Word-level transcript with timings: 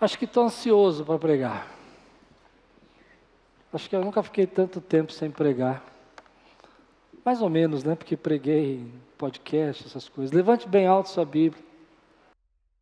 Acho 0.00 0.18
que 0.18 0.24
estou 0.24 0.44
ansioso 0.44 1.04
para 1.04 1.18
pregar. 1.18 1.68
Acho 3.70 3.88
que 3.88 3.94
eu 3.94 4.02
nunca 4.02 4.22
fiquei 4.22 4.46
tanto 4.46 4.80
tempo 4.80 5.12
sem 5.12 5.30
pregar. 5.30 5.84
Mais 7.22 7.42
ou 7.42 7.50
menos, 7.50 7.84
né? 7.84 7.94
Porque 7.94 8.16
preguei 8.16 8.90
podcast, 9.18 9.86
essas 9.86 10.08
coisas. 10.08 10.32
Levante 10.34 10.66
bem 10.66 10.86
alto 10.86 11.10
sua 11.10 11.26
Bíblia. 11.26 11.62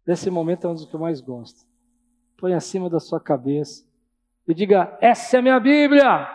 Esse 0.06 0.30
momento 0.30 0.64
é 0.64 0.70
um 0.70 0.74
dos 0.74 0.86
que 0.86 0.94
eu 0.94 1.00
mais 1.00 1.20
gosto. 1.20 1.66
Põe 2.36 2.54
acima 2.54 2.88
da 2.88 3.00
sua 3.00 3.20
cabeça 3.20 3.84
e 4.46 4.54
diga: 4.54 4.96
Essa 5.00 5.36
é 5.36 5.40
a 5.40 5.42
minha 5.42 5.58
Bíblia. 5.58 6.28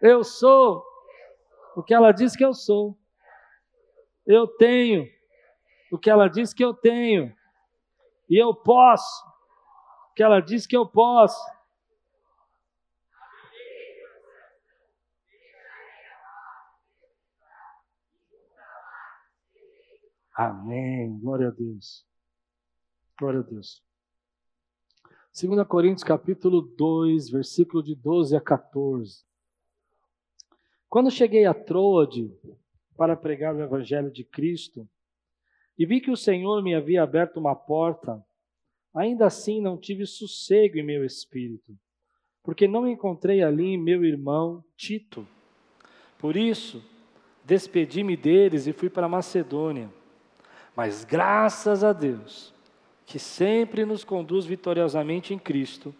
Eu 0.00 0.24
sou 0.24 0.82
o 1.76 1.82
que 1.82 1.92
ela 1.92 2.10
diz 2.10 2.34
que 2.34 2.44
eu 2.44 2.54
sou. 2.54 2.96
Eu 4.26 4.46
tenho 4.46 5.06
o 5.92 5.98
que 5.98 6.08
ela 6.08 6.26
diz 6.26 6.54
que 6.54 6.64
eu 6.64 6.72
tenho. 6.72 7.38
E 8.30 8.40
eu 8.40 8.54
posso 8.54 9.28
que 10.14 10.22
ela 10.22 10.40
diz 10.40 10.64
que 10.64 10.76
eu 10.76 10.86
posso. 10.86 11.36
Amém. 20.32 21.18
Glória 21.18 21.48
a 21.48 21.50
Deus. 21.50 22.06
Glória 23.18 23.40
a 23.40 23.42
Deus. 23.42 23.82
2 25.34 25.66
Coríntios 25.66 26.04
capítulo 26.04 26.60
2, 26.60 27.30
versículo 27.30 27.82
de 27.82 27.96
12 27.96 28.36
a 28.36 28.40
14. 28.40 29.24
Quando 30.88 31.10
cheguei 31.10 31.46
a 31.46 31.54
Troade 31.54 32.32
para 32.96 33.16
pregar 33.16 33.54
o 33.54 33.60
evangelho 33.60 34.10
de 34.10 34.22
Cristo, 34.22 34.88
e 35.78 35.86
vi 35.86 36.00
que 36.00 36.10
o 36.10 36.16
Senhor 36.16 36.62
me 36.62 36.74
havia 36.74 37.02
aberto 37.02 37.38
uma 37.38 37.56
porta, 37.56 38.22
ainda 38.94 39.26
assim 39.26 39.60
não 39.60 39.78
tive 39.78 40.06
sossego 40.06 40.78
em 40.78 40.82
meu 40.82 41.04
espírito, 41.04 41.76
porque 42.42 42.66
não 42.66 42.88
encontrei 42.88 43.42
ali 43.42 43.76
meu 43.76 44.04
irmão 44.04 44.64
Tito. 44.76 45.26
Por 46.18 46.36
isso, 46.36 46.82
despedi-me 47.44 48.16
deles 48.16 48.66
e 48.66 48.72
fui 48.72 48.90
para 48.90 49.08
Macedônia. 49.08 49.90
Mas 50.74 51.04
graças 51.04 51.82
a 51.82 51.92
Deus, 51.92 52.54
que 53.06 53.18
sempre 53.18 53.84
nos 53.84 54.04
conduz 54.04 54.46
vitoriosamente 54.46 55.34
em 55.34 55.38
Cristo, 55.38 55.94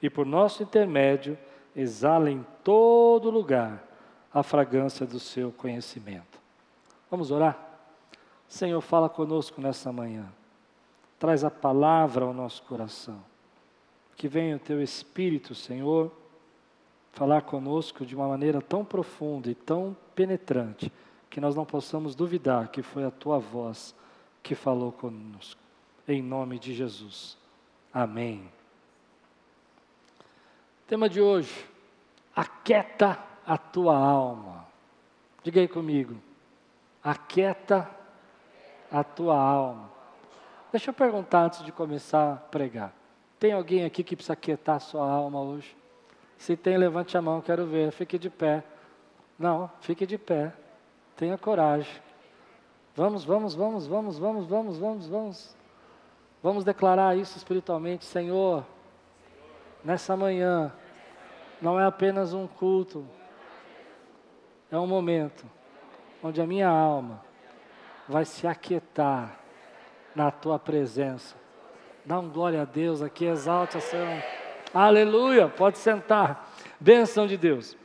e 0.00 0.08
por 0.08 0.26
nosso 0.26 0.62
intermédio 0.62 1.38
exala 1.74 2.30
em 2.30 2.44
todo 2.62 3.30
lugar 3.30 3.86
a 4.32 4.42
fragrância 4.42 5.06
do 5.06 5.20
seu 5.20 5.52
conhecimento. 5.52 6.38
Vamos 7.10 7.30
orar? 7.30 7.58
Senhor, 8.48 8.80
fala 8.80 9.08
conosco 9.08 9.60
nessa 9.60 9.92
manhã. 9.92 10.32
Traz 11.24 11.42
a 11.42 11.50
palavra 11.50 12.26
ao 12.26 12.34
nosso 12.34 12.62
coração. 12.64 13.18
Que 14.14 14.28
venha 14.28 14.56
o 14.56 14.58
teu 14.58 14.82
Espírito, 14.82 15.54
Senhor, 15.54 16.12
falar 17.12 17.40
conosco 17.40 18.04
de 18.04 18.14
uma 18.14 18.28
maneira 18.28 18.60
tão 18.60 18.84
profunda 18.84 19.50
e 19.50 19.54
tão 19.54 19.96
penetrante 20.14 20.92
que 21.30 21.40
nós 21.40 21.54
não 21.56 21.64
possamos 21.64 22.14
duvidar 22.14 22.68
que 22.68 22.82
foi 22.82 23.06
a 23.06 23.10
tua 23.10 23.38
voz 23.38 23.94
que 24.42 24.54
falou 24.54 24.92
conosco. 24.92 25.58
Em 26.06 26.20
nome 26.20 26.58
de 26.58 26.74
Jesus. 26.74 27.38
Amém. 27.90 28.46
Tema 30.86 31.08
de 31.08 31.22
hoje: 31.22 31.66
aquieta 32.36 33.18
a 33.46 33.56
tua 33.56 33.96
alma. 33.96 34.66
Diga 35.42 35.58
aí 35.58 35.68
comigo. 35.68 36.16
Aquieta 37.02 37.90
a 38.92 39.02
tua 39.02 39.38
alma. 39.38 39.93
Deixa 40.74 40.90
eu 40.90 40.94
perguntar 40.94 41.44
antes 41.44 41.64
de 41.64 41.70
começar 41.70 42.32
a 42.32 42.36
pregar. 42.36 42.92
Tem 43.38 43.52
alguém 43.52 43.84
aqui 43.84 44.02
que 44.02 44.16
precisa 44.16 44.32
aquietar 44.32 44.74
a 44.74 44.80
sua 44.80 45.08
alma 45.08 45.40
hoje? 45.40 45.76
Se 46.36 46.56
tem, 46.56 46.76
levante 46.76 47.16
a 47.16 47.22
mão, 47.22 47.40
quero 47.40 47.64
ver. 47.64 47.92
Fique 47.92 48.18
de 48.18 48.28
pé. 48.28 48.64
Não, 49.38 49.70
fique 49.82 50.04
de 50.04 50.18
pé. 50.18 50.52
Tenha 51.16 51.38
coragem. 51.38 51.94
Vamos, 52.92 53.24
vamos, 53.24 53.54
vamos, 53.54 53.86
vamos, 53.86 54.18
vamos, 54.18 54.46
vamos, 54.48 54.76
vamos, 54.76 55.06
vamos. 55.06 55.56
Vamos 56.42 56.64
declarar 56.64 57.16
isso 57.16 57.38
espiritualmente, 57.38 58.04
Senhor. 58.04 58.66
Nessa 59.84 60.16
manhã, 60.16 60.72
não 61.62 61.78
é 61.78 61.86
apenas 61.86 62.34
um 62.34 62.48
culto, 62.48 63.06
é 64.72 64.76
um 64.76 64.88
momento 64.88 65.46
onde 66.20 66.42
a 66.42 66.46
minha 66.48 66.68
alma 66.68 67.22
vai 68.08 68.24
se 68.24 68.44
aquietar 68.44 69.43
na 70.14 70.30
tua 70.30 70.58
presença. 70.58 71.34
Dá 72.04 72.18
um 72.18 72.28
glória 72.28 72.62
a 72.62 72.64
Deus 72.64 73.02
aqui, 73.02 73.24
exalte 73.24 73.76
a 73.76 73.80
Senhor. 73.80 74.22
Aleluia, 74.72 75.48
pode 75.48 75.78
sentar. 75.78 76.52
Bênção 76.78 77.26
de 77.26 77.36
Deus. 77.36 77.76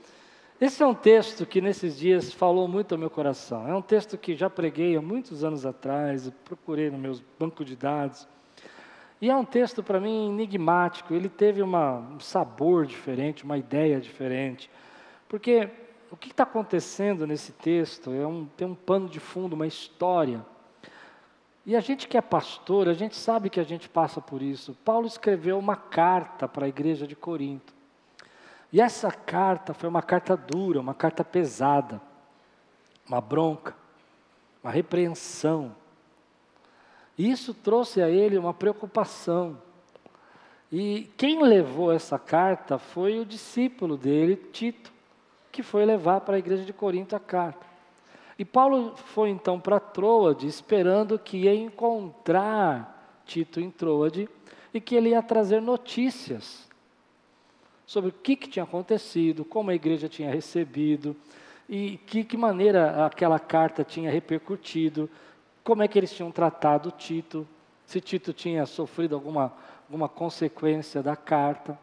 Esse 0.60 0.84
é 0.84 0.86
um 0.86 0.94
texto 0.94 1.46
que 1.46 1.62
nesses 1.62 1.98
dias 1.98 2.34
falou 2.34 2.68
muito 2.68 2.94
ao 2.94 3.00
meu 3.00 3.10
coração. 3.10 3.66
É 3.66 3.74
um 3.74 3.82
texto 3.82 4.18
que 4.18 4.36
já 4.36 4.50
preguei 4.50 4.98
há 4.98 5.02
muitos 5.02 5.44
anos 5.44 5.66
atrás, 5.66 6.30
procurei 6.44 6.90
no 6.90 6.98
meu 6.98 7.18
banco 7.40 7.64
de 7.64 7.78
dados. 7.78 8.28
E 9.22 9.30
é 9.30 9.36
um 9.36 9.46
texto 9.46 9.82
para 9.82 10.02
mim 10.02 10.30
enigmático. 10.30 11.14
Ele 11.14 11.30
teve 11.30 11.62
uma, 11.62 12.00
um 12.00 12.20
sabor 12.20 12.86
diferente, 12.86 13.46
uma 13.46 13.58
ideia 13.58 14.02
diferente. 14.02 14.70
Porque 15.30 15.70
o 16.12 16.18
que 16.18 16.32
está 16.32 16.44
acontecendo 16.44 17.26
nesse 17.26 17.54
texto 17.54 18.12
é 18.12 18.28
um, 18.28 18.46
tem 18.46 18.68
um 18.68 18.76
pano 18.76 19.08
de 19.08 19.20
fundo, 19.20 19.54
uma 19.54 19.68
história. 19.68 20.46
E 21.66 21.76
a 21.76 21.80
gente 21.80 22.08
que 22.08 22.18
é 22.18 22.22
pastor, 22.22 22.88
a 22.88 22.94
gente 22.94 23.16
sabe 23.16 23.50
que 23.50 23.60
a 23.60 23.64
gente 23.64 23.88
passa 23.88 24.22
por 24.22 24.42
isso. 24.42 24.76
Paulo 24.84 25.06
escreveu 25.06 25.60
uma 25.60 25.76
carta 25.76 26.48
para 26.48 26.66
a 26.66 26.70
igreja 26.70 27.06
de 27.06 27.16
Corinto. 27.16 27.74
E 28.72 28.80
essa 28.80 29.12
carta 29.12 29.74
foi 29.74 29.90
uma 29.90 30.02
carta 30.02 30.38
dura, 30.38 30.80
uma 30.80 30.94
carta 30.94 31.24
pesada, 31.24 32.02
uma 33.08 33.20
bronca, 33.20 33.76
uma 34.64 34.72
repreensão. 34.72 35.76
E 37.18 37.30
isso 37.30 37.54
trouxe 37.54 38.02
a 38.02 38.10
ele 38.10 38.38
uma 38.38 38.54
preocupação. 38.54 39.58
E 40.72 41.12
quem 41.18 41.44
levou 41.44 41.92
essa 41.92 42.20
carta 42.20 42.78
foi 42.78 43.20
o 43.20 43.26
discípulo 43.26 43.98
dele, 43.98 44.36
Tito, 44.36 44.94
que 45.52 45.64
foi 45.64 45.84
levar 45.84 46.22
para 46.22 46.36
a 46.36 46.40
igreja 46.40 46.64
de 46.64 46.72
Corinto 46.72 47.16
a 47.16 47.20
carta. 47.20 47.69
E 48.40 48.46
Paulo 48.46 48.96
foi 48.96 49.30
então 49.30 49.60
para 49.60 49.82
Troade, 49.82 50.48
esperando 50.48 51.20
que 51.20 51.40
ia 51.40 51.54
encontrar 51.54 53.22
Tito 53.26 53.60
em 53.60 53.70
Troade 53.70 54.30
e 54.74 54.80
que 54.80 54.96
ele 54.96 55.10
ia 55.10 55.22
trazer 55.22 55.62
notícias 55.62 56.70
sobre 57.86 58.12
o 58.12 58.14
que, 58.14 58.38
que 58.38 58.48
tinha 58.48 58.64
acontecido, 58.64 59.44
como 59.44 59.72
a 59.72 59.76
igreja 59.76 60.08
tinha 60.08 60.32
recebido 60.32 61.14
e 61.68 61.98
que, 62.06 62.24
que 62.24 62.38
maneira 62.38 63.06
aquela 63.06 63.40
carta 63.40 63.84
tinha 63.84 64.10
repercutido, 64.10 65.10
como 65.62 65.84
é 65.84 65.88
que 65.90 66.00
eles 66.00 66.14
tinham 66.14 66.32
tratado 66.32 66.92
Tito, 66.92 67.46
se 67.86 68.00
Tito 68.00 68.32
tinha 68.32 68.66
sofrido 68.66 69.16
alguma, 69.16 69.52
alguma 69.86 70.08
consequência 70.08 71.04
da 71.04 71.18
carta. 71.18 71.78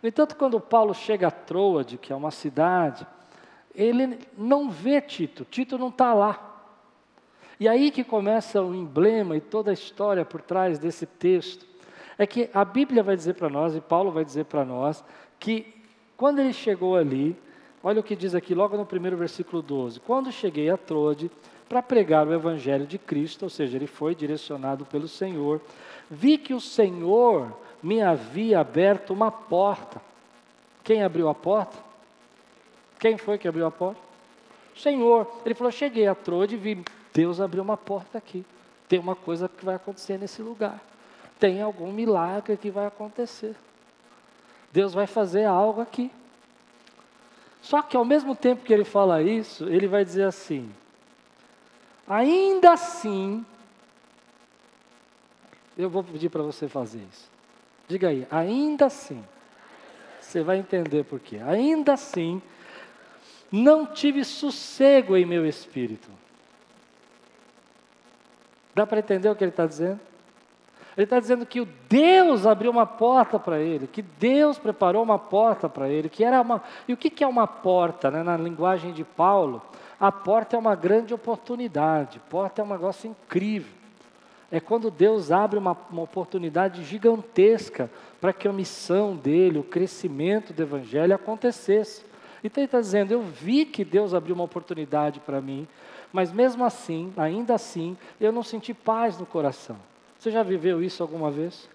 No 0.00 0.08
entanto, 0.08 0.36
quando 0.36 0.60
Paulo 0.60 0.94
chega 0.94 1.26
a 1.26 1.32
Troade, 1.32 1.98
que 1.98 2.12
é 2.12 2.16
uma 2.16 2.30
cidade, 2.30 3.04
ele 3.76 4.18
não 4.36 4.70
vê 4.70 5.00
Tito, 5.00 5.44
Tito 5.44 5.76
não 5.76 5.88
está 5.88 6.14
lá. 6.14 6.54
E 7.60 7.68
aí 7.68 7.90
que 7.90 8.02
começa 8.02 8.62
o 8.62 8.74
emblema 8.74 9.36
e 9.36 9.40
toda 9.40 9.70
a 9.70 9.74
história 9.74 10.24
por 10.24 10.40
trás 10.40 10.78
desse 10.78 11.06
texto. 11.06 11.66
É 12.18 12.26
que 12.26 12.50
a 12.52 12.64
Bíblia 12.64 13.02
vai 13.02 13.14
dizer 13.14 13.34
para 13.34 13.48
nós, 13.48 13.76
e 13.76 13.80
Paulo 13.80 14.10
vai 14.10 14.24
dizer 14.24 14.44
para 14.46 14.64
nós, 14.64 15.04
que 15.38 15.74
quando 16.16 16.38
ele 16.38 16.52
chegou 16.52 16.96
ali, 16.96 17.36
olha 17.82 18.00
o 18.00 18.02
que 18.02 18.16
diz 18.16 18.34
aqui 18.34 18.54
logo 18.54 18.76
no 18.76 18.86
primeiro 18.86 19.16
versículo 19.16 19.60
12: 19.60 20.00
Quando 20.00 20.32
cheguei 20.32 20.70
a 20.70 20.78
Trode 20.78 21.30
para 21.68 21.82
pregar 21.82 22.26
o 22.26 22.32
evangelho 22.32 22.86
de 22.86 22.98
Cristo, 22.98 23.44
ou 23.44 23.50
seja, 23.50 23.76
ele 23.76 23.86
foi 23.86 24.14
direcionado 24.14 24.86
pelo 24.86 25.08
Senhor, 25.08 25.60
vi 26.10 26.38
que 26.38 26.54
o 26.54 26.60
Senhor 26.60 27.54
me 27.82 28.00
havia 28.00 28.60
aberto 28.60 29.12
uma 29.12 29.30
porta. 29.30 30.00
Quem 30.82 31.02
abriu 31.02 31.28
a 31.28 31.34
porta? 31.34 31.85
Quem 33.06 33.16
foi 33.16 33.38
que 33.38 33.46
abriu 33.46 33.64
a 33.64 33.70
porta? 33.70 34.00
Senhor. 34.74 35.30
Ele 35.44 35.54
falou: 35.54 35.70
Cheguei 35.70 36.08
a 36.08 36.14
Trode 36.16 36.56
e 36.56 36.58
vi, 36.58 36.84
Deus 37.14 37.40
abriu 37.40 37.62
uma 37.62 37.76
porta 37.76 38.18
aqui. 38.18 38.44
Tem 38.88 38.98
uma 38.98 39.14
coisa 39.14 39.48
que 39.48 39.64
vai 39.64 39.76
acontecer 39.76 40.18
nesse 40.18 40.42
lugar. 40.42 40.82
Tem 41.38 41.62
algum 41.62 41.92
milagre 41.92 42.56
que 42.56 42.68
vai 42.68 42.84
acontecer. 42.84 43.54
Deus 44.72 44.92
vai 44.92 45.06
fazer 45.06 45.44
algo 45.44 45.80
aqui. 45.80 46.10
Só 47.62 47.80
que 47.80 47.96
ao 47.96 48.04
mesmo 48.04 48.34
tempo 48.34 48.64
que 48.64 48.72
ele 48.72 48.82
fala 48.82 49.22
isso, 49.22 49.68
ele 49.68 49.86
vai 49.86 50.04
dizer 50.04 50.24
assim: 50.24 50.68
ainda 52.08 52.72
assim, 52.72 53.46
eu 55.78 55.88
vou 55.88 56.02
pedir 56.02 56.28
para 56.28 56.42
você 56.42 56.66
fazer 56.66 57.06
isso. 57.08 57.30
Diga 57.86 58.08
aí, 58.08 58.26
ainda 58.32 58.86
assim. 58.86 59.24
Você 60.20 60.42
vai 60.42 60.58
entender 60.58 61.04
por 61.04 61.20
quê. 61.20 61.36
Ainda 61.46 61.92
assim, 61.92 62.42
não 63.50 63.86
tive 63.86 64.24
sossego 64.24 65.16
em 65.16 65.24
meu 65.24 65.46
espírito. 65.46 66.08
Dá 68.74 68.86
para 68.86 68.98
entender 68.98 69.28
o 69.28 69.34
que 69.34 69.44
ele 69.44 69.50
está 69.50 69.66
dizendo? 69.66 70.00
Ele 70.96 71.04
está 71.04 71.20
dizendo 71.20 71.44
que 71.44 71.60
o 71.60 71.68
Deus 71.88 72.46
abriu 72.46 72.70
uma 72.70 72.86
porta 72.86 73.38
para 73.38 73.58
ele, 73.58 73.86
que 73.86 74.00
Deus 74.00 74.58
preparou 74.58 75.02
uma 75.02 75.18
porta 75.18 75.68
para 75.68 75.88
ele, 75.88 76.08
que 76.08 76.24
era 76.24 76.40
uma. 76.40 76.62
E 76.88 76.92
o 76.94 76.96
que, 76.96 77.10
que 77.10 77.22
é 77.22 77.26
uma 77.26 77.46
porta, 77.46 78.10
né? 78.10 78.22
na 78.22 78.36
linguagem 78.36 78.92
de 78.92 79.04
Paulo? 79.04 79.62
A 80.00 80.10
porta 80.10 80.56
é 80.56 80.58
uma 80.58 80.74
grande 80.74 81.12
oportunidade, 81.12 82.20
porta 82.30 82.62
é 82.62 82.64
um 82.64 82.68
negócio 82.68 83.10
incrível. 83.10 83.72
É 84.50 84.60
quando 84.60 84.90
Deus 84.90 85.30
abre 85.30 85.58
uma, 85.58 85.76
uma 85.90 86.02
oportunidade 86.02 86.84
gigantesca 86.84 87.90
para 88.20 88.32
que 88.32 88.46
a 88.46 88.52
missão 88.52 89.16
dele, 89.16 89.58
o 89.58 89.64
crescimento 89.64 90.52
do 90.52 90.62
Evangelho 90.62 91.14
acontecesse. 91.14 92.04
Então 92.42 92.60
ele 92.62 92.66
está 92.66 92.80
dizendo: 92.80 93.12
eu 93.12 93.22
vi 93.22 93.64
que 93.64 93.84
Deus 93.84 94.14
abriu 94.14 94.34
uma 94.34 94.44
oportunidade 94.44 95.20
para 95.20 95.40
mim, 95.40 95.66
mas 96.12 96.32
mesmo 96.32 96.64
assim, 96.64 97.12
ainda 97.16 97.54
assim, 97.54 97.96
eu 98.20 98.32
não 98.32 98.42
senti 98.42 98.72
paz 98.72 99.18
no 99.18 99.26
coração. 99.26 99.76
Você 100.18 100.30
já 100.30 100.42
viveu 100.42 100.82
isso 100.82 101.02
alguma 101.02 101.30
vez? 101.30 101.68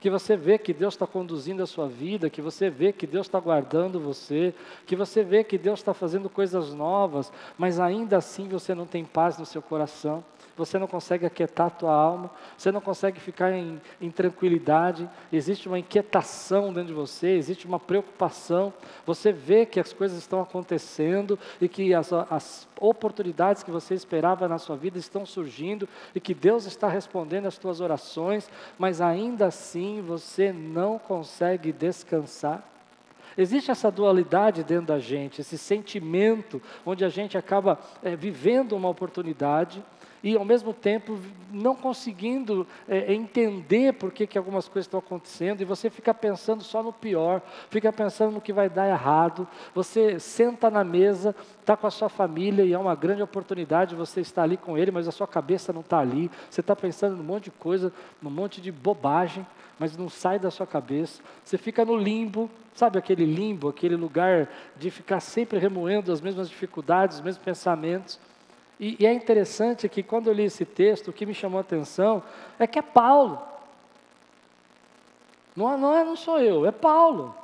Que 0.00 0.08
você 0.08 0.36
vê 0.36 0.58
que 0.58 0.72
Deus 0.72 0.94
está 0.94 1.06
conduzindo 1.06 1.62
a 1.62 1.66
sua 1.66 1.88
vida, 1.88 2.30
que 2.30 2.40
você 2.40 2.70
vê 2.70 2.92
que 2.92 3.06
Deus 3.06 3.26
está 3.26 3.40
guardando 3.40 4.00
você, 4.00 4.54
que 4.86 4.94
você 4.94 5.22
vê 5.22 5.42
que 5.42 5.58
Deus 5.58 5.80
está 5.80 5.92
fazendo 5.92 6.30
coisas 6.30 6.72
novas, 6.72 7.32
mas 7.56 7.80
ainda 7.80 8.16
assim 8.16 8.48
você 8.48 8.74
não 8.74 8.86
tem 8.86 9.04
paz 9.04 9.38
no 9.38 9.46
seu 9.46 9.60
coração 9.60 10.24
você 10.58 10.76
não 10.76 10.88
consegue 10.88 11.24
aquietar 11.24 11.68
a 11.68 11.70
tua 11.70 11.94
alma, 11.94 12.30
você 12.56 12.72
não 12.72 12.80
consegue 12.80 13.20
ficar 13.20 13.52
em, 13.52 13.80
em 14.00 14.10
tranquilidade, 14.10 15.08
existe 15.32 15.68
uma 15.68 15.78
inquietação 15.78 16.72
dentro 16.72 16.88
de 16.88 16.92
você, 16.92 17.28
existe 17.28 17.64
uma 17.66 17.78
preocupação, 17.78 18.72
você 19.06 19.32
vê 19.32 19.64
que 19.64 19.78
as 19.78 19.92
coisas 19.92 20.18
estão 20.18 20.40
acontecendo 20.40 21.38
e 21.60 21.68
que 21.68 21.94
as, 21.94 22.12
as 22.12 22.68
oportunidades 22.80 23.62
que 23.62 23.70
você 23.70 23.94
esperava 23.94 24.48
na 24.48 24.58
sua 24.58 24.76
vida 24.76 24.98
estão 24.98 25.24
surgindo 25.24 25.88
e 26.14 26.20
que 26.20 26.34
Deus 26.34 26.66
está 26.66 26.88
respondendo 26.88 27.46
às 27.46 27.56
tuas 27.56 27.80
orações, 27.80 28.50
mas 28.76 29.00
ainda 29.00 29.46
assim 29.46 29.87
você 30.00 30.52
não 30.52 30.98
consegue 30.98 31.72
descansar. 31.72 32.62
Existe 33.36 33.70
essa 33.70 33.90
dualidade 33.90 34.64
dentro 34.64 34.86
da 34.86 34.98
gente, 34.98 35.40
esse 35.40 35.56
sentimento 35.56 36.60
onde 36.84 37.04
a 37.04 37.08
gente 37.08 37.38
acaba 37.38 37.78
é, 38.02 38.16
vivendo 38.16 38.72
uma 38.72 38.88
oportunidade 38.88 39.82
e 40.22 40.36
ao 40.36 40.44
mesmo 40.44 40.72
tempo 40.72 41.18
não 41.50 41.74
conseguindo 41.74 42.66
é, 42.88 43.12
entender 43.12 43.92
por 43.94 44.12
que, 44.12 44.26
que 44.26 44.36
algumas 44.36 44.66
coisas 44.68 44.86
estão 44.86 44.98
acontecendo, 44.98 45.60
e 45.60 45.64
você 45.64 45.88
fica 45.88 46.12
pensando 46.12 46.62
só 46.62 46.82
no 46.82 46.92
pior, 46.92 47.40
fica 47.70 47.92
pensando 47.92 48.32
no 48.32 48.40
que 48.40 48.52
vai 48.52 48.68
dar 48.68 48.88
errado. 48.88 49.46
Você 49.74 50.18
senta 50.18 50.70
na 50.70 50.84
mesa, 50.84 51.34
está 51.60 51.76
com 51.76 51.86
a 51.86 51.90
sua 51.90 52.08
família 52.08 52.64
e 52.64 52.72
é 52.72 52.78
uma 52.78 52.94
grande 52.94 53.22
oportunidade 53.22 53.94
você 53.94 54.20
estar 54.20 54.42
ali 54.42 54.56
com 54.56 54.76
ele, 54.76 54.90
mas 54.90 55.06
a 55.06 55.12
sua 55.12 55.26
cabeça 55.26 55.72
não 55.72 55.80
está 55.80 55.98
ali. 55.98 56.30
Você 56.50 56.60
está 56.60 56.74
pensando 56.74 57.16
num 57.16 57.24
monte 57.24 57.44
de 57.44 57.50
coisa, 57.52 57.92
num 58.20 58.30
monte 58.30 58.60
de 58.60 58.72
bobagem, 58.72 59.46
mas 59.78 59.96
não 59.96 60.08
sai 60.08 60.38
da 60.38 60.50
sua 60.50 60.66
cabeça. 60.66 61.22
Você 61.44 61.56
fica 61.56 61.84
no 61.84 61.96
limbo, 61.96 62.50
sabe 62.74 62.98
aquele 62.98 63.24
limbo, 63.24 63.68
aquele 63.68 63.96
lugar 63.96 64.48
de 64.76 64.90
ficar 64.90 65.20
sempre 65.20 65.58
remoendo 65.58 66.12
as 66.12 66.20
mesmas 66.20 66.48
dificuldades, 66.48 67.18
os 67.18 67.22
mesmos 67.22 67.44
pensamentos. 67.44 68.18
E, 68.80 68.96
e, 69.00 69.06
é 69.06 69.12
interessante 69.12 69.88
que 69.88 70.02
quando 70.02 70.28
eu 70.28 70.32
li 70.32 70.44
esse 70.44 70.64
texto, 70.64 71.08
o 71.08 71.12
que 71.12 71.26
me 71.26 71.34
chamou 71.34 71.58
a 71.58 71.62
atenção 71.62 72.22
é 72.58 72.66
que 72.66 72.78
é 72.78 72.82
Paulo. 72.82 73.40
Não, 75.56 75.76
não, 75.76 75.94
é, 75.94 76.04
não 76.04 76.14
sou 76.14 76.38
eu, 76.38 76.64
é 76.66 76.70
Paulo. 76.70 77.34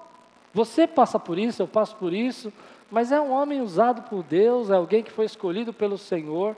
Você 0.52 0.86
passa 0.86 1.18
por 1.18 1.36
isso, 1.36 1.60
eu 1.60 1.66
passo 1.66 1.96
por 1.96 2.12
isso, 2.12 2.52
mas 2.90 3.10
é 3.10 3.20
um 3.20 3.32
homem 3.32 3.60
usado 3.60 4.02
por 4.02 4.22
Deus, 4.22 4.70
é 4.70 4.74
alguém 4.74 5.02
que 5.02 5.10
foi 5.10 5.24
escolhido 5.24 5.72
pelo 5.72 5.98
Senhor 5.98 6.56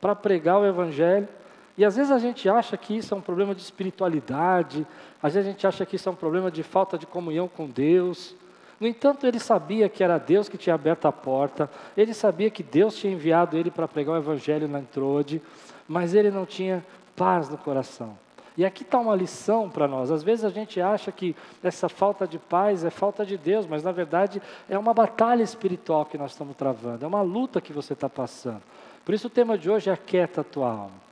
para 0.00 0.16
pregar 0.16 0.58
o 0.58 0.66
Evangelho. 0.66 1.28
E 1.76 1.84
às 1.84 1.96
vezes 1.96 2.12
a 2.12 2.18
gente 2.18 2.48
acha 2.48 2.76
que 2.76 2.96
isso 2.96 3.14
é 3.14 3.16
um 3.16 3.20
problema 3.20 3.54
de 3.54 3.62
espiritualidade, 3.62 4.86
às 5.22 5.34
vezes 5.34 5.48
a 5.48 5.52
gente 5.52 5.66
acha 5.66 5.86
que 5.86 5.96
isso 5.96 6.08
é 6.08 6.12
um 6.12 6.16
problema 6.16 6.50
de 6.50 6.62
falta 6.62 6.98
de 6.98 7.06
comunhão 7.06 7.48
com 7.48 7.66
Deus. 7.66 8.34
No 8.78 8.86
entanto, 8.86 9.26
ele 9.26 9.38
sabia 9.38 9.88
que 9.88 10.02
era 10.02 10.18
Deus 10.18 10.48
que 10.48 10.58
tinha 10.58 10.74
aberto 10.74 11.06
a 11.06 11.12
porta, 11.12 11.70
ele 11.96 12.12
sabia 12.12 12.50
que 12.50 12.62
Deus 12.62 12.96
tinha 12.96 13.12
enviado 13.12 13.56
ele 13.56 13.70
para 13.70 13.88
pregar 13.88 14.14
o 14.14 14.18
Evangelho 14.18 14.68
na 14.68 14.80
Entrode, 14.80 15.40
mas 15.88 16.14
ele 16.14 16.30
não 16.30 16.44
tinha 16.44 16.84
paz 17.16 17.48
no 17.48 17.56
coração. 17.56 18.18
E 18.56 18.64
aqui 18.64 18.82
está 18.82 18.98
uma 18.98 19.14
lição 19.14 19.70
para 19.70 19.88
nós. 19.88 20.10
Às 20.10 20.22
vezes 20.22 20.44
a 20.44 20.50
gente 20.50 20.80
acha 20.80 21.10
que 21.10 21.34
essa 21.62 21.88
falta 21.88 22.26
de 22.26 22.38
paz 22.38 22.84
é 22.84 22.90
falta 22.90 23.24
de 23.24 23.38
Deus, 23.38 23.66
mas 23.66 23.82
na 23.82 23.92
verdade 23.92 24.42
é 24.68 24.78
uma 24.78 24.92
batalha 24.92 25.42
espiritual 25.42 26.04
que 26.04 26.18
nós 26.18 26.32
estamos 26.32 26.54
travando, 26.56 27.04
é 27.04 27.08
uma 27.08 27.22
luta 27.22 27.60
que 27.60 27.72
você 27.72 27.94
está 27.94 28.10
passando. 28.10 28.62
Por 29.04 29.14
isso 29.14 29.28
o 29.28 29.30
tema 29.30 29.56
de 29.56 29.70
hoje 29.70 29.88
é 29.88 29.92
aquieta 29.92 30.42
a 30.42 30.44
tua 30.44 30.70
alma. 30.70 31.11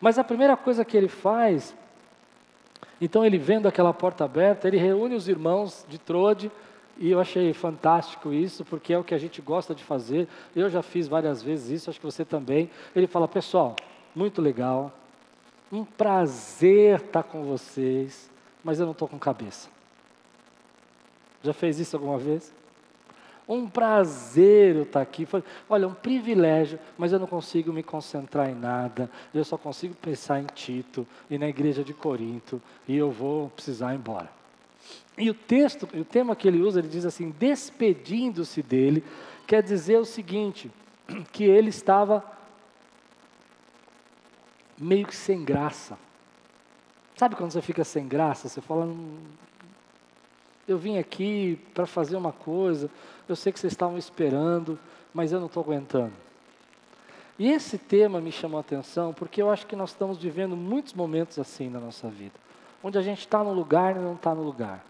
Mas 0.00 0.18
a 0.18 0.24
primeira 0.24 0.56
coisa 0.56 0.84
que 0.84 0.96
ele 0.96 1.08
faz, 1.08 1.74
então 3.00 3.24
ele 3.24 3.38
vendo 3.38 3.66
aquela 3.66 3.92
porta 3.92 4.24
aberta, 4.24 4.68
ele 4.68 4.76
reúne 4.76 5.14
os 5.14 5.28
irmãos 5.28 5.84
de 5.88 5.98
Trode, 5.98 6.50
e 6.98 7.10
eu 7.10 7.20
achei 7.20 7.52
fantástico 7.52 8.32
isso, 8.32 8.64
porque 8.64 8.92
é 8.92 8.98
o 8.98 9.04
que 9.04 9.14
a 9.14 9.18
gente 9.18 9.40
gosta 9.40 9.74
de 9.74 9.82
fazer. 9.82 10.28
Eu 10.54 10.68
já 10.68 10.82
fiz 10.82 11.08
várias 11.08 11.42
vezes 11.42 11.70
isso, 11.70 11.90
acho 11.90 11.98
que 11.98 12.06
você 12.06 12.24
também. 12.24 12.70
Ele 12.94 13.06
fala: 13.06 13.26
pessoal, 13.26 13.74
muito 14.14 14.42
legal, 14.42 14.92
um 15.70 15.84
prazer 15.84 17.00
estar 17.00 17.22
com 17.22 17.44
vocês, 17.44 18.30
mas 18.62 18.78
eu 18.78 18.84
não 18.84 18.92
estou 18.92 19.08
com 19.08 19.18
cabeça. 19.18 19.68
Já 21.42 21.52
fez 21.52 21.80
isso 21.80 21.96
alguma 21.96 22.18
vez? 22.18 22.54
Um 23.52 23.68
prazer 23.68 24.76
eu 24.76 24.82
estar 24.84 25.02
aqui. 25.02 25.28
Olha, 25.68 25.86
um 25.86 25.92
privilégio, 25.92 26.78
mas 26.96 27.12
eu 27.12 27.18
não 27.18 27.26
consigo 27.26 27.70
me 27.70 27.82
concentrar 27.82 28.48
em 28.48 28.54
nada. 28.54 29.10
Eu 29.34 29.44
só 29.44 29.58
consigo 29.58 29.94
pensar 29.94 30.40
em 30.40 30.46
Tito 30.46 31.06
e 31.28 31.36
na 31.36 31.46
igreja 31.46 31.84
de 31.84 31.92
Corinto, 31.92 32.62
e 32.88 32.96
eu 32.96 33.10
vou 33.10 33.50
precisar 33.50 33.92
ir 33.92 33.98
embora. 33.98 34.30
E 35.18 35.28
o 35.28 35.34
texto, 35.34 35.86
o 35.94 36.02
tema 36.02 36.34
que 36.34 36.48
ele 36.48 36.62
usa, 36.62 36.78
ele 36.78 36.88
diz 36.88 37.04
assim: 37.04 37.28
despedindo-se 37.38 38.62
dele, 38.62 39.04
quer 39.46 39.62
dizer 39.62 39.98
o 39.98 40.04
seguinte, 40.06 40.70
que 41.30 41.44
ele 41.44 41.68
estava 41.68 42.24
meio 44.78 45.06
que 45.06 45.14
sem 45.14 45.44
graça. 45.44 45.98
Sabe 47.16 47.36
quando 47.36 47.52
você 47.52 47.60
fica 47.60 47.84
sem 47.84 48.08
graça? 48.08 48.48
Você 48.48 48.62
fala, 48.62 48.86
hum, 48.86 49.18
eu 50.72 50.78
vim 50.78 50.98
aqui 50.98 51.58
para 51.74 51.86
fazer 51.86 52.16
uma 52.16 52.32
coisa, 52.32 52.90
eu 53.28 53.36
sei 53.36 53.52
que 53.52 53.60
vocês 53.60 53.72
estavam 53.72 53.96
esperando, 53.98 54.78
mas 55.12 55.32
eu 55.32 55.38
não 55.38 55.46
estou 55.46 55.62
aguentando. 55.62 56.12
E 57.38 57.50
esse 57.50 57.78
tema 57.78 58.20
me 58.20 58.32
chamou 58.32 58.58
a 58.58 58.60
atenção 58.60 59.12
porque 59.12 59.40
eu 59.40 59.50
acho 59.50 59.66
que 59.66 59.76
nós 59.76 59.90
estamos 59.90 60.18
vivendo 60.18 60.56
muitos 60.56 60.92
momentos 60.92 61.38
assim 61.38 61.68
na 61.68 61.80
nossa 61.80 62.08
vida, 62.08 62.34
onde 62.82 62.98
a 62.98 63.02
gente 63.02 63.20
está 63.20 63.42
no 63.42 63.52
lugar 63.52 63.96
e 63.96 63.98
não 63.98 64.14
está 64.14 64.34
no 64.34 64.42
lugar 64.42 64.84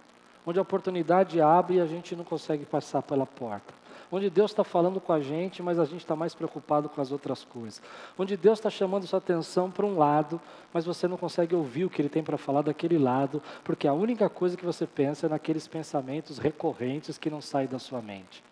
onde 0.47 0.59
a 0.59 0.63
oportunidade 0.63 1.41
abre 1.41 1.77
e 1.77 1.81
a 1.81 1.87
gente 1.87 2.17
não 2.17 2.25
consegue 2.25 2.65
passar 2.65 3.03
pela 3.03 3.27
porta. 3.27 3.73
Onde 4.15 4.29
Deus 4.29 4.51
está 4.51 4.63
falando 4.63 5.01
com 5.01 5.11
a 5.11 5.21
gente, 5.21 5.63
mas 5.63 5.79
a 5.79 5.87
gente 5.87 6.03
está 6.03 6.15
mais 6.15 6.35
preocupado 6.35 6.87
com 6.87 7.01
as 7.01 7.11
outras 7.11 7.45
coisas. 7.45 7.81
Onde 8.19 8.37
Deus 8.37 8.59
está 8.59 8.69
chamando 8.69 9.07
sua 9.07 9.19
atenção 9.19 9.71
para 9.71 9.87
um 9.87 9.97
lado, 9.97 10.39
mas 10.71 10.85
você 10.85 11.09
não 11.09 11.17
consegue 11.17 11.55
ouvir 11.55 11.87
o 11.87 11.91
que 11.91 12.03
Ele 12.03 12.11
tem 12.11 12.23
para 12.23 12.37
falar 12.37 12.61
daquele 12.61 12.99
lado, 12.99 13.43
porque 13.65 13.89
a 13.89 13.95
única 13.95 14.29
coisa 14.29 14.55
que 14.55 14.67
você 14.67 14.87
pensa 14.87 15.25
é 15.25 15.31
naqueles 15.31 15.67
pensamentos 15.67 16.37
recorrentes 16.37 17.17
que 17.17 17.31
não 17.31 17.41
saem 17.41 17.67
da 17.67 17.79
sua 17.79 18.03
mente. 18.03 18.45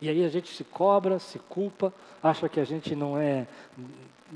E 0.00 0.08
aí 0.08 0.24
a 0.24 0.28
gente 0.30 0.54
se 0.54 0.64
cobra, 0.64 1.18
se 1.18 1.38
culpa, 1.38 1.92
acha 2.22 2.48
que 2.48 2.58
a 2.58 2.64
gente 2.64 2.96
não 2.96 3.18
é 3.18 3.46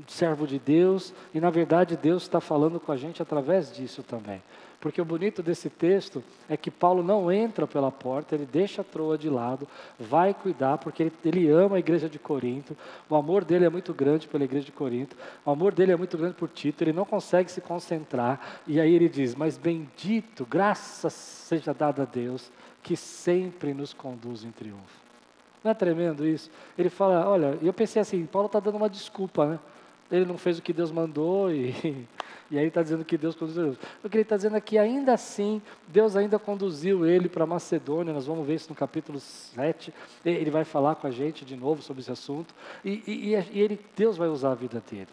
servo 0.07 0.47
de 0.47 0.57
Deus, 0.59 1.13
e 1.33 1.39
na 1.39 1.49
verdade 1.49 1.97
Deus 1.97 2.23
está 2.23 2.39
falando 2.39 2.79
com 2.79 2.91
a 2.91 2.97
gente 2.97 3.21
através 3.21 3.71
disso 3.71 4.03
também. 4.03 4.41
Porque 4.81 4.99
o 4.99 5.05
bonito 5.05 5.43
desse 5.43 5.69
texto 5.69 6.23
é 6.49 6.57
que 6.57 6.71
Paulo 6.71 7.03
não 7.03 7.31
entra 7.31 7.67
pela 7.67 7.91
porta, 7.91 8.33
ele 8.33 8.47
deixa 8.51 8.81
a 8.81 8.83
troa 8.83 9.15
de 9.15 9.29
lado, 9.29 9.67
vai 9.99 10.33
cuidar, 10.33 10.79
porque 10.79 11.03
ele, 11.03 11.13
ele, 11.23 11.49
ama 11.49 11.75
a 11.75 11.79
igreja 11.79 12.09
de 12.09 12.17
Corinto, 12.17 12.75
o 13.07 13.15
amor 13.15 13.45
dele 13.45 13.63
é 13.63 13.69
muito 13.69 13.93
grande 13.93 14.27
pela 14.27 14.43
igreja 14.43 14.65
de 14.65 14.71
Corinto, 14.71 15.15
o 15.45 15.51
amor 15.51 15.71
dele 15.71 15.91
é 15.91 15.95
muito 15.95 16.17
grande 16.17 16.33
por 16.33 16.49
Tito, 16.49 16.83
ele 16.83 16.93
não 16.93 17.05
consegue 17.05 17.51
se 17.51 17.61
concentrar, 17.61 18.59
e 18.65 18.79
aí 18.79 18.95
ele 18.95 19.07
diz: 19.07 19.35
Mas 19.35 19.55
bendito, 19.55 20.47
graças 20.49 21.13
seja 21.13 21.75
dada 21.75 22.01
a 22.01 22.05
Deus, 22.05 22.51
que 22.81 22.97
sempre 22.97 23.75
nos 23.75 23.93
conduz 23.93 24.43
em 24.43 24.51
triunfo. 24.51 24.99
Não 25.63 25.69
é 25.69 25.75
tremendo 25.75 26.25
isso? 26.25 26.49
Ele 26.75 26.89
fala: 26.89 27.29
Olha, 27.29 27.55
eu 27.61 27.71
pensei 27.71 28.01
assim, 28.01 28.25
Paulo 28.25 28.47
está 28.47 28.59
dando 28.59 28.77
uma 28.77 28.89
desculpa, 28.89 29.45
né? 29.45 29.59
Ele 30.11 30.25
não 30.25 30.37
fez 30.37 30.59
o 30.59 30.61
que 30.61 30.73
Deus 30.73 30.91
mandou 30.91 31.51
e 31.51 32.05
E 32.51 32.59
aí 32.59 32.67
está 32.67 32.83
dizendo 32.83 33.05
que 33.05 33.17
Deus 33.17 33.33
conduziu. 33.33 33.77
O 34.03 34.09
que 34.09 34.17
ele 34.17 34.23
está 34.23 34.35
dizendo 34.35 34.57
é 34.57 34.61
que 34.61 34.77
ainda 34.77 35.13
assim, 35.13 35.61
Deus 35.87 36.17
ainda 36.17 36.37
conduziu 36.37 37.05
ele 37.05 37.29
para 37.29 37.45
Macedônia, 37.45 38.13
nós 38.13 38.25
vamos 38.25 38.45
ver 38.45 38.55
isso 38.55 38.67
no 38.67 38.75
capítulo 38.75 39.21
7. 39.21 39.93
Ele 40.25 40.51
vai 40.51 40.65
falar 40.65 40.95
com 40.95 41.07
a 41.07 41.11
gente 41.11 41.45
de 41.45 41.55
novo 41.55 41.81
sobre 41.81 42.01
esse 42.01 42.11
assunto. 42.11 42.53
E, 42.83 43.01
e, 43.07 43.35
e 43.53 43.59
ele, 43.61 43.79
Deus 43.95 44.17
vai 44.17 44.27
usar 44.27 44.51
a 44.51 44.55
vida 44.55 44.83
dele. 44.91 45.07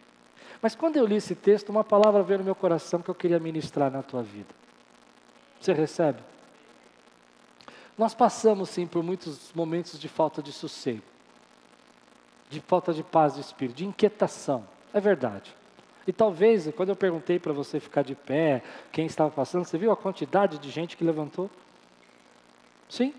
Mas 0.60 0.74
quando 0.74 0.96
eu 0.96 1.06
li 1.06 1.14
esse 1.14 1.36
texto, 1.36 1.68
uma 1.68 1.84
palavra 1.84 2.24
veio 2.24 2.40
no 2.40 2.44
meu 2.44 2.56
coração 2.56 3.00
que 3.00 3.08
eu 3.08 3.14
queria 3.14 3.38
ministrar 3.38 3.88
na 3.88 4.02
tua 4.02 4.24
vida. 4.24 4.52
Você 5.60 5.72
recebe? 5.72 6.18
Nós 7.96 8.14
passamos 8.14 8.68
sim 8.68 8.84
por 8.84 9.04
muitos 9.04 9.52
momentos 9.54 9.96
de 9.96 10.08
falta 10.08 10.42
de 10.42 10.52
sossego, 10.52 11.02
de 12.50 12.60
falta 12.60 12.92
de 12.92 13.04
paz 13.04 13.36
de 13.36 13.42
espírito, 13.42 13.76
de 13.76 13.86
inquietação. 13.86 14.66
É 14.92 15.00
verdade. 15.00 15.54
E 16.06 16.12
talvez, 16.12 16.68
quando 16.74 16.88
eu 16.88 16.96
perguntei 16.96 17.38
para 17.38 17.52
você 17.52 17.78
ficar 17.78 18.02
de 18.02 18.14
pé, 18.14 18.62
quem 18.90 19.04
estava 19.04 19.30
passando, 19.30 19.64
você 19.64 19.76
viu 19.76 19.92
a 19.92 19.96
quantidade 19.96 20.58
de 20.58 20.70
gente 20.70 20.96
que 20.96 21.04
levantou? 21.04 21.50
Sim, 22.88 23.12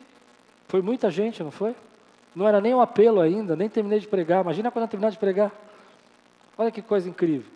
foi 0.68 0.82
muita 0.82 1.12
gente, 1.12 1.44
não 1.44 1.52
foi? 1.52 1.76
Não 2.36 2.48
era 2.48 2.60
nem 2.60 2.74
um 2.74 2.82
apelo 2.82 3.22
ainda, 3.22 3.56
nem 3.56 3.70
terminei 3.70 4.00
de 4.00 4.08
pregar. 4.08 4.44
Imagina 4.44 4.72
quando 4.72 4.84
eu 4.84 4.90
terminar 4.90 5.12
de 5.12 5.20
pregar. 5.20 5.52
Olha 6.58 6.72
que 6.72 6.82
coisa 6.82 7.08
incrível. 7.08 7.52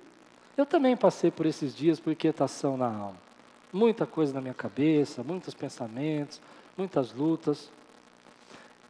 Eu 0.56 0.66
também 0.66 0.96
passei 0.96 1.32
por 1.32 1.46
esses 1.48 1.76
dias 1.76 2.00
por 2.00 2.12
inquietação 2.12 2.78
na 2.78 2.86
alma. 2.86 3.18
Muita 3.72 4.06
coisa 4.06 4.34
na 4.34 4.42
minha 4.42 4.54
cabeça, 4.54 5.24
muitos 5.24 5.56
pensamentos, 5.56 6.40
muitas 6.78 7.12
lutas. 7.12 7.72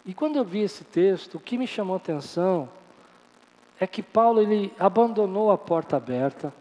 E 0.06 0.14
quando 0.14 0.36
eu 0.36 0.44
vi 0.44 0.60
esse 0.60 0.84
texto, 0.84 1.36
o 1.36 1.40
que 1.40 1.58
me 1.58 1.66
chamou 1.66 1.94
a 1.94 1.98
atenção 1.98 2.68
é 3.84 3.88
que 3.88 4.02
Paulo 4.02 4.42
ele 4.42 4.74
abandonou 4.80 5.52
a 5.52 5.58
porta 5.58 5.98
aberta 5.98 6.54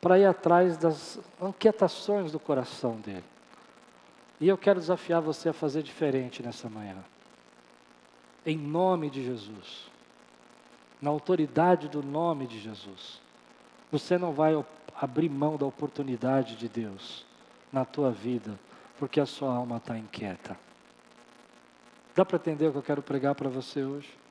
para 0.00 0.18
ir 0.18 0.24
atrás 0.24 0.78
das 0.78 1.20
inquietações 1.40 2.32
do 2.32 2.40
coração 2.40 2.96
dele. 2.96 3.24
E 4.40 4.48
eu 4.48 4.56
quero 4.56 4.80
desafiar 4.80 5.20
você 5.20 5.50
a 5.50 5.52
fazer 5.52 5.82
diferente 5.82 6.42
nessa 6.42 6.68
manhã. 6.68 6.96
Em 8.44 8.56
nome 8.56 9.10
de 9.10 9.22
Jesus. 9.22 9.90
Na 11.00 11.10
autoridade 11.10 11.88
do 11.88 12.02
nome 12.02 12.46
de 12.46 12.58
Jesus. 12.58 13.20
Você 13.92 14.16
não 14.16 14.32
vai 14.32 14.54
abrir 14.96 15.28
mão 15.28 15.56
da 15.56 15.66
oportunidade 15.66 16.56
de 16.56 16.68
Deus 16.68 17.26
na 17.70 17.84
tua 17.84 18.10
vida, 18.10 18.58
porque 18.98 19.20
a 19.20 19.26
sua 19.26 19.54
alma 19.54 19.76
está 19.76 19.98
inquieta. 19.98 20.58
Dá 22.14 22.24
para 22.24 22.36
entender 22.36 22.68
o 22.68 22.72
que 22.72 22.78
eu 22.78 22.82
quero 22.82 23.02
pregar 23.02 23.34
para 23.34 23.48
você 23.48 23.84
hoje? 23.84 24.22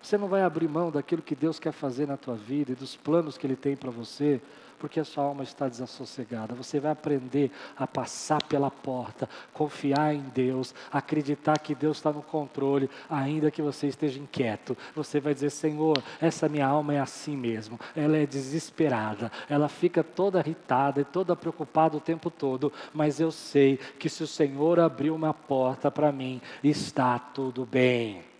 Você 0.00 0.16
não 0.16 0.28
vai 0.28 0.42
abrir 0.42 0.68
mão 0.68 0.90
daquilo 0.90 1.22
que 1.22 1.34
Deus 1.34 1.58
quer 1.58 1.72
fazer 1.72 2.06
na 2.06 2.16
tua 2.16 2.34
vida 2.34 2.72
e 2.72 2.74
dos 2.74 2.96
planos 2.96 3.36
que 3.36 3.46
Ele 3.46 3.56
tem 3.56 3.76
para 3.76 3.90
você, 3.90 4.40
porque 4.78 5.00
a 5.00 5.04
sua 5.04 5.24
alma 5.24 5.42
está 5.42 5.68
desassossegada. 5.68 6.54
Você 6.54 6.78
vai 6.80 6.92
aprender 6.92 7.50
a 7.76 7.86
passar 7.86 8.42
pela 8.44 8.70
porta, 8.70 9.28
confiar 9.52 10.14
em 10.14 10.22
Deus, 10.34 10.74
acreditar 10.90 11.58
que 11.58 11.74
Deus 11.74 11.98
está 11.98 12.12
no 12.12 12.22
controle, 12.22 12.88
ainda 13.10 13.50
que 13.50 13.60
você 13.60 13.88
esteja 13.88 14.20
inquieto. 14.20 14.76
Você 14.94 15.20
vai 15.20 15.34
dizer: 15.34 15.50
Senhor, 15.50 16.02
essa 16.20 16.48
minha 16.48 16.66
alma 16.66 16.94
é 16.94 17.00
assim 17.00 17.36
mesmo. 17.36 17.78
Ela 17.94 18.16
é 18.16 18.26
desesperada, 18.26 19.30
ela 19.48 19.68
fica 19.68 20.02
toda 20.02 20.40
irritada 20.40 21.00
e 21.00 21.04
toda 21.04 21.36
preocupada 21.36 21.96
o 21.96 22.00
tempo 22.00 22.30
todo, 22.30 22.72
mas 22.94 23.20
eu 23.20 23.30
sei 23.30 23.78
que 23.98 24.08
se 24.08 24.22
o 24.22 24.26
Senhor 24.26 24.78
abriu 24.78 25.14
uma 25.14 25.34
porta 25.34 25.90
para 25.90 26.12
mim, 26.12 26.40
está 26.62 27.18
tudo 27.18 27.66
bem. 27.66 28.37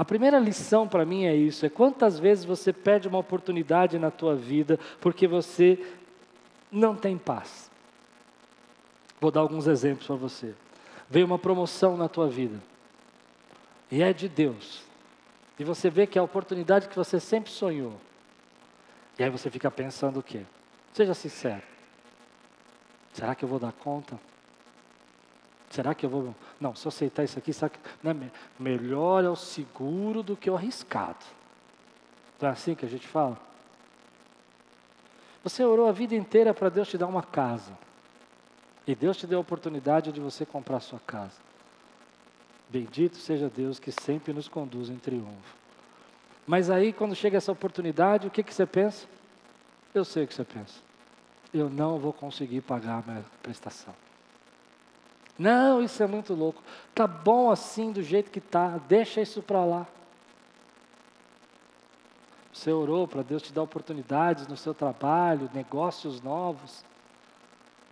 A 0.00 0.04
primeira 0.04 0.38
lição 0.38 0.88
para 0.88 1.04
mim 1.04 1.26
é 1.26 1.36
isso: 1.36 1.66
é 1.66 1.68
quantas 1.68 2.18
vezes 2.18 2.46
você 2.46 2.72
perde 2.72 3.06
uma 3.06 3.18
oportunidade 3.18 3.98
na 3.98 4.10
tua 4.10 4.34
vida 4.34 4.80
porque 4.98 5.28
você 5.28 5.78
não 6.72 6.96
tem 6.96 7.18
paz. 7.18 7.70
Vou 9.20 9.30
dar 9.30 9.40
alguns 9.40 9.66
exemplos 9.66 10.06
para 10.06 10.16
você. 10.16 10.54
Veio 11.10 11.26
uma 11.26 11.38
promoção 11.38 11.98
na 11.98 12.08
tua 12.08 12.28
vida 12.28 12.58
e 13.90 14.02
é 14.02 14.10
de 14.14 14.26
Deus. 14.26 14.82
E 15.58 15.64
você 15.64 15.90
vê 15.90 16.06
que 16.06 16.18
é 16.18 16.20
a 16.22 16.24
oportunidade 16.24 16.88
que 16.88 16.96
você 16.96 17.20
sempre 17.20 17.50
sonhou. 17.50 17.92
E 19.18 19.22
aí 19.22 19.28
você 19.28 19.50
fica 19.50 19.70
pensando 19.70 20.20
o 20.20 20.22
quê? 20.22 20.46
Seja 20.94 21.12
sincero. 21.12 21.62
Será 23.12 23.34
que 23.34 23.44
eu 23.44 23.48
vou 23.50 23.58
dar 23.58 23.72
conta? 23.72 24.18
Será 25.68 25.94
que 25.94 26.06
eu 26.06 26.10
vou. 26.10 26.34
Não, 26.60 26.74
se 26.74 26.86
eu 26.86 26.90
aceitar 26.90 27.24
isso 27.24 27.38
aqui, 27.38 27.52
sabe 27.52 27.74
né, 28.02 28.30
melhor 28.58 29.24
é 29.24 29.30
o 29.30 29.36
seguro 29.36 30.22
do 30.22 30.36
que 30.36 30.50
o 30.50 30.56
arriscado. 30.56 31.24
Não 32.38 32.50
é 32.50 32.52
assim 32.52 32.74
que 32.74 32.84
a 32.84 32.88
gente 32.88 33.08
fala? 33.08 33.38
Você 35.42 35.64
orou 35.64 35.88
a 35.88 35.92
vida 35.92 36.14
inteira 36.14 36.52
para 36.52 36.68
Deus 36.68 36.88
te 36.88 36.98
dar 36.98 37.06
uma 37.06 37.22
casa. 37.22 37.72
E 38.86 38.94
Deus 38.94 39.16
te 39.16 39.26
deu 39.26 39.38
a 39.38 39.42
oportunidade 39.42 40.12
de 40.12 40.20
você 40.20 40.44
comprar 40.44 40.76
a 40.76 40.80
sua 40.80 41.00
casa. 41.00 41.38
Bendito 42.68 43.16
seja 43.16 43.48
Deus 43.48 43.78
que 43.78 43.90
sempre 43.90 44.32
nos 44.32 44.48
conduz 44.48 44.90
em 44.90 44.96
triunfo. 44.96 45.56
Mas 46.46 46.70
aí, 46.70 46.92
quando 46.92 47.14
chega 47.14 47.36
essa 47.36 47.52
oportunidade, 47.52 48.26
o 48.26 48.30
que, 48.30 48.42
que 48.42 48.52
você 48.52 48.66
pensa? 48.66 49.06
Eu 49.94 50.04
sei 50.04 50.24
o 50.24 50.26
que 50.26 50.34
você 50.34 50.44
pensa. 50.44 50.80
Eu 51.52 51.70
não 51.70 51.98
vou 51.98 52.12
conseguir 52.12 52.60
pagar 52.60 53.02
a 53.02 53.10
minha 53.10 53.24
prestação. 53.42 53.94
Não, 55.40 55.82
isso 55.82 56.02
é 56.02 56.06
muito 56.06 56.34
louco. 56.34 56.62
Tá 56.94 57.06
bom 57.06 57.50
assim 57.50 57.92
do 57.92 58.02
jeito 58.02 58.30
que 58.30 58.42
tá. 58.42 58.78
Deixa 58.86 59.22
isso 59.22 59.40
para 59.40 59.64
lá. 59.64 59.86
Você 62.52 62.70
orou 62.70 63.08
para 63.08 63.22
Deus 63.22 63.40
te 63.40 63.50
dar 63.50 63.62
oportunidades 63.62 64.46
no 64.46 64.54
seu 64.54 64.74
trabalho, 64.74 65.48
negócios 65.54 66.20
novos. 66.20 66.84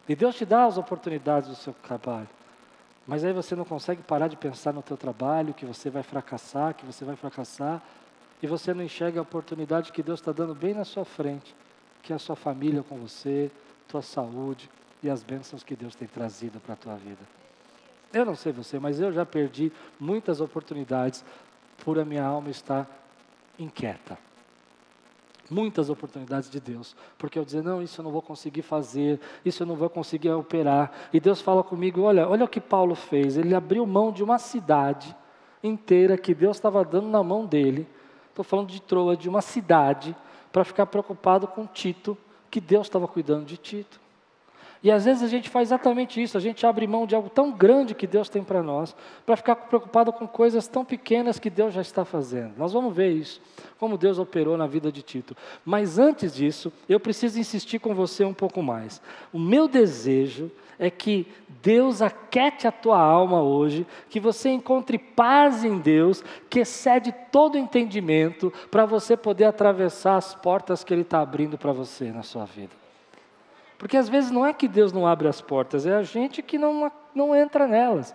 E 0.07 0.15
Deus 0.15 0.35
te 0.35 0.45
dá 0.45 0.67
as 0.67 0.77
oportunidades 0.77 1.49
do 1.49 1.55
seu 1.55 1.73
trabalho. 1.73 2.29
Mas 3.07 3.25
aí 3.25 3.33
você 3.33 3.57
não 3.57 3.65
consegue 3.65 4.03
parar 4.03 4.29
de 4.29 4.37
pensar 4.37 4.75
no 4.75 4.83
teu 4.83 4.99
trabalho, 4.99 5.55
que 5.55 5.65
você 5.65 5.89
vai 5.89 6.03
fracassar, 6.03 6.75
que 6.75 6.85
você 6.85 7.03
vai 7.03 7.17
fracassar, 7.17 7.83
e 8.43 8.47
você 8.47 8.75
não 8.75 8.85
enxerga 8.85 9.21
a 9.21 9.23
oportunidade 9.23 9.91
que 9.91 10.03
Deus 10.03 10.21
está 10.21 10.33
dando 10.33 10.55
bem 10.55 10.75
na 10.75 10.85
sua 10.85 11.07
frente, 11.07 11.57
que 12.03 12.13
é 12.13 12.17
a 12.17 12.19
sua 12.19 12.37
família 12.37 12.83
com 12.83 12.99
você, 12.99 13.51
tua 13.89 14.03
saúde 14.03 14.69
e 15.03 15.09
as 15.09 15.23
bênçãos 15.23 15.63
que 15.63 15.77
Deus 15.77 15.95
tem 15.95 16.09
trazido 16.09 16.61
para 16.61 16.75
a 16.75 16.77
tua 16.77 16.97
vida. 16.97 17.21
Eu 18.13 18.25
não 18.25 18.35
sei 18.35 18.53
você, 18.53 18.79
mas 18.79 19.01
eu 19.01 19.13
já 19.13 19.27
perdi 19.27 19.71
muitas 20.01 20.41
oportunidades 20.41 21.25
por 21.85 21.99
a 21.99 22.05
minha 22.05 22.25
alma 22.25 22.51
estar 22.51 22.89
inquieta. 23.59 24.19
Muitas 25.51 25.89
oportunidades 25.89 26.51
de 26.51 26.61
Deus, 26.61 26.95
porque 27.17 27.39
eu 27.39 27.45
dizer, 27.45 27.63
não, 27.63 27.83
isso 27.83 28.01
eu 28.01 28.05
não 28.05 28.11
vou 28.11 28.21
conseguir 28.21 28.61
fazer, 28.61 29.19
isso 29.45 29.63
eu 29.63 29.67
não 29.67 29.77
vou 29.77 29.89
conseguir 29.89 30.31
operar. 30.31 30.93
E 31.11 31.19
Deus 31.19 31.41
fala 31.41 31.63
comigo: 31.63 32.03
olha, 32.03 32.29
olha 32.29 32.45
o 32.45 32.49
que 32.49 32.61
Paulo 32.61 32.95
fez. 32.95 33.39
Ele 33.39 33.55
abriu 33.55 33.87
mão 33.87 34.13
de 34.13 34.23
uma 34.23 34.39
cidade 34.39 35.15
inteira 35.63 36.19
que 36.19 36.35
Deus 36.35 36.59
estava 36.59 36.85
dando 36.85 37.09
na 37.09 37.23
mão 37.23 37.47
dele. 37.47 37.89
Estou 38.29 38.45
falando 38.45 38.69
de 38.69 38.81
Troa, 38.81 39.17
de 39.17 39.29
uma 39.29 39.41
cidade, 39.41 40.15
para 40.53 40.65
ficar 40.65 40.87
preocupado 40.87 41.47
com 41.47 41.67
Tito, 41.67 42.17
que 42.51 42.61
Deus 42.61 42.87
estava 42.87 43.09
cuidando 43.09 43.47
de 43.47 43.57
Tito. 43.57 43.99
E 44.83 44.91
às 44.91 45.05
vezes 45.05 45.23
a 45.23 45.27
gente 45.27 45.49
faz 45.49 45.69
exatamente 45.69 46.23
isso, 46.23 46.37
a 46.37 46.41
gente 46.41 46.65
abre 46.65 46.87
mão 46.87 47.07
de 47.07 47.15
algo 47.15 47.29
tão 47.29 47.51
grande 47.51 47.95
que 47.95 48.07
Deus 48.07 48.29
tem 48.29 48.45
para 48.45 48.63
nós, 48.63 48.95
para 49.27 49.37
ficar 49.37 49.57
preocupado 49.57 50.13
com 50.13 50.27
coisas 50.27 50.69
tão 50.69 50.85
pequenas 50.85 51.39
que 51.39 51.51
Deus 51.51 51.75
já 51.75 51.81
está 51.81 52.05
fazendo. 52.05 52.53
Nós 52.57 52.73
vamos 52.73 52.95
ver 52.95 53.11
isso, 53.11 53.41
como 53.79 53.99
Deus 53.99 54.19
operou 54.19 54.57
na 54.57 54.67
vida 54.67 54.93
de 54.93 55.03
Tito. 55.03 55.37
Mas 55.65 55.99
antes 55.99 56.35
disso, 56.35 56.73
eu 56.89 57.01
preciso 57.01 57.41
insistir 57.41 57.81
com 57.81 57.95
você 57.95 58.25
um 58.25 58.35
pouco 58.35 58.63
mais. 58.63 59.03
O 59.33 59.39
meu 59.39 59.67
desejo 59.67 60.51
é 60.79 60.89
que 60.89 61.27
Deus 61.61 62.01
aquete 62.01 62.69
a 62.69 62.73
tua 62.73 63.01
alma 63.01 63.43
hoje, 63.43 63.85
que 64.09 64.21
você 64.21 64.51
encontre 64.51 64.97
paz 64.97 65.65
em 65.65 65.79
Deus, 65.79 66.23
que 66.49 66.61
excede 66.61 67.13
todo 67.33 67.59
entendimento, 67.59 68.53
para 68.71 68.87
você 68.87 69.17
poder 69.17 69.45
atravessar 69.45 70.17
as 70.17 70.37
portas 70.37 70.85
que 70.85 70.95
Ele 70.95 71.03
está 71.03 71.21
abrindo 71.21 71.59
para 71.59 71.73
você 71.73 72.13
na 72.13 72.23
sua 72.23 72.45
vida. 72.45 72.88
Porque 73.79 73.97
às 73.97 74.09
vezes 74.09 74.31
não 74.31 74.45
é 74.45 74.53
que 74.53 74.67
Deus 74.67 74.93
não 74.93 75.07
abre 75.07 75.29
as 75.29 75.41
portas, 75.41 75.87
é 75.87 75.95
a 75.95 76.03
gente 76.03 76.43
que 76.43 76.59
não, 76.59 76.91
não 77.15 77.35
entra 77.35 77.67
nelas. 77.67 78.15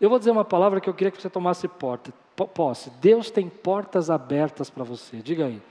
Eu 0.00 0.10
vou 0.10 0.18
dizer 0.18 0.32
uma 0.32 0.44
palavra 0.44 0.80
que 0.80 0.88
eu 0.88 0.94
queria 0.94 1.10
que 1.10 1.22
você 1.22 1.30
tomasse 1.30 1.66
porta, 1.68 2.12
posse. 2.54 2.90
Deus 3.00 3.30
tem 3.30 3.48
portas 3.48 4.10
abertas 4.10 4.68
para 4.68 4.84
você. 4.84 5.18
Diga 5.18 5.46
aí. 5.46 5.62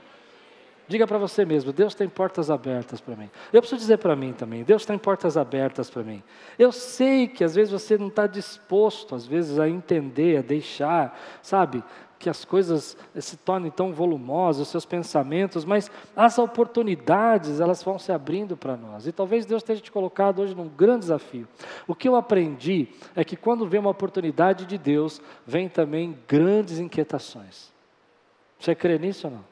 Diga 0.88 1.06
para 1.06 1.18
você 1.18 1.44
mesmo, 1.44 1.70
Deus 1.70 1.94
tem 1.94 2.08
portas 2.08 2.50
abertas 2.50 2.98
para 2.98 3.14
mim. 3.14 3.28
Eu 3.52 3.60
preciso 3.60 3.78
dizer 3.78 3.98
para 3.98 4.16
mim 4.16 4.32
também, 4.32 4.64
Deus 4.64 4.86
tem 4.86 4.96
portas 4.96 5.36
abertas 5.36 5.90
para 5.90 6.02
mim. 6.02 6.22
Eu 6.58 6.72
sei 6.72 7.28
que 7.28 7.44
às 7.44 7.54
vezes 7.54 7.70
você 7.70 7.98
não 7.98 8.08
está 8.08 8.26
disposto, 8.26 9.14
às 9.14 9.26
vezes, 9.26 9.58
a 9.58 9.68
entender, 9.68 10.38
a 10.38 10.42
deixar, 10.42 11.18
sabe? 11.42 11.84
Que 12.18 12.28
as 12.28 12.44
coisas 12.44 12.96
se 13.16 13.36
tornem 13.36 13.70
tão 13.70 13.92
volumosas, 13.92 14.62
os 14.62 14.68
seus 14.68 14.84
pensamentos, 14.84 15.64
mas 15.64 15.90
as 16.16 16.38
oportunidades, 16.38 17.60
elas 17.60 17.82
vão 17.82 17.98
se 17.98 18.10
abrindo 18.10 18.56
para 18.56 18.76
nós. 18.76 19.06
E 19.06 19.12
talvez 19.12 19.46
Deus 19.46 19.62
tenha 19.62 19.78
te 19.78 19.92
colocado 19.92 20.42
hoje 20.42 20.54
num 20.54 20.68
grande 20.68 21.00
desafio. 21.00 21.46
O 21.86 21.94
que 21.94 22.08
eu 22.08 22.16
aprendi 22.16 22.88
é 23.14 23.24
que 23.24 23.36
quando 23.36 23.68
vem 23.68 23.78
uma 23.78 23.90
oportunidade 23.90 24.66
de 24.66 24.76
Deus, 24.76 25.22
vem 25.46 25.68
também 25.68 26.18
grandes 26.26 26.78
inquietações. 26.80 27.72
Você 28.58 28.74
crê 28.74 28.98
nisso 28.98 29.28
ou 29.28 29.34
não? 29.34 29.44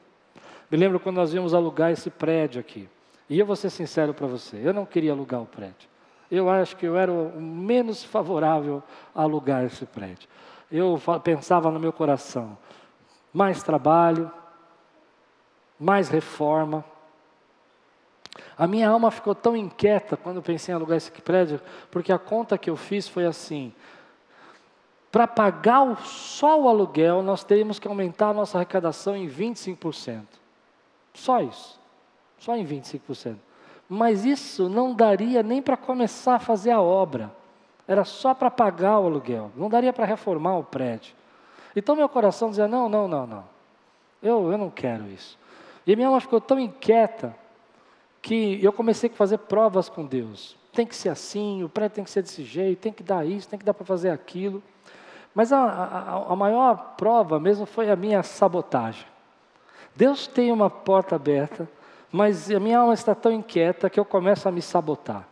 Me 0.69 0.77
lembro 0.77 0.99
quando 0.99 1.15
nós 1.15 1.33
íamos 1.33 1.53
alugar 1.53 1.91
esse 1.91 2.09
prédio 2.09 2.59
aqui. 2.59 2.89
E 3.29 3.39
eu 3.39 3.45
vou 3.45 3.55
ser 3.55 3.69
sincero 3.69 4.13
para 4.13 4.27
você, 4.27 4.59
eu 4.61 4.73
não 4.73 4.85
queria 4.85 5.13
alugar 5.13 5.41
o 5.41 5.45
prédio. 5.45 5.89
Eu 6.29 6.49
acho 6.49 6.75
que 6.75 6.85
eu 6.85 6.97
era 6.97 7.11
o 7.11 7.41
menos 7.41 8.03
favorável 8.03 8.83
a 9.15 9.21
alugar 9.21 9.63
esse 9.63 9.85
prédio 9.85 10.27
eu 10.71 10.99
pensava 11.23 11.71
no 11.71 11.79
meu 11.79 11.93
coração: 11.93 12.57
mais 13.33 13.63
trabalho, 13.63 14.31
mais 15.79 16.09
reforma. 16.09 16.83
A 18.57 18.67
minha 18.67 18.89
alma 18.89 19.11
ficou 19.11 19.35
tão 19.35 19.55
inquieta 19.55 20.17
quando 20.17 20.41
pensei 20.41 20.73
em 20.73 20.75
alugar 20.75 20.97
esse 20.97 21.11
prédio, 21.11 21.61
porque 21.91 22.11
a 22.11 22.19
conta 22.19 22.57
que 22.57 22.69
eu 22.69 22.75
fiz 22.75 23.07
foi 23.07 23.25
assim: 23.25 23.73
para 25.11 25.27
pagar 25.27 25.97
só 26.05 26.61
o 26.61 26.67
aluguel, 26.67 27.21
nós 27.23 27.43
teríamos 27.43 27.79
que 27.79 27.87
aumentar 27.87 28.29
a 28.29 28.33
nossa 28.33 28.57
arrecadação 28.57 29.15
em 29.15 29.27
25%. 29.27 30.23
Só 31.13 31.41
isso. 31.41 31.79
Só 32.37 32.55
em 32.55 32.65
25%. 32.65 33.37
Mas 33.89 34.25
isso 34.25 34.67
não 34.67 34.93
daria 34.93 35.41
nem 35.41 35.61
para 35.61 35.77
começar 35.77 36.35
a 36.35 36.39
fazer 36.39 36.71
a 36.71 36.81
obra. 36.81 37.31
Era 37.87 38.03
só 38.03 38.33
para 38.33 38.51
pagar 38.51 38.99
o 38.99 39.05
aluguel. 39.05 39.51
Não 39.55 39.69
daria 39.69 39.93
para 39.93 40.05
reformar 40.05 40.57
o 40.57 40.63
prédio. 40.63 41.15
Então 41.75 41.95
meu 41.95 42.09
coração 42.09 42.49
dizia: 42.49 42.67
não, 42.67 42.89
não, 42.89 43.07
não, 43.07 43.25
não. 43.25 43.43
Eu, 44.21 44.51
eu 44.51 44.57
não 44.57 44.69
quero 44.69 45.07
isso. 45.07 45.37
E 45.85 45.95
minha 45.95 46.07
alma 46.07 46.19
ficou 46.19 46.41
tão 46.41 46.59
inquieta 46.59 47.33
que 48.21 48.59
eu 48.61 48.73
comecei 48.73 49.09
a 49.09 49.13
fazer 49.13 49.37
provas 49.37 49.87
com 49.87 50.05
Deus. 50.05 50.57
Tem 50.73 50.85
que 50.85 50.95
ser 50.95 51.09
assim, 51.09 51.63
o 51.63 51.69
prédio 51.69 51.95
tem 51.95 52.03
que 52.03 52.09
ser 52.09 52.21
desse 52.21 52.43
jeito, 52.43 52.79
tem 52.79 52.91
que 52.91 53.03
dar 53.03 53.25
isso, 53.25 53.47
tem 53.47 53.57
que 53.57 53.65
dar 53.65 53.73
para 53.73 53.85
fazer 53.85 54.09
aquilo. 54.09 54.61
Mas 55.33 55.53
a, 55.53 55.59
a, 55.59 56.33
a 56.33 56.35
maior 56.35 56.95
prova 56.97 57.39
mesmo 57.39 57.65
foi 57.65 57.89
a 57.89 57.95
minha 57.95 58.21
sabotagem. 58.21 59.05
Deus 59.95 60.27
tem 60.27 60.51
uma 60.51 60.69
porta 60.69 61.15
aberta, 61.15 61.69
mas 62.11 62.51
a 62.51 62.59
minha 62.59 62.79
alma 62.79 62.93
está 62.93 63.15
tão 63.15 63.31
inquieta 63.31 63.89
que 63.89 63.99
eu 63.99 64.05
começo 64.05 64.47
a 64.47 64.51
me 64.51 64.61
sabotar. 64.61 65.27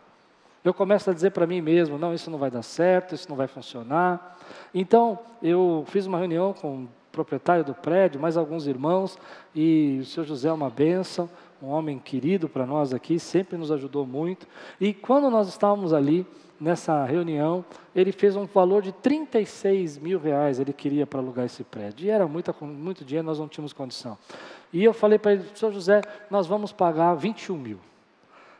Eu 0.66 0.74
começo 0.74 1.08
a 1.08 1.14
dizer 1.14 1.30
para 1.30 1.46
mim 1.46 1.60
mesmo: 1.60 1.96
não, 1.96 2.12
isso 2.12 2.28
não 2.28 2.38
vai 2.38 2.50
dar 2.50 2.62
certo, 2.62 3.14
isso 3.14 3.28
não 3.28 3.36
vai 3.36 3.46
funcionar. 3.46 4.36
Então, 4.74 5.16
eu 5.40 5.84
fiz 5.86 6.06
uma 6.06 6.18
reunião 6.18 6.52
com 6.52 6.84
o 6.84 6.88
proprietário 7.12 7.64
do 7.64 7.72
prédio, 7.72 8.20
mais 8.20 8.36
alguns 8.36 8.66
irmãos, 8.66 9.16
e 9.54 9.98
o 10.00 10.04
senhor 10.04 10.26
José 10.26 10.48
é 10.48 10.52
uma 10.52 10.68
bênção, 10.68 11.30
um 11.62 11.68
homem 11.68 12.00
querido 12.00 12.48
para 12.48 12.66
nós 12.66 12.92
aqui, 12.92 13.18
sempre 13.18 13.56
nos 13.56 13.70
ajudou 13.70 14.04
muito. 14.04 14.46
E 14.80 14.92
quando 14.92 15.30
nós 15.30 15.46
estávamos 15.46 15.92
ali, 15.92 16.26
nessa 16.60 17.04
reunião, 17.04 17.64
ele 17.94 18.10
fez 18.10 18.34
um 18.34 18.46
valor 18.46 18.82
de 18.82 18.90
36 18.90 19.98
mil 19.98 20.18
reais, 20.18 20.58
ele 20.58 20.72
queria 20.72 21.06
para 21.06 21.20
alugar 21.20 21.46
esse 21.46 21.62
prédio. 21.62 22.06
E 22.06 22.10
era 22.10 22.26
muito 22.26 23.04
dinheiro, 23.04 23.26
nós 23.26 23.38
não 23.38 23.46
tínhamos 23.46 23.72
condição. 23.72 24.18
E 24.72 24.82
eu 24.82 24.92
falei 24.92 25.18
para 25.18 25.34
ele, 25.34 25.44
senhor 25.54 25.72
José, 25.72 26.00
nós 26.28 26.46
vamos 26.46 26.72
pagar 26.72 27.14
21 27.14 27.56
mil. 27.56 27.78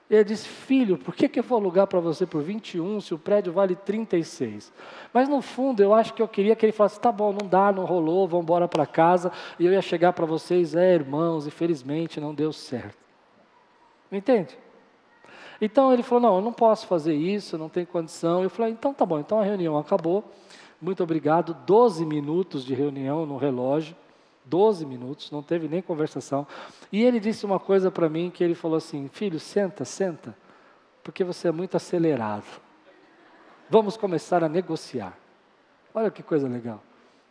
Ele 0.09 0.23
disse, 0.23 0.47
filho, 0.47 0.97
por 0.97 1.17
que, 1.17 1.29
que 1.29 1.41
eu 1.41 1.43
vou 1.43 1.59
alugar 1.59 1.89
para 1.89 1.99
você 1.99 2.25
por 2.25 2.41
21 2.41 3.01
se 3.01 3.13
o 3.13 3.19
prédio 3.19 3.53
vale 3.53 3.75
36? 3.75 4.73
Mas 5.13 5.29
no 5.29 5.43
fundo 5.43 5.83
eu 5.83 5.93
acho 5.93 6.15
que 6.15 6.23
eu 6.23 6.29
queria 6.29 6.55
que 6.55 6.65
ele 6.65 6.73
falasse, 6.73 7.01
tá 7.01 7.11
bom, 7.11 7.33
não 7.33 7.49
dá, 7.49 7.73
não 7.73 7.85
rolou, 7.85 8.29
vamos 8.29 8.45
embora 8.45 8.69
para 8.69 8.87
casa. 8.87 9.33
E 9.59 9.67
eu 9.67 9.73
ia 9.73 9.83
chegar 9.83 10.13
para 10.13 10.25
vocês, 10.25 10.77
é 10.77 10.95
irmãos, 10.95 11.47
infelizmente 11.47 12.21
não 12.21 12.33
deu 12.33 12.53
certo. 12.53 12.97
Entende? 14.11 14.57
Então 15.61 15.93
ele 15.93 16.05
falou, 16.05 16.23
não, 16.23 16.37
eu 16.37 16.43
não 16.43 16.53
posso 16.53 16.87
fazer 16.87 17.15
isso, 17.15 17.59
não 17.59 17.69
tem 17.69 17.85
condição. 17.85 18.45
Eu 18.45 18.51
falei, 18.51 18.73
então 18.73 18.95
tá 18.95 19.05
bom, 19.05 19.19
então 19.19 19.41
a 19.41 19.45
reunião 19.45 19.77
acabou. 19.77 20.31
Muito 20.81 21.03
obrigado. 21.03 21.57
12 21.67 22.07
minutos 22.07 22.65
de 22.65 22.75
reunião 22.75 23.27
no 23.27 23.37
relógio. 23.37 23.97
12 24.47 24.87
minutos, 24.87 25.31
não 25.31 25.43
teve 25.43 25.69
nem 25.69 25.83
conversação. 25.83 26.47
E 26.91 27.03
ele 27.03 27.21
disse 27.21 27.45
uma 27.45 27.59
coisa 27.61 27.91
para 27.91 28.09
mim 28.09 28.31
que 28.31 28.43
ele 28.43 28.55
falou 28.55 28.77
assim: 28.77 29.09
"Filho, 29.09 29.39
senta, 29.39 29.85
senta, 29.85 30.37
porque 31.03 31.23
você 31.23 31.49
é 31.49 31.53
muito 31.53 31.77
acelerado. 31.77 32.47
Vamos 33.69 33.97
começar 33.97 34.43
a 34.43 34.49
negociar." 34.49 35.17
Olha 35.95 36.11
que 36.11 36.23
coisa 36.23 36.49
legal. 36.49 36.83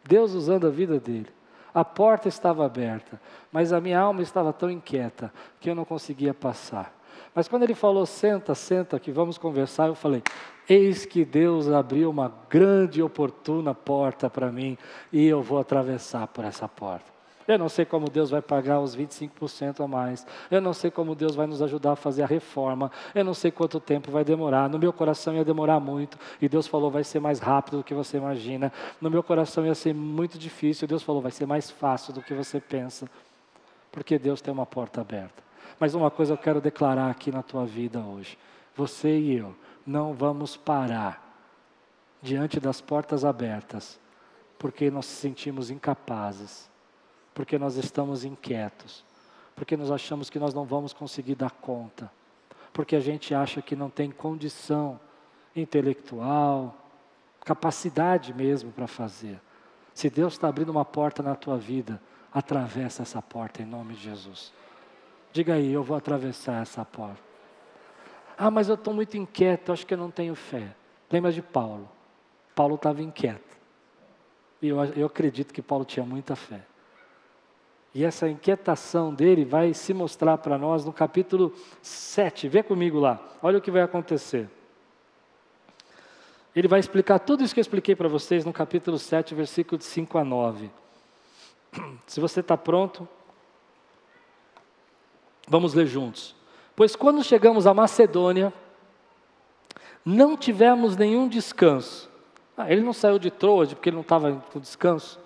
Deus 0.04 0.34
usando 0.34 0.68
a 0.68 0.70
vida 0.70 1.00
dele. 1.00 1.30
A 1.74 1.84
porta 1.84 2.30
estava 2.30 2.66
aberta, 2.66 3.20
mas 3.52 3.74
a 3.74 3.82
minha 3.82 4.00
alma 4.00 4.22
estava 4.22 4.54
tão 4.54 4.72
inquieta 4.72 5.34
que 5.60 5.70
eu 5.70 5.76
não 5.76 5.84
conseguia 5.84 6.34
passar. 6.34 6.95
Mas 7.34 7.48
quando 7.48 7.64
ele 7.64 7.76
falou, 7.76 8.06
senta, 8.06 8.56
senta, 8.56 9.00
que 9.00 9.12
vamos 9.12 9.38
conversar, 9.38 9.88
eu 9.88 9.96
falei, 9.96 10.24
eis 10.70 11.06
que 11.06 11.26
Deus 11.26 11.68
abriu 11.70 12.10
uma 12.10 12.32
grande 12.50 13.00
e 13.00 13.04
oportuna 13.04 13.74
porta 13.74 14.30
para 14.30 14.52
mim 14.52 14.78
e 15.12 15.26
eu 15.26 15.42
vou 15.42 15.60
atravessar 15.60 16.28
por 16.28 16.44
essa 16.46 16.68
porta. 16.68 17.16
Eu 17.48 17.60
não 17.60 17.70
sei 17.70 17.86
como 17.86 18.10
Deus 18.10 18.32
vai 18.32 18.42
pagar 18.42 18.80
os 18.80 18.96
25% 18.98 19.84
a 19.84 19.88
mais. 19.88 20.26
Eu 20.50 20.60
não 20.60 20.74
sei 20.74 20.90
como 20.90 21.14
Deus 21.14 21.36
vai 21.36 21.46
nos 21.46 21.62
ajudar 21.62 21.92
a 21.92 21.96
fazer 21.96 22.24
a 22.24 22.26
reforma. 22.26 22.92
Eu 23.14 23.24
não 23.24 23.36
sei 23.36 23.52
quanto 23.52 23.80
tempo 23.80 24.10
vai 24.10 24.24
demorar. 24.24 24.68
No 24.68 24.80
meu 24.80 24.92
coração 24.92 25.36
ia 25.36 25.46
demorar 25.46 25.80
muito. 25.80 26.18
E 26.42 26.50
Deus 26.50 26.66
falou, 26.66 26.90
vai 26.90 27.04
ser 27.04 27.20
mais 27.20 27.40
rápido 27.40 27.78
do 27.78 27.84
que 27.84 27.94
você 27.94 28.18
imagina. 28.18 28.74
No 29.00 29.12
meu 29.12 29.22
coração 29.22 29.64
ia 29.64 29.76
ser 29.76 29.94
muito 29.94 30.40
difícil. 30.40 30.88
Deus 30.88 31.04
falou, 31.04 31.22
vai 31.22 31.32
ser 31.32 31.46
mais 31.46 31.70
fácil 31.70 32.14
do 32.14 32.22
que 32.22 32.34
você 32.34 32.60
pensa. 32.60 33.08
Porque 33.92 34.18
Deus 34.18 34.42
tem 34.42 34.52
uma 34.52 34.66
porta 34.66 35.02
aberta. 35.02 35.44
Mas 35.80 35.94
uma 35.94 36.10
coisa 36.10 36.34
eu 36.34 36.38
quero 36.38 36.62
declarar 36.62 37.10
aqui 37.10 37.32
na 37.32 37.44
tua 37.44 37.66
vida 37.66 38.00
hoje. 38.00 38.38
Você 38.76 39.18
e 39.18 39.38
eu 39.38 39.56
não 39.86 40.14
vamos 40.14 40.58
parar 40.58 41.24
diante 42.22 42.60
das 42.60 42.82
portas 42.82 43.24
abertas, 43.24 44.00
porque 44.58 44.86
nós 44.86 45.06
nos 45.06 45.06
sentimos 45.06 45.70
incapazes, 45.70 46.70
porque 47.34 47.58
nós 47.58 47.76
estamos 47.76 48.26
inquietos, 48.26 49.06
porque 49.56 49.78
nós 49.78 49.92
achamos 49.92 50.30
que 50.30 50.40
nós 50.40 50.54
não 50.54 50.66
vamos 50.66 50.92
conseguir 50.92 51.36
dar 51.36 51.52
conta, 51.52 52.12
porque 52.74 52.96
a 52.96 53.00
gente 53.00 53.34
acha 53.36 53.62
que 53.62 53.76
não 53.76 53.90
tem 53.90 54.10
condição 54.10 55.00
intelectual, 55.56 56.76
capacidade 57.42 58.34
mesmo 58.34 58.72
para 58.72 58.88
fazer. 58.88 59.40
Se 59.94 60.10
Deus 60.10 60.34
está 60.34 60.50
abrindo 60.50 60.70
uma 60.70 60.84
porta 60.84 61.22
na 61.22 61.36
tua 61.36 61.58
vida, 61.58 62.02
atravessa 62.34 63.04
essa 63.04 63.22
porta 63.22 63.62
em 63.62 63.66
nome 63.66 63.94
de 63.94 64.02
Jesus. 64.02 64.52
Diga 65.36 65.56
aí, 65.56 65.74
eu 65.74 65.84
vou 65.84 65.98
atravessar 65.98 66.62
essa 66.62 66.86
porta. 66.86 67.22
Ah, 68.38 68.50
mas 68.50 68.70
eu 68.70 68.76
estou 68.76 68.94
muito 68.94 69.18
inquieto, 69.18 69.74
acho 69.74 69.86
que 69.86 69.94
eu 69.94 69.98
não 69.98 70.10
tenho 70.10 70.34
fé. 70.34 70.74
Lembra 71.12 71.30
de 71.30 71.42
Paulo? 71.42 71.90
Paulo 72.56 72.76
estava 72.76 73.02
inquieto. 73.02 73.58
E 74.62 74.70
eu, 74.70 74.82
eu 74.96 75.06
acredito 75.06 75.54
que 75.54 75.62
Paulo 75.62 75.84
tinha 75.84 76.06
muita 76.06 76.38
fé. 76.38 76.62
E 77.94 78.06
essa 78.06 78.30
inquietação 78.30 79.14
dele 79.14 79.44
vai 79.44 79.74
se 79.74 79.94
mostrar 79.94 80.38
para 80.38 80.58
nós 80.58 80.86
no 80.86 80.94
capítulo 80.94 81.54
7. 81.82 82.48
Vê 82.48 82.64
comigo 82.64 82.98
lá. 82.98 83.22
Olha 83.44 83.58
o 83.58 83.62
que 83.62 83.70
vai 83.70 83.82
acontecer. 83.82 84.50
Ele 86.56 86.70
vai 86.70 86.80
explicar 86.80 87.20
tudo 87.20 87.44
isso 87.44 87.54
que 87.54 87.60
eu 87.60 87.64
expliquei 87.64 87.94
para 87.94 88.08
vocês 88.08 88.46
no 88.46 88.54
capítulo 88.54 88.98
7, 88.98 89.36
versículo 89.36 89.78
de 89.78 89.84
5 89.84 90.18
a 90.18 90.24
9. 90.24 90.72
Se 92.08 92.22
você 92.22 92.40
está 92.40 92.56
pronto, 92.56 93.06
Vamos 95.48 95.74
ler 95.74 95.86
juntos. 95.86 96.36
Pois 96.76 96.96
quando 96.96 97.24
chegamos 97.24 97.68
à 97.68 97.74
Macedônia, 97.74 98.54
não 100.04 100.36
tivemos 100.36 100.96
nenhum 100.98 101.28
descanso. 101.28 102.10
Ah, 102.58 102.72
ele 102.72 102.82
não 102.82 102.94
saiu 102.94 103.20
de 103.20 103.32
Troade 103.32 103.76
porque 103.76 103.90
ele 103.90 103.96
não 103.96 104.02
estava 104.02 104.44
com 104.52 104.60
descanso. 104.60 105.20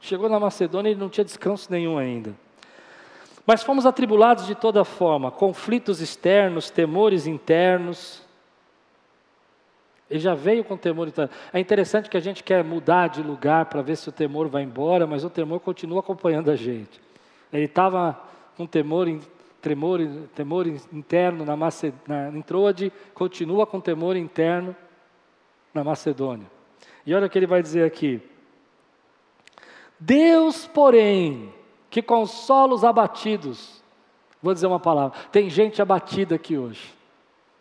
Chegou 0.00 0.28
na 0.28 0.38
Macedônia 0.38 0.90
e 0.90 0.94
não 0.94 1.08
tinha 1.08 1.24
descanso 1.24 1.70
nenhum 1.70 1.98
ainda. 1.98 2.34
Mas 3.44 3.62
fomos 3.62 3.86
atribulados 3.86 4.46
de 4.46 4.54
toda 4.54 4.84
forma, 4.84 5.30
conflitos 5.30 6.00
externos, 6.00 6.70
temores 6.70 7.26
internos. 7.26 8.22
Ele 10.10 10.20
já 10.20 10.34
veio 10.34 10.62
com 10.62 10.76
temor 10.76 11.08
interno. 11.08 11.30
É 11.52 11.58
interessante 11.58 12.08
que 12.08 12.16
a 12.16 12.20
gente 12.20 12.44
quer 12.44 12.62
mudar 12.62 13.08
de 13.08 13.22
lugar 13.22 13.66
para 13.66 13.82
ver 13.82 13.96
se 13.96 14.08
o 14.08 14.12
temor 14.12 14.48
vai 14.48 14.62
embora, 14.62 15.06
mas 15.06 15.24
o 15.24 15.30
temor 15.30 15.60
continua 15.60 16.00
acompanhando 16.00 16.50
a 16.50 16.56
gente. 16.56 17.00
Ele 17.52 17.64
estava 17.64 18.20
com 18.58 18.66
temor, 18.66 19.06
tremor, 19.62 20.00
temor 20.34 20.66
interno 20.66 21.44
na, 21.44 21.56
Maced... 21.56 21.94
na 22.08 22.28
em 22.30 22.42
Troade, 22.42 22.92
continua 23.14 23.64
com 23.64 23.80
temor 23.80 24.16
interno 24.16 24.74
na 25.72 25.84
Macedônia. 25.84 26.50
E 27.06 27.14
olha 27.14 27.28
o 27.28 27.30
que 27.30 27.38
ele 27.38 27.46
vai 27.46 27.62
dizer 27.62 27.84
aqui. 27.84 28.20
Deus, 29.98 30.66
porém, 30.66 31.54
que 31.88 32.02
consola 32.02 32.74
os 32.74 32.82
abatidos. 32.82 33.80
Vou 34.42 34.52
dizer 34.52 34.66
uma 34.66 34.80
palavra. 34.80 35.16
Tem 35.30 35.48
gente 35.48 35.80
abatida 35.80 36.34
aqui 36.34 36.58
hoje. 36.58 36.92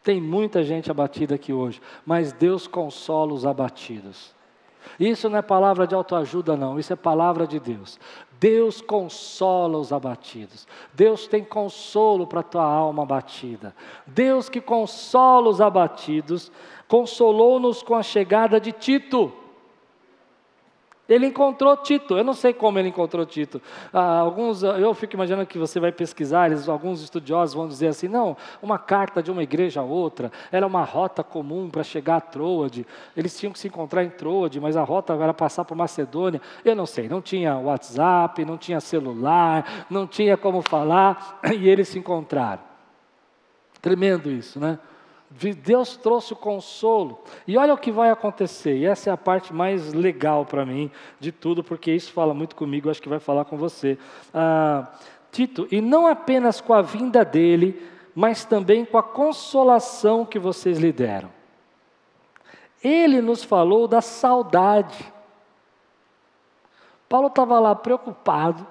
Tem 0.03 0.19
muita 0.19 0.63
gente 0.63 0.89
abatida 0.89 1.35
aqui 1.35 1.53
hoje. 1.53 1.79
Mas 2.03 2.33
Deus 2.33 2.65
consola 2.65 3.33
os 3.33 3.45
abatidos. 3.45 4.35
Isso 4.99 5.29
não 5.29 5.37
é 5.37 5.41
palavra 5.41 5.87
de 5.87 5.95
autoajuda, 5.95 6.55
não. 6.55 6.79
Isso 6.79 6.93
é 6.93 6.95
palavra 6.95 7.47
de 7.47 7.59
Deus. 7.59 7.99
Deus 8.39 8.81
consola 8.81 9.77
os 9.77 9.91
abatidos. 9.91 10.67
Deus 10.93 11.27
tem 11.27 11.43
consolo 11.43 12.27
para 12.27 12.41
a 12.41 12.43
tua 12.43 12.63
alma 12.63 13.03
abatida. 13.03 13.75
Deus 14.05 14.49
que 14.49 14.61
consola 14.61 15.49
os 15.49 15.59
abatidos, 15.59 16.51
consolou-nos 16.87 17.81
com 17.81 17.95
a 17.95 18.03
chegada 18.03 18.59
de 18.59 18.71
Tito 18.71 19.33
ele 21.07 21.27
encontrou 21.27 21.75
Tito. 21.77 22.17
Eu 22.17 22.23
não 22.23 22.33
sei 22.33 22.53
como 22.53 22.77
ele 22.77 22.89
encontrou 22.89 23.25
Tito. 23.25 23.61
Ah, 23.93 24.19
alguns, 24.19 24.63
eu 24.63 24.93
fico 24.93 25.15
imaginando 25.15 25.45
que 25.45 25.57
você 25.57 25.79
vai 25.79 25.91
pesquisar, 25.91 26.47
eles, 26.47 26.67
alguns 26.67 27.01
estudiosos 27.01 27.55
vão 27.55 27.67
dizer 27.67 27.87
assim: 27.87 28.07
não, 28.07 28.35
uma 28.61 28.77
carta 28.77 29.23
de 29.23 29.31
uma 29.31 29.43
igreja 29.43 29.81
a 29.81 29.83
outra 29.83 30.31
era 30.51 30.65
uma 30.65 30.83
rota 30.83 31.23
comum 31.23 31.69
para 31.69 31.83
chegar 31.83 32.17
a 32.17 32.21
Troade. 32.21 32.85
Eles 33.15 33.37
tinham 33.37 33.51
que 33.51 33.59
se 33.59 33.67
encontrar 33.67 34.03
em 34.03 34.09
Troade, 34.09 34.59
mas 34.59 34.75
a 34.75 34.83
rota 34.83 35.13
era 35.13 35.33
passar 35.33 35.63
por 35.65 35.75
Macedônia. 35.75 36.41
Eu 36.63 36.75
não 36.75 36.85
sei, 36.85 37.07
não 37.07 37.21
tinha 37.21 37.55
WhatsApp, 37.57 38.43
não 38.43 38.57
tinha 38.57 38.79
celular, 38.79 39.85
não 39.89 40.05
tinha 40.05 40.35
como 40.35 40.61
falar, 40.61 41.39
e 41.57 41.67
eles 41.69 41.87
se 41.87 41.99
encontraram. 41.99 42.61
Tremendo 43.81 44.29
isso, 44.29 44.59
né? 44.59 44.79
Deus 45.29 45.97
trouxe 45.97 46.33
o 46.33 46.35
consolo. 46.35 47.21
E 47.45 47.57
olha 47.57 47.73
o 47.73 47.77
que 47.77 47.91
vai 47.91 48.09
acontecer. 48.09 48.77
E 48.77 48.85
essa 48.85 49.09
é 49.09 49.13
a 49.13 49.17
parte 49.17 49.53
mais 49.53 49.93
legal 49.93 50.45
para 50.45 50.65
mim 50.65 50.89
de 51.19 51.31
tudo, 51.31 51.63
porque 51.63 51.91
isso 51.91 52.11
fala 52.13 52.33
muito 52.33 52.55
comigo, 52.55 52.89
acho 52.89 53.01
que 53.01 53.09
vai 53.09 53.19
falar 53.19 53.45
com 53.45 53.57
você. 53.57 53.97
Ah, 54.33 54.87
Tito, 55.31 55.67
e 55.71 55.81
não 55.81 56.07
apenas 56.07 56.61
com 56.61 56.73
a 56.73 56.81
vinda 56.81 57.23
dele, 57.25 57.81
mas 58.15 58.45
também 58.45 58.85
com 58.85 58.97
a 58.97 59.03
consolação 59.03 60.25
que 60.25 60.39
vocês 60.39 60.79
lhe 60.79 60.91
deram. 60.91 61.29
Ele 62.83 63.21
nos 63.21 63.43
falou 63.43 63.87
da 63.87 64.01
saudade. 64.01 65.13
Paulo 67.09 67.27
estava 67.27 67.59
lá 67.59 67.75
preocupado, 67.75 68.65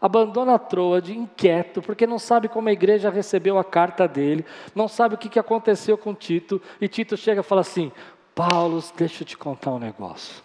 abandona 0.00 0.54
a 0.54 0.58
Troade, 0.58 1.16
inquieto, 1.16 1.82
porque 1.82 2.06
não 2.06 2.18
sabe 2.18 2.48
como 2.48 2.68
a 2.68 2.72
igreja 2.72 3.10
recebeu 3.10 3.58
a 3.58 3.64
carta 3.64 4.06
dele, 4.06 4.44
não 4.74 4.88
sabe 4.88 5.14
o 5.14 5.18
que, 5.18 5.38
aconteceu 5.38 5.98
com 5.98 6.14
Tito, 6.14 6.60
e 6.80 6.88
Tito 6.88 7.16
chega 7.16 7.40
e 7.40 7.44
fala 7.44 7.60
assim: 7.60 7.92
Paulo, 8.34 8.82
deixa 8.96 9.22
eu 9.22 9.26
te 9.26 9.36
contar 9.36 9.72
um 9.72 9.78
negócio. 9.78 10.42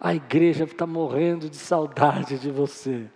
A 0.00 0.14
igreja 0.14 0.64
está 0.64 0.86
morrendo 0.86 1.48
de 1.48 1.56
saudade 1.56 2.38
de 2.38 2.50
você. 2.50 3.06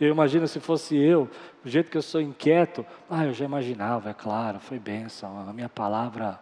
Eu 0.00 0.10
imagino 0.10 0.46
se 0.46 0.60
fosse 0.60 0.96
eu, 0.96 1.28
do 1.62 1.68
jeito 1.68 1.90
que 1.90 1.98
eu 1.98 2.02
sou 2.02 2.20
inquieto, 2.20 2.86
ah, 3.10 3.24
eu 3.24 3.32
já 3.32 3.44
imaginava, 3.44 4.10
é 4.10 4.14
claro, 4.14 4.60
foi 4.60 4.78
bênção, 4.78 5.48
a 5.48 5.52
minha 5.52 5.68
palavra 5.68 6.38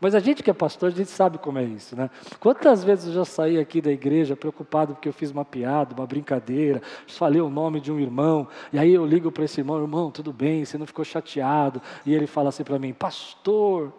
mas 0.00 0.14
a 0.14 0.20
gente 0.20 0.42
que 0.42 0.50
é 0.50 0.52
pastor, 0.52 0.88
a 0.88 0.92
gente 0.92 1.10
sabe 1.10 1.38
como 1.38 1.58
é 1.58 1.64
isso, 1.64 1.96
né? 1.96 2.10
Quantas 2.40 2.84
vezes 2.84 3.08
eu 3.08 3.12
já 3.14 3.24
saí 3.24 3.58
aqui 3.58 3.80
da 3.80 3.90
igreja 3.90 4.36
preocupado 4.36 4.94
porque 4.94 5.08
eu 5.08 5.12
fiz 5.12 5.30
uma 5.30 5.44
piada, 5.44 5.94
uma 5.94 6.06
brincadeira, 6.06 6.82
falei 7.06 7.40
o 7.40 7.48
nome 7.48 7.80
de 7.80 7.92
um 7.92 7.98
irmão, 7.98 8.48
e 8.72 8.78
aí 8.78 8.92
eu 8.92 9.06
ligo 9.06 9.30
para 9.30 9.44
esse 9.44 9.60
irmão, 9.60 9.80
irmão, 9.80 10.10
tudo 10.10 10.32
bem, 10.32 10.64
você 10.64 10.76
não 10.76 10.86
ficou 10.86 11.04
chateado? 11.04 11.80
E 12.04 12.14
ele 12.14 12.26
fala 12.26 12.48
assim 12.48 12.64
para 12.64 12.78
mim, 12.78 12.92
pastor, 12.92 13.92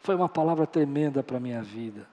foi 0.00 0.14
uma 0.14 0.28
palavra 0.28 0.66
tremenda 0.66 1.22
para 1.22 1.36
a 1.36 1.40
minha 1.40 1.62
vida. 1.62 2.06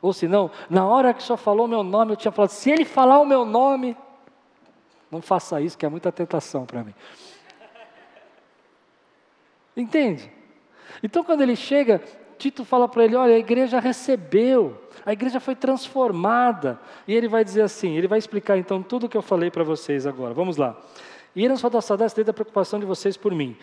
Ou 0.00 0.12
se 0.12 0.28
não, 0.28 0.50
na 0.70 0.86
hora 0.86 1.12
que 1.12 1.22
senhor 1.22 1.36
falou 1.36 1.66
meu 1.66 1.82
nome, 1.82 2.12
eu 2.12 2.16
tinha 2.16 2.32
falado, 2.32 2.50
se 2.50 2.70
ele 2.70 2.84
falar 2.84 3.18
o 3.18 3.24
meu 3.24 3.44
nome, 3.44 3.96
não 5.10 5.22
faça 5.22 5.60
isso, 5.60 5.76
que 5.76 5.86
é 5.86 5.88
muita 5.88 6.12
tentação 6.12 6.66
para 6.66 6.84
mim. 6.84 6.94
Entende? 9.76 10.30
Então, 11.02 11.22
quando 11.22 11.42
ele 11.42 11.54
chega, 11.54 12.02
Tito 12.38 12.64
fala 12.64 12.88
para 12.88 13.04
ele: 13.04 13.16
olha, 13.16 13.34
a 13.34 13.38
igreja 13.38 13.80
recebeu, 13.80 14.80
a 15.04 15.12
igreja 15.12 15.40
foi 15.40 15.54
transformada. 15.54 16.78
E 17.06 17.14
ele 17.14 17.28
vai 17.28 17.44
dizer 17.44 17.62
assim: 17.62 17.96
ele 17.96 18.08
vai 18.08 18.18
explicar 18.18 18.56
então 18.56 18.82
tudo 18.82 19.06
o 19.06 19.08
que 19.08 19.16
eu 19.16 19.22
falei 19.22 19.50
para 19.50 19.64
vocês 19.64 20.06
agora. 20.06 20.34
Vamos 20.34 20.56
lá. 20.56 20.76
E 21.34 21.48
não 21.48 21.56
só 21.56 21.68
da 21.68 21.80
saudade 21.80 22.14
desde 22.14 22.30
a 22.30 22.34
preocupação 22.34 22.80
de 22.80 22.86
vocês 22.86 23.16
por 23.16 23.32
mim, 23.34 23.56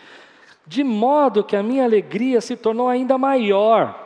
de 0.66 0.84
modo 0.84 1.42
que 1.42 1.56
a 1.56 1.62
minha 1.62 1.84
alegria 1.84 2.40
se 2.40 2.56
tornou 2.56 2.88
ainda 2.88 3.18
maior. 3.18 4.02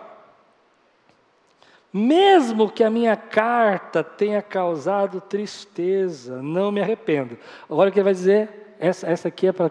Mesmo 1.92 2.70
que 2.70 2.84
a 2.84 2.90
minha 2.90 3.16
carta 3.16 4.04
tenha 4.04 4.42
causado 4.42 5.20
tristeza, 5.22 6.42
não 6.42 6.70
me 6.70 6.80
arrependo. 6.80 7.38
Agora 7.68 7.88
o 7.88 7.92
que 7.92 7.98
ele 7.98 8.04
vai 8.04 8.12
dizer, 8.12 8.74
essa, 8.78 9.06
essa 9.06 9.28
aqui 9.28 9.46
é 9.46 9.52
para 9.52 9.70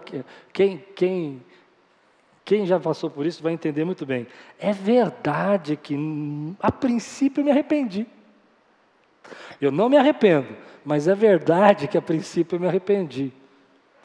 quem, 0.52 0.84
quem 0.94 1.42
quem 2.48 2.64
já 2.64 2.80
passou 2.80 3.10
por 3.10 3.26
isso 3.26 3.42
vai 3.42 3.52
entender 3.52 3.84
muito 3.84 4.06
bem. 4.06 4.26
É 4.58 4.72
verdade 4.72 5.76
que, 5.76 5.94
a 6.58 6.72
princípio, 6.72 7.42
eu 7.42 7.44
me 7.44 7.50
arrependi. 7.50 8.06
Eu 9.60 9.70
não 9.70 9.86
me 9.90 9.98
arrependo, 9.98 10.56
mas 10.82 11.06
é 11.06 11.14
verdade 11.14 11.86
que, 11.86 11.98
a 11.98 12.00
princípio, 12.00 12.56
eu 12.56 12.60
me 12.60 12.66
arrependi. 12.66 13.34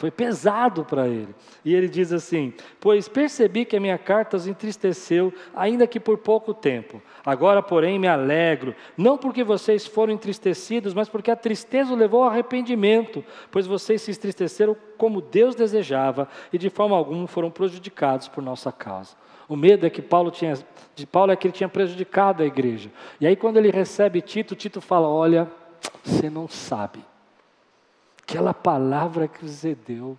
Foi 0.04 0.12
pesado 0.12 0.84
para 0.84 1.08
ele. 1.08 1.34
E 1.63 1.74
ele 1.74 1.88
diz 1.88 2.12
assim: 2.12 2.54
Pois 2.78 3.08
percebi 3.08 3.63
que 3.63 3.78
a 3.78 3.80
minha 3.80 3.98
carta 3.98 4.36
os 4.36 4.48
entristeceu, 4.48 5.34
ainda 5.56 5.88
que 5.88 5.98
por 5.98 6.18
pouco 6.18 6.54
tempo. 6.54 7.02
Agora, 7.26 7.63
porém, 7.63 7.98
me 7.98 8.10
alegro, 8.10 8.76
não 8.98 9.18
porque 9.18 9.46
vocês 9.46 9.88
foram 9.88 10.12
entristecidos, 10.12 10.94
mas 10.94 11.08
porque 11.08 11.32
a 11.32 11.38
tristeza 11.38 11.94
o 11.94 11.96
levou 11.96 12.22
ao 12.22 12.30
arrependimento, 12.32 13.24
pois 13.50 13.66
vocês 13.66 14.02
se 14.02 14.12
entristeceram 14.12 14.76
como 14.98 15.22
Deus 15.22 15.56
desejava 15.56 16.28
e 16.52 16.58
de 16.58 16.70
forma 16.70 16.98
alguma 16.98 17.26
foram 17.26 17.50
prejudicados 17.50 18.28
por 18.28 18.44
nossa 18.44 18.74
causa. 18.74 19.16
O 19.48 19.56
medo 19.56 19.86
é 19.86 19.89
que 19.89 20.02
Paulo 20.02 20.32
tinha, 20.32 20.54
de 20.94 21.08
Paulo 21.08 21.32
é 21.32 21.38
que 21.38 21.48
ele 21.48 21.54
tinha 21.54 21.70
prejudicado 21.70 22.44
a 22.44 22.46
igreja. 22.46 22.92
E 23.22 23.26
aí, 23.26 23.38
quando 23.38 23.56
ele 23.56 23.72
recebe 23.72 24.20
Tito, 24.20 24.54
Tito 24.54 24.82
fala: 24.82 25.08
Olha, 25.08 25.50
você 26.04 26.30
não 26.30 26.50
sabe 26.50 27.00
Aquela 28.24 28.54
palavra 28.54 29.28
que 29.28 29.46
você 29.46 29.76
deu 29.76 30.18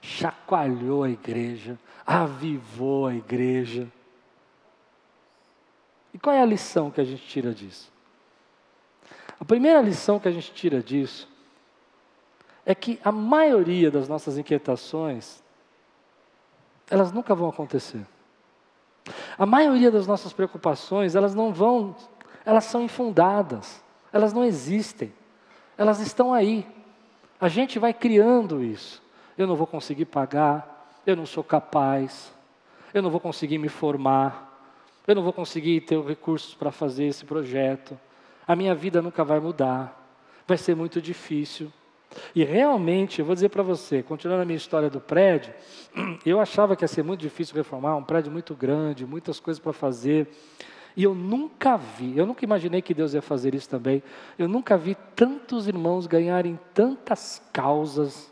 chacoalhou 0.00 1.02
a 1.04 1.10
igreja, 1.10 1.78
avivou 2.06 3.06
a 3.06 3.14
igreja. 3.14 3.88
E 6.12 6.18
qual 6.18 6.34
é 6.34 6.40
a 6.40 6.46
lição 6.46 6.90
que 6.90 7.00
a 7.00 7.04
gente 7.04 7.26
tira 7.26 7.52
disso? 7.52 7.92
A 9.38 9.44
primeira 9.44 9.80
lição 9.80 10.18
que 10.18 10.28
a 10.28 10.30
gente 10.30 10.52
tira 10.52 10.82
disso 10.82 11.28
é 12.64 12.74
que 12.74 13.00
a 13.02 13.10
maioria 13.10 13.90
das 13.90 14.08
nossas 14.08 14.36
inquietações, 14.36 15.42
elas 16.90 17.10
nunca 17.10 17.34
vão 17.34 17.48
acontecer. 17.48 18.06
A 19.38 19.46
maioria 19.46 19.90
das 19.90 20.06
nossas 20.06 20.32
preocupações, 20.32 21.14
elas 21.14 21.34
não 21.34 21.52
vão, 21.52 21.96
elas 22.44 22.64
são 22.64 22.82
infundadas, 22.82 23.82
elas 24.12 24.32
não 24.32 24.44
existem, 24.44 25.12
elas 25.76 26.00
estão 26.00 26.34
aí. 26.34 26.66
A 27.40 27.48
gente 27.48 27.78
vai 27.78 27.94
criando 27.94 28.62
isso. 28.62 29.02
Eu 29.38 29.46
não 29.46 29.56
vou 29.56 29.66
conseguir 29.66 30.04
pagar, 30.04 31.00
eu 31.06 31.16
não 31.16 31.24
sou 31.24 31.42
capaz, 31.42 32.32
eu 32.92 33.02
não 33.02 33.10
vou 33.10 33.20
conseguir 33.20 33.58
me 33.58 33.68
formar, 33.68 34.50
eu 35.06 35.14
não 35.14 35.22
vou 35.22 35.32
conseguir 35.32 35.80
ter 35.80 35.98
recursos 36.02 36.54
para 36.54 36.70
fazer 36.70 37.06
esse 37.06 37.24
projeto, 37.24 37.98
a 38.46 38.54
minha 38.54 38.74
vida 38.74 39.00
nunca 39.00 39.24
vai 39.24 39.40
mudar, 39.40 39.96
vai 40.46 40.58
ser 40.58 40.74
muito 40.74 41.00
difícil. 41.00 41.72
E 42.34 42.44
realmente, 42.44 43.20
eu 43.20 43.24
vou 43.24 43.34
dizer 43.34 43.48
para 43.48 43.62
você, 43.62 44.02
continuando 44.02 44.42
a 44.42 44.44
minha 44.44 44.56
história 44.56 44.90
do 44.90 45.00
prédio, 45.00 45.54
eu 46.26 46.40
achava 46.40 46.74
que 46.74 46.84
ia 46.84 46.88
ser 46.88 47.04
muito 47.04 47.20
difícil 47.20 47.54
reformar, 47.54 47.96
um 47.96 48.02
prédio 48.02 48.30
muito 48.32 48.54
grande, 48.54 49.06
muitas 49.06 49.38
coisas 49.38 49.62
para 49.62 49.72
fazer. 49.72 50.28
E 50.96 51.04
eu 51.04 51.14
nunca 51.14 51.76
vi, 51.76 52.16
eu 52.16 52.26
nunca 52.26 52.44
imaginei 52.44 52.82
que 52.82 52.92
Deus 52.92 53.14
ia 53.14 53.22
fazer 53.22 53.54
isso 53.54 53.68
também. 53.68 54.02
Eu 54.38 54.48
nunca 54.48 54.76
vi 54.76 54.96
tantos 55.14 55.68
irmãos 55.68 56.06
ganharem 56.06 56.58
tantas 56.74 57.42
causas. 57.52 58.30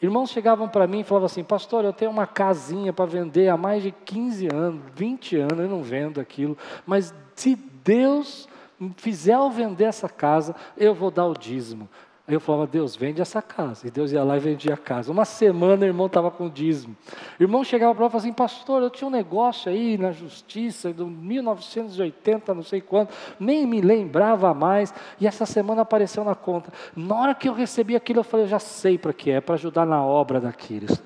Irmãos 0.00 0.30
chegavam 0.30 0.68
para 0.68 0.86
mim 0.86 1.00
e 1.00 1.04
falavam 1.04 1.26
assim: 1.26 1.42
Pastor, 1.42 1.84
eu 1.84 1.92
tenho 1.92 2.10
uma 2.10 2.26
casinha 2.26 2.92
para 2.92 3.04
vender 3.04 3.48
há 3.48 3.56
mais 3.56 3.82
de 3.82 3.90
15 3.90 4.48
anos, 4.52 4.82
20 4.94 5.36
anos, 5.36 5.58
eu 5.58 5.68
não 5.68 5.82
vendo 5.82 6.20
aquilo, 6.20 6.56
mas 6.86 7.12
se 7.34 7.56
Deus 7.56 8.48
fizer 8.96 9.34
eu 9.34 9.50
vender 9.50 9.84
essa 9.84 10.08
casa, 10.08 10.54
eu 10.76 10.94
vou 10.94 11.10
dar 11.10 11.26
o 11.26 11.34
dízimo. 11.34 11.88
Aí 12.28 12.34
eu 12.34 12.40
falava, 12.40 12.66
Deus, 12.66 12.94
vende 12.94 13.22
essa 13.22 13.40
casa. 13.40 13.86
E 13.86 13.90
Deus 13.90 14.12
ia 14.12 14.22
lá 14.22 14.36
e 14.36 14.40
vendia 14.40 14.74
a 14.74 14.76
casa. 14.76 15.10
Uma 15.10 15.24
semana 15.24 15.86
o 15.86 15.88
irmão 15.88 16.08
estava 16.08 16.30
com 16.30 16.46
dízimo. 16.46 16.94
O 17.40 17.42
irmão 17.42 17.64
chegava 17.64 17.94
para 17.94 18.02
mim 18.02 18.08
e 18.08 18.10
falava 18.10 18.26
assim, 18.26 18.34
pastor, 18.34 18.82
eu 18.82 18.90
tinha 18.90 19.08
um 19.08 19.10
negócio 19.10 19.72
aí 19.72 19.96
na 19.96 20.12
justiça, 20.12 20.92
de 20.92 21.02
1980, 21.02 22.52
não 22.52 22.62
sei 22.62 22.82
quanto, 22.82 23.14
nem 23.40 23.66
me 23.66 23.80
lembrava 23.80 24.52
mais, 24.52 24.92
e 25.18 25.26
essa 25.26 25.46
semana 25.46 25.80
apareceu 25.80 26.22
na 26.22 26.34
conta. 26.34 26.70
Na 26.94 27.14
hora 27.14 27.34
que 27.34 27.48
eu 27.48 27.54
recebi 27.54 27.96
aquilo, 27.96 28.20
eu 28.20 28.24
falei, 28.24 28.44
eu 28.44 28.50
já 28.50 28.58
sei 28.58 28.98
para 28.98 29.14
que 29.14 29.30
é, 29.30 29.40
para 29.40 29.54
ajudar 29.54 29.86
na 29.86 30.04
obra 30.04 30.38
daqueles. 30.38 31.02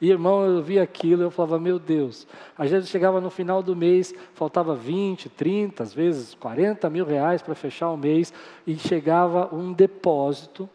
E 0.00 0.10
irmão, 0.10 0.44
eu 0.44 0.62
via 0.62 0.82
aquilo 0.82 1.22
eu 1.22 1.30
falava, 1.30 1.58
meu 1.58 1.78
Deus. 1.78 2.26
Às 2.56 2.70
vezes 2.70 2.88
chegava 2.88 3.20
no 3.20 3.30
final 3.30 3.62
do 3.62 3.74
mês, 3.74 4.14
faltava 4.34 4.74
20, 4.74 5.28
30, 5.30 5.82
às 5.82 5.94
vezes 5.94 6.34
40 6.34 6.88
mil 6.90 7.04
reais 7.04 7.42
para 7.42 7.54
fechar 7.54 7.90
o 7.90 7.96
mês, 7.96 8.32
e 8.66 8.76
chegava 8.76 9.54
um 9.54 9.72
depósito 9.72 10.68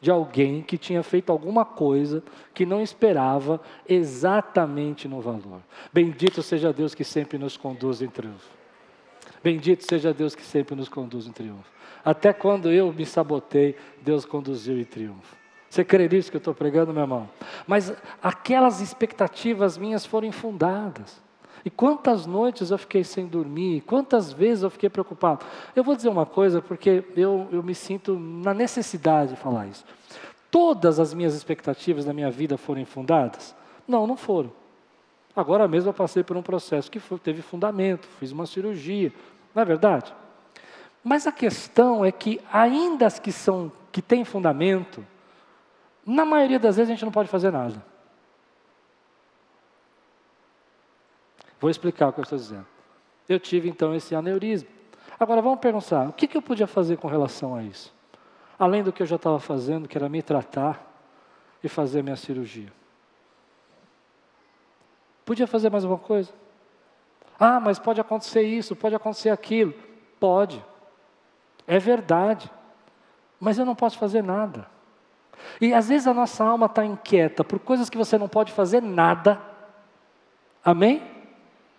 de 0.00 0.10
alguém 0.10 0.62
que 0.62 0.76
tinha 0.76 1.02
feito 1.02 1.30
alguma 1.30 1.64
coisa 1.64 2.24
que 2.52 2.66
não 2.66 2.82
esperava 2.82 3.60
exatamente 3.88 5.06
no 5.06 5.20
valor. 5.20 5.62
Bendito 5.92 6.42
seja 6.42 6.72
Deus 6.72 6.92
que 6.92 7.04
sempre 7.04 7.38
nos 7.38 7.56
conduz 7.56 8.02
em 8.02 8.08
triunfo. 8.08 8.50
Bendito 9.42 9.84
seja 9.84 10.12
Deus 10.12 10.34
que 10.34 10.42
sempre 10.42 10.74
nos 10.74 10.88
conduz 10.88 11.26
em 11.26 11.32
triunfo. 11.32 11.70
Até 12.04 12.32
quando 12.32 12.70
eu 12.70 12.92
me 12.92 13.06
sabotei, 13.06 13.76
Deus 14.02 14.24
conduziu 14.24 14.78
em 14.78 14.84
triunfo. 14.84 15.41
Você 15.72 15.82
crê 15.82 16.06
nisso 16.06 16.30
que 16.30 16.36
eu 16.36 16.38
estou 16.38 16.52
pregando, 16.52 16.92
meu 16.92 17.02
irmão? 17.02 17.26
Mas 17.66 17.94
aquelas 18.22 18.82
expectativas 18.82 19.78
minhas 19.78 20.04
foram 20.04 20.28
infundadas. 20.28 21.18
E 21.64 21.70
quantas 21.70 22.26
noites 22.26 22.70
eu 22.70 22.76
fiquei 22.76 23.02
sem 23.02 23.26
dormir, 23.26 23.80
quantas 23.86 24.30
vezes 24.30 24.64
eu 24.64 24.68
fiquei 24.68 24.90
preocupado. 24.90 25.46
Eu 25.74 25.82
vou 25.82 25.96
dizer 25.96 26.10
uma 26.10 26.26
coisa, 26.26 26.60
porque 26.60 27.02
eu, 27.16 27.48
eu 27.50 27.62
me 27.62 27.74
sinto 27.74 28.18
na 28.18 28.52
necessidade 28.52 29.30
de 29.30 29.36
falar 29.36 29.66
isso. 29.66 29.82
Todas 30.50 31.00
as 31.00 31.14
minhas 31.14 31.34
expectativas 31.34 32.04
da 32.04 32.12
minha 32.12 32.30
vida 32.30 32.58
foram 32.58 32.82
infundadas? 32.82 33.56
Não, 33.88 34.06
não 34.06 34.18
foram. 34.18 34.52
Agora 35.34 35.66
mesmo 35.66 35.88
eu 35.88 35.94
passei 35.94 36.22
por 36.22 36.36
um 36.36 36.42
processo 36.42 36.90
que 36.90 37.00
foi, 37.00 37.18
teve 37.18 37.40
fundamento, 37.40 38.06
fiz 38.20 38.30
uma 38.30 38.44
cirurgia, 38.44 39.10
não 39.54 39.62
é 39.62 39.64
verdade? 39.64 40.12
Mas 41.02 41.26
a 41.26 41.32
questão 41.32 42.04
é 42.04 42.12
que, 42.12 42.38
ainda 42.52 43.06
as 43.06 43.18
que 43.18 43.32
são 43.32 43.72
que 43.90 44.02
têm 44.02 44.22
fundamento, 44.22 45.02
na 46.04 46.24
maioria 46.24 46.58
das 46.58 46.76
vezes 46.76 46.90
a 46.90 46.94
gente 46.94 47.04
não 47.04 47.12
pode 47.12 47.28
fazer 47.28 47.50
nada. 47.50 47.82
Vou 51.60 51.70
explicar 51.70 52.08
o 52.08 52.12
que 52.12 52.20
eu 52.20 52.24
estou 52.24 52.38
dizendo. 52.38 52.66
Eu 53.28 53.38
tive 53.38 53.68
então 53.68 53.94
esse 53.94 54.14
aneurisma. 54.14 54.68
Agora 55.18 55.40
vamos 55.40 55.60
pensar, 55.60 56.08
o 56.08 56.12
que, 56.12 56.36
eu 56.36 56.42
podia 56.42 56.66
fazer 56.66 56.96
com 56.96 57.06
relação 57.06 57.54
a 57.54 57.62
isso? 57.62 57.94
Além 58.58 58.82
do 58.82 58.92
que 58.92 59.02
eu 59.02 59.06
já 59.06 59.16
estava 59.16 59.38
fazendo, 59.38 59.88
que 59.88 59.96
era 59.96 60.08
me 60.08 60.20
tratar, 60.20 60.92
e 61.62 61.68
fazer 61.68 62.02
minha 62.02 62.16
cirurgia. 62.16 62.72
Podia 65.24 65.46
fazer 65.46 65.70
mais 65.70 65.84
alguma 65.84 66.00
coisa? 66.00 66.32
Ah, 67.38 67.60
mas 67.60 67.78
pode 67.78 68.00
acontecer 68.00 68.42
isso, 68.42 68.74
pode 68.74 68.94
acontecer 68.94 69.30
aquilo. 69.30 69.72
Pode. 70.18 70.64
É 71.66 71.78
verdade. 71.78 72.50
Mas 73.38 73.58
eu 73.58 73.64
não 73.64 73.74
posso 73.74 73.98
fazer 73.98 74.22
nada. 74.22 74.66
E 75.60 75.72
às 75.72 75.88
vezes 75.88 76.06
a 76.06 76.14
nossa 76.14 76.44
alma 76.44 76.66
está 76.66 76.84
inquieta 76.84 77.44
por 77.44 77.58
coisas 77.58 77.88
que 77.88 77.98
você 77.98 78.18
não 78.18 78.28
pode 78.28 78.52
fazer 78.52 78.82
nada. 78.82 79.40
Amém? 80.64 81.02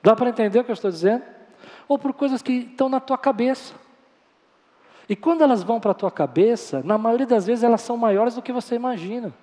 Dá 0.01 0.15
para 0.15 0.29
entender 0.29 0.59
o 0.59 0.63
que 0.63 0.71
eu 0.71 0.75
estou 0.75 0.91
dizendo? 0.91 1.23
Ou 1.87 1.97
por 1.97 2.13
coisas 2.13 2.41
que 2.41 2.51
estão 2.51 2.89
na 2.89 2.99
tua 2.99 3.17
cabeça. 3.17 3.73
E 5.07 5.15
quando 5.15 5.41
elas 5.41 5.63
vão 5.63 5.79
para 5.79 5.91
a 5.91 5.95
tua 5.95 6.11
cabeça, 6.11 6.81
na 6.83 6.97
maioria 6.97 7.27
das 7.27 7.45
vezes 7.45 7.63
elas 7.63 7.81
são 7.81 7.97
maiores 7.97 8.35
do 8.35 8.41
que 8.41 8.51
você 8.51 8.75
imagina. 8.75 9.33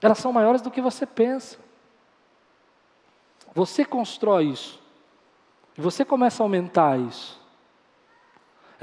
Elas 0.00 0.18
são 0.18 0.32
maiores 0.32 0.60
do 0.60 0.70
que 0.70 0.80
você 0.80 1.06
pensa. 1.06 1.58
Você 3.54 3.84
constrói 3.84 4.46
isso. 4.46 4.82
E 5.76 5.80
você 5.80 6.04
começa 6.04 6.42
a 6.42 6.44
aumentar 6.44 6.98
isso. 6.98 7.40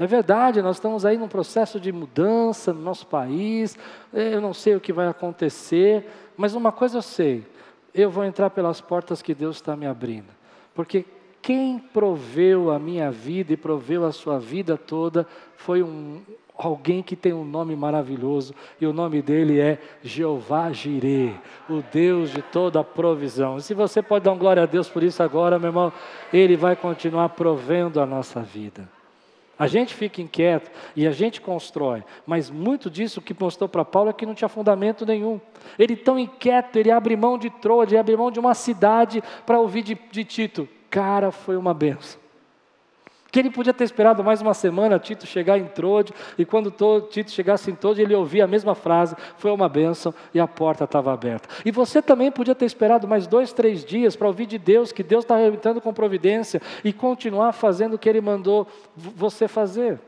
É 0.02 0.06
verdade, 0.06 0.60
nós 0.60 0.78
estamos 0.78 1.06
aí 1.06 1.16
num 1.16 1.28
processo 1.28 1.78
de 1.78 1.92
mudança 1.92 2.72
no 2.72 2.80
nosso 2.80 3.06
país. 3.06 3.78
Eu 4.12 4.40
não 4.40 4.52
sei 4.52 4.74
o 4.74 4.80
que 4.80 4.92
vai 4.92 5.06
acontecer, 5.06 6.04
mas 6.36 6.56
uma 6.56 6.72
coisa 6.72 6.98
eu 6.98 7.02
sei: 7.02 7.46
eu 7.94 8.10
vou 8.10 8.24
entrar 8.24 8.50
pelas 8.50 8.80
portas 8.80 9.22
que 9.22 9.32
Deus 9.32 9.58
está 9.58 9.76
me 9.76 9.86
abrindo. 9.86 10.26
Porque 10.74 11.04
quem 11.40 11.78
proveu 11.78 12.72
a 12.72 12.80
minha 12.80 13.12
vida 13.12 13.52
e 13.52 13.56
proveu 13.56 14.04
a 14.04 14.10
sua 14.10 14.40
vida 14.40 14.76
toda 14.76 15.24
foi 15.56 15.84
um, 15.84 16.20
alguém 16.56 17.00
que 17.00 17.14
tem 17.14 17.32
um 17.32 17.44
nome 17.44 17.76
maravilhoso, 17.76 18.56
e 18.80 18.86
o 18.86 18.92
nome 18.92 19.22
dele 19.22 19.60
é 19.60 19.78
Jeová 20.02 20.72
Jireh, 20.72 21.36
o 21.70 21.80
Deus 21.92 22.32
de 22.32 22.42
toda 22.42 22.82
provisão. 22.82 23.56
E 23.56 23.62
se 23.62 23.72
você 23.72 24.02
pode 24.02 24.24
dar 24.24 24.32
um 24.32 24.38
glória 24.38 24.64
a 24.64 24.66
Deus 24.66 24.88
por 24.88 25.04
isso 25.04 25.22
agora, 25.22 25.60
meu 25.60 25.68
irmão, 25.68 25.92
ele 26.32 26.56
vai 26.56 26.74
continuar 26.74 27.28
provendo 27.28 28.00
a 28.00 28.06
nossa 28.06 28.40
vida. 28.40 28.88
A 29.62 29.68
gente 29.68 29.94
fica 29.94 30.20
inquieto 30.20 30.72
e 30.96 31.06
a 31.06 31.12
gente 31.12 31.40
constrói, 31.40 32.02
mas 32.26 32.50
muito 32.50 32.90
disso 32.90 33.22
que 33.22 33.32
mostrou 33.38 33.68
para 33.68 33.84
Paulo 33.84 34.10
é 34.10 34.12
que 34.12 34.26
não 34.26 34.34
tinha 34.34 34.48
fundamento 34.48 35.06
nenhum. 35.06 35.40
Ele 35.78 35.94
tão 35.94 36.18
inquieto, 36.18 36.76
ele 36.80 36.90
abre 36.90 37.14
mão 37.14 37.38
de 37.38 37.48
Troa, 37.48 37.84
ele 37.84 37.96
abre 37.96 38.16
mão 38.16 38.28
de 38.28 38.40
uma 38.40 38.54
cidade 38.54 39.22
para 39.46 39.60
ouvir 39.60 39.82
de, 39.82 39.96
de 40.10 40.24
Tito, 40.24 40.68
Cara, 40.90 41.30
foi 41.30 41.56
uma 41.56 41.72
benção. 41.72 42.20
Que 43.32 43.40
ele 43.40 43.50
podia 43.50 43.72
ter 43.72 43.84
esperado 43.84 44.22
mais 44.22 44.42
uma 44.42 44.52
semana 44.52 44.98
Tito 44.98 45.26
chegar 45.26 45.56
em 45.56 45.64
Trode, 45.64 46.12
e 46.36 46.44
quando 46.44 46.70
Tito 47.08 47.30
chegasse 47.30 47.70
em 47.70 47.74
Trode, 47.74 48.02
ele 48.02 48.14
ouvia 48.14 48.44
a 48.44 48.46
mesma 48.46 48.74
frase, 48.74 49.16
foi 49.38 49.50
uma 49.50 49.70
bênção, 49.70 50.14
e 50.34 50.38
a 50.38 50.46
porta 50.46 50.84
estava 50.84 51.10
aberta. 51.14 51.48
E 51.64 51.70
você 51.70 52.02
também 52.02 52.30
podia 52.30 52.54
ter 52.54 52.66
esperado 52.66 53.08
mais 53.08 53.26
dois, 53.26 53.50
três 53.50 53.86
dias 53.86 54.14
para 54.14 54.28
ouvir 54.28 54.44
de 54.44 54.58
Deus, 54.58 54.92
que 54.92 55.02
Deus 55.02 55.24
está 55.24 55.42
entrando 55.42 55.80
com 55.80 55.94
providência, 55.94 56.60
e 56.84 56.92
continuar 56.92 57.52
fazendo 57.52 57.94
o 57.94 57.98
que 57.98 58.06
Ele 58.06 58.20
mandou 58.20 58.66
você 58.94 59.48
fazer. 59.48 59.98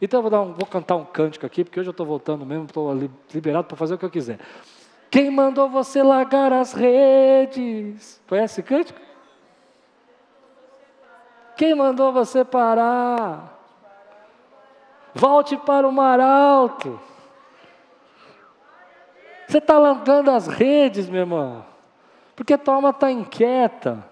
Então 0.00 0.20
eu 0.20 0.28
vou, 0.28 0.40
um, 0.42 0.52
vou 0.52 0.66
cantar 0.66 0.96
um 0.96 1.04
cântico 1.04 1.46
aqui, 1.46 1.62
porque 1.62 1.78
hoje 1.78 1.88
eu 1.88 1.92
estou 1.92 2.04
voltando 2.04 2.44
mesmo, 2.44 2.64
estou 2.64 2.92
liberado 3.32 3.68
para 3.68 3.76
fazer 3.76 3.94
o 3.94 3.98
que 3.98 4.04
eu 4.04 4.10
quiser. 4.10 4.40
Quem 5.08 5.30
mandou 5.30 5.68
você 5.68 6.02
largar 6.02 6.52
as 6.52 6.72
redes? 6.72 8.20
Conhece 8.26 8.54
esse 8.54 8.62
cântico? 8.64 8.98
Quem 11.56 11.74
mandou 11.74 12.12
você 12.12 12.44
parar? 12.44 13.58
Volte 15.14 15.56
para 15.56 15.86
o 15.86 15.92
mar 15.92 16.20
alto. 16.20 16.98
Você 19.46 19.58
está 19.58 19.78
largando 19.78 20.30
as 20.30 20.46
redes, 20.46 21.08
meu 21.10 21.20
irmão, 21.20 21.64
porque 22.34 22.56
tua 22.56 22.74
alma 22.74 22.90
está 22.90 23.10
inquieta. 23.10 24.02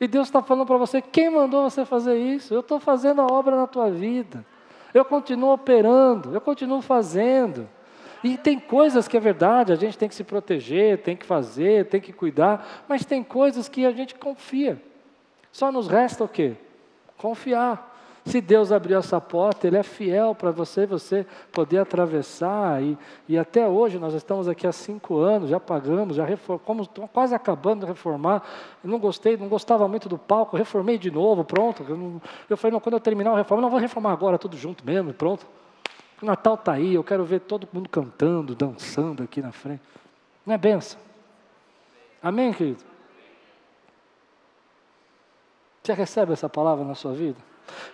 E 0.00 0.08
Deus 0.08 0.28
está 0.28 0.42
falando 0.42 0.66
para 0.66 0.76
você: 0.76 1.00
quem 1.00 1.30
mandou 1.30 1.70
você 1.70 1.84
fazer 1.84 2.18
isso? 2.18 2.52
Eu 2.52 2.60
estou 2.60 2.80
fazendo 2.80 3.20
a 3.20 3.26
obra 3.26 3.54
na 3.54 3.66
tua 3.66 3.90
vida. 3.90 4.44
Eu 4.92 5.04
continuo 5.04 5.52
operando, 5.52 6.34
eu 6.34 6.40
continuo 6.40 6.80
fazendo. 6.80 7.68
E 8.24 8.36
tem 8.36 8.58
coisas 8.58 9.06
que 9.06 9.16
é 9.16 9.20
verdade, 9.20 9.72
a 9.72 9.76
gente 9.76 9.96
tem 9.96 10.08
que 10.08 10.14
se 10.14 10.24
proteger, 10.24 10.98
tem 11.02 11.16
que 11.16 11.24
fazer, 11.24 11.86
tem 11.86 12.00
que 12.00 12.12
cuidar, 12.12 12.84
mas 12.88 13.04
tem 13.04 13.22
coisas 13.22 13.68
que 13.68 13.86
a 13.86 13.92
gente 13.92 14.16
confia. 14.16 14.82
Só 15.52 15.70
nos 15.70 15.86
resta 15.86 16.24
o 16.24 16.28
quê? 16.28 16.56
Confiar. 17.18 17.96
Se 18.28 18.42
Deus 18.42 18.70
abriu 18.70 18.98
essa 18.98 19.18
porta, 19.20 19.66
Ele 19.66 19.78
é 19.78 19.82
fiel 19.82 20.34
para 20.34 20.50
você, 20.50 20.84
você 20.84 21.26
poder 21.50 21.78
atravessar. 21.78 22.82
E, 22.82 22.96
e 23.26 23.38
até 23.38 23.66
hoje, 23.66 23.98
nós 23.98 24.12
estamos 24.12 24.46
aqui 24.46 24.66
há 24.66 24.72
cinco 24.72 25.16
anos, 25.16 25.48
já 25.48 25.58
pagamos, 25.58 26.16
já 26.16 26.26
reformamos, 26.26 26.86
estamos 26.86 27.10
quase 27.10 27.34
acabando 27.34 27.80
de 27.80 27.86
reformar. 27.86 28.42
Eu 28.84 28.90
não 28.90 28.98
gostei, 28.98 29.36
não 29.36 29.48
gostava 29.48 29.88
muito 29.88 30.10
do 30.10 30.18
palco, 30.18 30.56
reformei 30.58 30.98
de 30.98 31.10
novo, 31.10 31.42
pronto. 31.42 31.84
Eu, 31.88 31.96
não, 31.96 32.22
eu 32.50 32.56
falei, 32.56 32.72
não, 32.72 32.80
quando 32.80 32.94
eu 32.94 33.00
terminar 33.00 33.32
a 33.32 33.36
reforma, 33.36 33.62
não 33.62 33.70
vou 33.70 33.80
reformar 33.80 34.12
agora, 34.12 34.38
tudo 34.38 34.56
junto 34.56 34.84
mesmo, 34.84 35.14
pronto. 35.14 35.46
O 36.20 36.26
Natal 36.26 36.54
está 36.54 36.72
aí, 36.72 36.94
eu 36.94 37.04
quero 37.04 37.24
ver 37.24 37.40
todo 37.40 37.66
mundo 37.72 37.88
cantando, 37.88 38.54
dançando 38.54 39.22
aqui 39.22 39.40
na 39.40 39.52
frente. 39.52 39.82
Não 40.44 40.54
é 40.54 40.58
benção? 40.58 41.00
Amém, 42.22 42.52
querido? 42.52 42.84
Você 45.88 45.94
recebe 45.94 46.34
essa 46.34 46.50
palavra 46.50 46.84
na 46.84 46.94
sua 46.94 47.14
vida? 47.14 47.38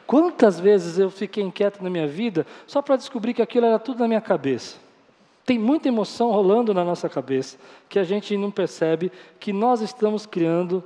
Quantas 0.05 0.59
vezes 0.59 0.99
eu 0.99 1.09
fiquei 1.09 1.45
inquieto 1.45 1.81
na 1.81 1.89
minha 1.89 2.09
vida 2.09 2.45
só 2.67 2.83
para 2.83 2.97
descobrir 2.97 3.33
que 3.35 3.41
aquilo 3.41 3.67
era 3.67 3.79
tudo 3.79 4.01
na 4.01 4.09
minha 4.09 4.21
cabeça? 4.21 4.79
Tem 5.47 5.61
muita 5.61 5.87
emoção 5.87 6.33
rolando 6.33 6.75
na 6.75 6.85
nossa 6.85 7.09
cabeça 7.09 7.57
que 7.89 7.97
a 7.97 8.03
gente 8.03 8.37
não 8.37 8.51
percebe 8.51 9.13
que 9.39 9.53
nós 9.53 9.81
estamos 9.81 10.27
criando 10.27 10.83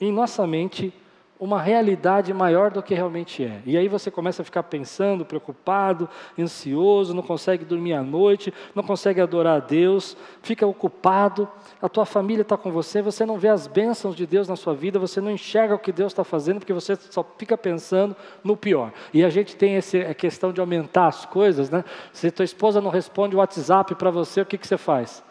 em 0.00 0.10
nossa 0.10 0.46
mente 0.46 0.94
uma 1.40 1.60
realidade 1.60 2.34
maior 2.34 2.70
do 2.70 2.82
que 2.82 2.94
realmente 2.94 3.42
é. 3.42 3.62
E 3.64 3.78
aí 3.78 3.88
você 3.88 4.10
começa 4.10 4.42
a 4.42 4.44
ficar 4.44 4.62
pensando, 4.64 5.24
preocupado, 5.24 6.06
ansioso, 6.38 7.14
não 7.14 7.22
consegue 7.22 7.64
dormir 7.64 7.94
à 7.94 8.02
noite, 8.02 8.52
não 8.74 8.82
consegue 8.82 9.22
adorar 9.22 9.56
a 9.56 9.60
Deus, 9.60 10.14
fica 10.42 10.66
ocupado, 10.66 11.48
a 11.80 11.88
tua 11.88 12.04
família 12.04 12.42
está 12.42 12.58
com 12.58 12.70
você, 12.70 13.00
você 13.00 13.24
não 13.24 13.38
vê 13.38 13.48
as 13.48 13.66
bênçãos 13.66 14.14
de 14.14 14.26
Deus 14.26 14.48
na 14.48 14.54
sua 14.54 14.74
vida, 14.74 14.98
você 14.98 15.18
não 15.18 15.30
enxerga 15.30 15.74
o 15.74 15.78
que 15.78 15.90
Deus 15.90 16.12
está 16.12 16.22
fazendo, 16.22 16.58
porque 16.58 16.74
você 16.74 16.94
só 16.94 17.24
fica 17.38 17.56
pensando 17.56 18.14
no 18.44 18.54
pior. 18.54 18.92
E 19.14 19.24
a 19.24 19.30
gente 19.30 19.56
tem 19.56 19.76
essa 19.76 19.96
a 19.96 20.14
questão 20.14 20.52
de 20.52 20.60
aumentar 20.60 21.06
as 21.06 21.24
coisas, 21.24 21.70
né? 21.70 21.84
Se 22.12 22.30
tua 22.30 22.44
esposa 22.44 22.82
não 22.82 22.90
responde 22.90 23.34
o 23.34 23.38
WhatsApp 23.38 23.94
para 23.94 24.10
você, 24.10 24.42
o 24.42 24.46
que, 24.46 24.58
que 24.58 24.66
você 24.66 24.76
faz? 24.76 25.24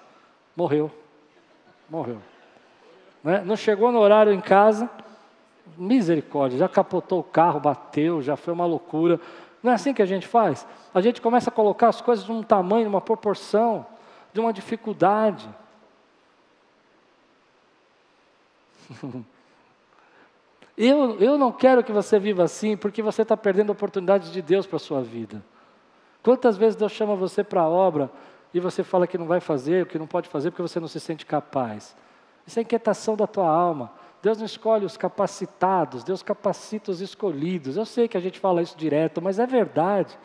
Morreu. 0.56 0.92
Morreu. 1.88 2.18
Né? 3.24 3.44
Não 3.46 3.56
chegou 3.56 3.92
no 3.92 4.00
horário 4.00 4.34
em 4.34 4.42
casa, 4.42 4.90
misericórdia, 5.78 6.58
já 6.58 6.70
capotou 6.70 7.20
o 7.20 7.24
carro, 7.24 7.60
bateu, 7.60 8.22
já 8.22 8.36
foi 8.36 8.54
uma 8.54 8.66
loucura. 8.66 9.20
Não 9.62 9.72
é 9.72 9.76
assim 9.76 9.94
que 9.94 10.02
a 10.02 10.06
gente 10.06 10.28
faz? 10.28 10.66
A 10.94 11.02
gente 11.02 11.22
começa 11.22 11.50
a 11.50 11.54
colocar 11.54 11.90
as 11.90 12.02
coisas 12.02 12.28
num 12.28 12.42
tamanho, 12.42 12.86
numa 12.86 13.02
proporção, 13.02 13.86
de 14.34 14.40
uma 14.40 14.54
dificuldade. 14.54 15.50
Eu, 20.82 21.20
eu 21.20 21.38
não 21.38 21.52
quero 21.52 21.84
que 21.84 21.92
você 21.92 22.18
viva 22.18 22.42
assim, 22.42 22.78
porque 22.78 23.02
você 23.02 23.24
está 23.24 23.36
perdendo 23.36 23.70
oportunidades 23.70 24.32
de 24.32 24.42
Deus 24.42 24.66
para 24.66 24.78
a 24.78 24.80
sua 24.80 25.02
vida. 25.02 25.44
Quantas 26.24 26.56
vezes 26.56 26.78
Deus 26.78 26.94
chama 26.94 27.18
você 27.18 27.44
para 27.44 27.60
a 27.60 27.68
obra 27.68 28.10
e 28.54 28.62
você 28.62 28.82
fala 28.82 29.06
que 29.06 29.18
não 29.18 29.26
vai 29.26 29.42
fazer, 29.42 29.88
que 29.88 30.00
não 30.00 30.08
pode 30.08 30.30
fazer 30.30 30.52
porque 30.52 30.62
você 30.62 30.80
não 30.80 30.88
se 30.88 31.02
sente 31.02 31.26
capaz? 31.26 31.98
Isso 32.48 32.60
é 32.60 32.62
inquietação 32.62 33.18
da 33.18 33.28
tua 33.28 33.46
alma. 33.46 33.92
Deus 34.22 34.38
não 34.38 34.46
escolhe 34.46 34.86
os 34.86 34.98
capacitados, 34.98 36.04
Deus 36.04 36.22
capacita 36.22 36.92
os 36.92 37.00
escolhidos. 37.00 37.78
Eu 37.78 37.86
sei 37.86 38.08
que 38.08 38.18
a 38.18 38.20
gente 38.20 38.40
fala 38.40 38.62
isso 38.62 38.78
direto, 38.78 39.22
mas 39.22 39.40
é 39.40 39.46
verdade. 39.46 40.18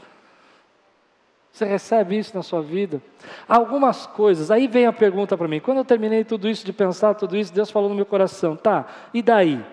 Você 1.52 1.64
recebe 1.64 2.18
isso 2.18 2.36
na 2.36 2.42
sua 2.42 2.60
vida? 2.60 3.00
Algumas 3.48 4.06
coisas, 4.06 4.50
aí 4.50 4.66
vem 4.66 4.86
a 4.86 4.92
pergunta 4.92 5.36
para 5.36 5.46
mim. 5.46 5.60
Quando 5.60 5.78
eu 5.78 5.84
terminei 5.84 6.24
tudo 6.24 6.48
isso, 6.48 6.66
de 6.66 6.72
pensar 6.72 7.14
tudo 7.14 7.36
isso, 7.36 7.54
Deus 7.54 7.70
falou 7.70 7.88
no 7.88 7.94
meu 7.94 8.04
coração: 8.04 8.56
tá, 8.56 8.86
e 9.14 9.22
daí? 9.22 9.64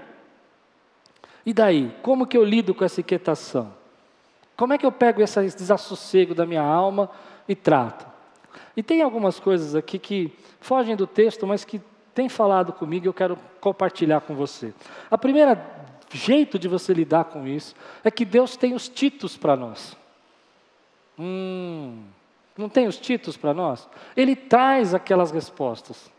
E 1.44 1.52
daí? 1.52 1.92
Como 2.04 2.28
que 2.28 2.38
eu 2.38 2.44
lido 2.44 2.76
com 2.76 2.86
essa 2.86 3.02
inquietação? 3.02 3.74
Como 4.56 4.74
é 4.74 4.78
que 4.78 4.86
eu 4.86 4.92
pego 4.92 5.24
esse 5.24 5.42
desassossego 5.56 6.36
da 6.36 6.46
minha 6.46 6.62
alma 6.62 7.10
e 7.48 7.56
trato? 7.56 8.06
E 8.78 8.84
tem 8.84 9.02
algumas 9.02 9.40
coisas 9.40 9.74
aqui 9.74 9.98
que 9.98 10.32
fogem 10.60 10.96
do 10.96 11.08
texto, 11.08 11.48
mas 11.48 11.66
que 11.66 11.82
tem 12.14 12.28
falado 12.30 12.74
comigo 12.74 13.06
e 13.06 13.10
eu 13.10 13.14
quero 13.14 13.38
compartilhar 13.60 14.22
com 14.22 14.36
você. 14.36 14.74
A 15.10 15.18
primeira 15.18 15.82
jeito 16.14 16.60
de 16.60 16.68
você 16.68 16.94
lidar 16.94 17.26
com 17.26 17.48
isso 17.48 17.76
é 18.04 18.12
que 18.12 18.26
Deus 18.26 18.56
tem 18.56 18.74
os 18.74 18.90
títulos 18.90 19.38
para 19.38 19.56
nós. 19.56 19.96
Hum, 21.18 22.04
não 22.58 22.70
tem 22.70 22.88
os 22.88 22.98
títulos 22.98 23.38
para 23.38 23.54
nós? 23.54 23.88
Ele 24.16 24.36
traz 24.36 24.94
aquelas 24.94 25.32
respostas. 25.32 26.12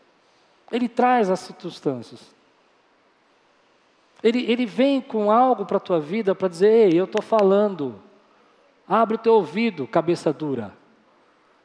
Ele 0.71 0.87
traz 0.87 1.29
as 1.29 1.39
circunstâncias. 1.41 2.33
Ele, 4.23 4.49
ele 4.49 4.65
vem 4.65 5.01
com 5.01 5.29
algo 5.29 5.65
para 5.65 5.77
a 5.77 5.81
tua 5.81 5.99
vida 5.99 6.33
para 6.33 6.47
dizer: 6.47 6.91
Ei, 6.91 6.99
eu 6.99 7.05
estou 7.05 7.21
falando. 7.21 8.01
Abre 8.87 9.15
o 9.15 9.19
teu 9.19 9.33
ouvido, 9.33 9.87
cabeça 9.87 10.33
dura. 10.33 10.73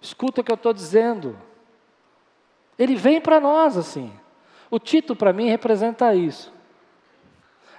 Escuta 0.00 0.40
o 0.40 0.44
que 0.44 0.52
eu 0.52 0.56
estou 0.56 0.72
dizendo. 0.72 1.36
Ele 2.78 2.94
vem 2.94 3.20
para 3.20 3.40
nós 3.40 3.76
assim. 3.76 4.12
O 4.70 4.78
Tito, 4.78 5.16
para 5.16 5.32
mim, 5.32 5.48
representa 5.48 6.14
isso. 6.14 6.52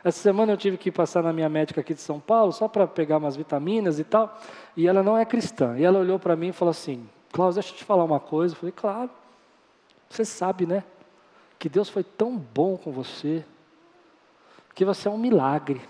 Essa 0.03 0.19
semana 0.19 0.53
eu 0.53 0.57
tive 0.57 0.77
que 0.77 0.91
passar 0.91 1.21
na 1.21 1.33
minha 1.33 1.49
médica 1.49 1.81
aqui 1.81 1.93
de 1.93 2.01
São 2.01 2.19
Paulo, 2.19 2.51
só 2.51 2.67
para 2.67 2.87
pegar 2.87 3.17
umas 3.17 3.35
vitaminas 3.35 3.99
e 3.99 4.03
tal, 4.03 4.39
e 4.75 4.87
ela 4.87 5.03
não 5.03 5.17
é 5.17 5.25
cristã. 5.25 5.77
E 5.77 5.83
ela 5.83 5.99
olhou 5.99 6.17
para 6.17 6.35
mim 6.35 6.49
e 6.49 6.53
falou 6.53 6.71
assim: 6.71 7.07
Klaus, 7.31 7.55
deixa 7.55 7.73
eu 7.73 7.77
te 7.77 7.83
falar 7.83 8.03
uma 8.03 8.19
coisa. 8.19 8.53
Eu 8.53 8.59
falei: 8.59 8.73
Claro, 8.75 9.09
você 10.09 10.23
sabe, 10.23 10.65
né? 10.65 10.83
Que 11.57 11.67
Deus 11.67 11.89
foi 11.89 12.03
tão 12.03 12.37
bom 12.37 12.77
com 12.77 12.91
você, 12.91 13.45
que 14.73 14.85
você 14.85 15.07
é 15.07 15.11
um 15.11 15.17
milagre. 15.17 15.81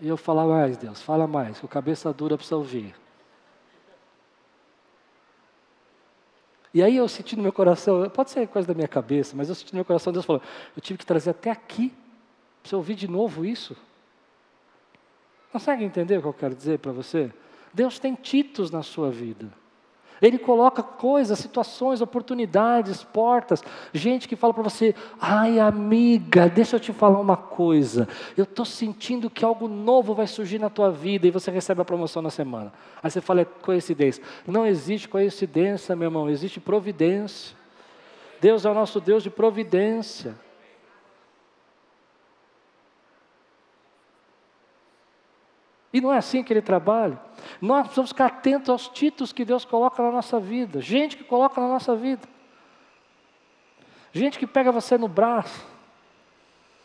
E 0.00 0.06
eu 0.06 0.16
falo 0.16 0.48
mais, 0.48 0.76
Deus, 0.76 1.02
fala 1.02 1.26
mais, 1.26 1.58
que 1.58 1.64
o 1.64 1.68
cabeça 1.68 2.12
dura 2.12 2.36
precisa 2.36 2.56
ouvir. 2.56 2.94
E 6.72 6.82
aí 6.82 6.96
eu 6.96 7.08
senti 7.08 7.34
no 7.36 7.42
meu 7.42 7.52
coração, 7.52 8.08
pode 8.10 8.30
ser 8.30 8.46
coisa 8.48 8.68
da 8.68 8.74
minha 8.74 8.88
cabeça, 8.88 9.34
mas 9.36 9.48
eu 9.48 9.54
senti 9.54 9.72
no 9.72 9.78
meu 9.78 9.84
coração, 9.84 10.12
Deus 10.12 10.24
falou, 10.24 10.42
eu 10.76 10.82
tive 10.82 10.98
que 10.98 11.06
trazer 11.06 11.30
até 11.30 11.50
aqui, 11.50 11.88
para 12.62 12.70
você 12.70 12.76
ouvir 12.76 12.94
de 12.94 13.08
novo 13.08 13.44
isso. 13.44 13.76
Consegue 15.50 15.84
entender 15.84 16.18
o 16.18 16.22
que 16.22 16.28
eu 16.28 16.34
quero 16.34 16.54
dizer 16.54 16.78
para 16.78 16.92
você? 16.92 17.32
Deus 17.72 17.98
tem 17.98 18.14
títulos 18.14 18.70
na 18.70 18.82
sua 18.82 19.10
vida. 19.10 19.50
Ele 20.20 20.38
coloca 20.38 20.82
coisas, 20.82 21.38
situações, 21.38 22.00
oportunidades, 22.00 23.04
portas, 23.04 23.62
gente 23.92 24.26
que 24.26 24.36
fala 24.36 24.52
para 24.52 24.62
você: 24.62 24.94
ai 25.20 25.58
amiga, 25.58 26.48
deixa 26.48 26.76
eu 26.76 26.80
te 26.80 26.92
falar 26.92 27.20
uma 27.20 27.36
coisa. 27.36 28.08
Eu 28.36 28.44
estou 28.44 28.64
sentindo 28.64 29.30
que 29.30 29.44
algo 29.44 29.68
novo 29.68 30.14
vai 30.14 30.26
surgir 30.26 30.58
na 30.58 30.68
tua 30.68 30.90
vida 30.90 31.26
e 31.26 31.30
você 31.30 31.50
recebe 31.50 31.80
a 31.80 31.84
promoção 31.84 32.20
na 32.20 32.30
semana. 32.30 32.72
Aí 33.02 33.10
você 33.10 33.20
fala: 33.20 33.42
é 33.42 33.44
coincidência. 33.44 34.22
Não 34.46 34.66
existe 34.66 35.08
coincidência, 35.08 35.94
meu 35.94 36.06
irmão, 36.06 36.28
existe 36.28 36.58
providência. 36.58 37.56
Deus 38.40 38.64
é 38.64 38.70
o 38.70 38.74
nosso 38.74 39.00
Deus 39.00 39.22
de 39.22 39.30
providência. 39.30 40.34
E 45.92 46.00
não 46.00 46.12
é 46.12 46.18
assim 46.18 46.42
que 46.42 46.52
ele 46.52 46.60
trabalha. 46.60 47.18
Nós 47.60 47.82
precisamos 47.82 48.10
ficar 48.10 48.26
atentos 48.26 48.68
aos 48.68 48.88
títulos 48.88 49.32
que 49.32 49.44
Deus 49.44 49.64
coloca 49.64 50.02
na 50.02 50.10
nossa 50.10 50.38
vida. 50.38 50.80
Gente 50.80 51.16
que 51.16 51.24
coloca 51.24 51.60
na 51.60 51.68
nossa 51.68 51.96
vida. 51.96 52.28
Gente 54.12 54.38
que 54.38 54.46
pega 54.46 54.70
você 54.70 54.98
no 54.98 55.08
braço 55.08 55.64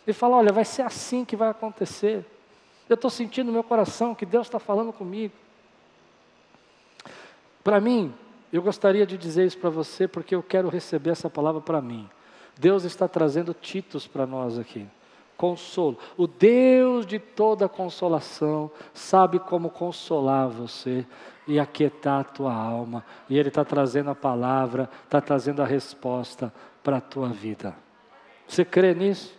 e 0.08 0.14
fala: 0.14 0.38
Olha, 0.38 0.54
vai 0.54 0.64
ser 0.64 0.84
assim 0.84 1.26
que 1.26 1.36
vai 1.36 1.50
acontecer. 1.50 2.26
Eu 2.88 2.96
estou 2.96 3.10
sentindo 3.10 3.48
no 3.48 3.54
meu 3.54 3.64
coração 3.64 4.16
que 4.16 4.26
Deus 4.26 4.48
está 4.48 4.60
falando 4.60 4.94
comigo. 4.94 5.34
Para 7.64 7.80
mim, 7.80 8.14
eu 8.52 8.62
gostaria 8.62 9.06
de 9.06 9.18
dizer 9.18 9.46
isso 9.46 9.58
para 9.58 9.70
você 9.70 10.08
porque 10.08 10.36
eu 10.36 10.44
quero 10.44 10.70
receber 10.70 11.12
essa 11.12 11.30
palavra 11.30 11.62
para 11.62 11.82
mim. 11.82 12.10
Deus 12.58 12.84
está 12.84 13.08
trazendo 13.08 13.54
títulos 13.54 14.06
para 14.06 14.26
nós 14.26 14.60
aqui 14.60 14.88
consolo. 15.38 15.98
O 16.18 16.28
Deus 16.28 17.06
de 17.06 17.20
toda 17.20 17.70
consolação 17.70 18.72
sabe 18.94 19.40
como 19.40 19.70
consolar 19.70 20.48
você 20.48 21.06
e 21.48 21.60
aquietar 21.60 22.22
a 22.22 22.24
tua 22.24 22.54
alma. 22.54 23.04
E 23.30 23.38
Ele 23.38 23.50
está 23.50 23.66
trazendo 23.66 24.10
a 24.10 24.16
palavra, 24.16 24.90
está 25.04 25.20
trazendo 25.20 25.62
a 25.62 25.66
resposta 25.66 26.54
para 26.84 26.98
a 26.98 27.02
tua 27.02 27.30
vida. 27.30 27.76
Você 28.48 28.64
crê 28.64 28.94
nisso? 28.94 29.38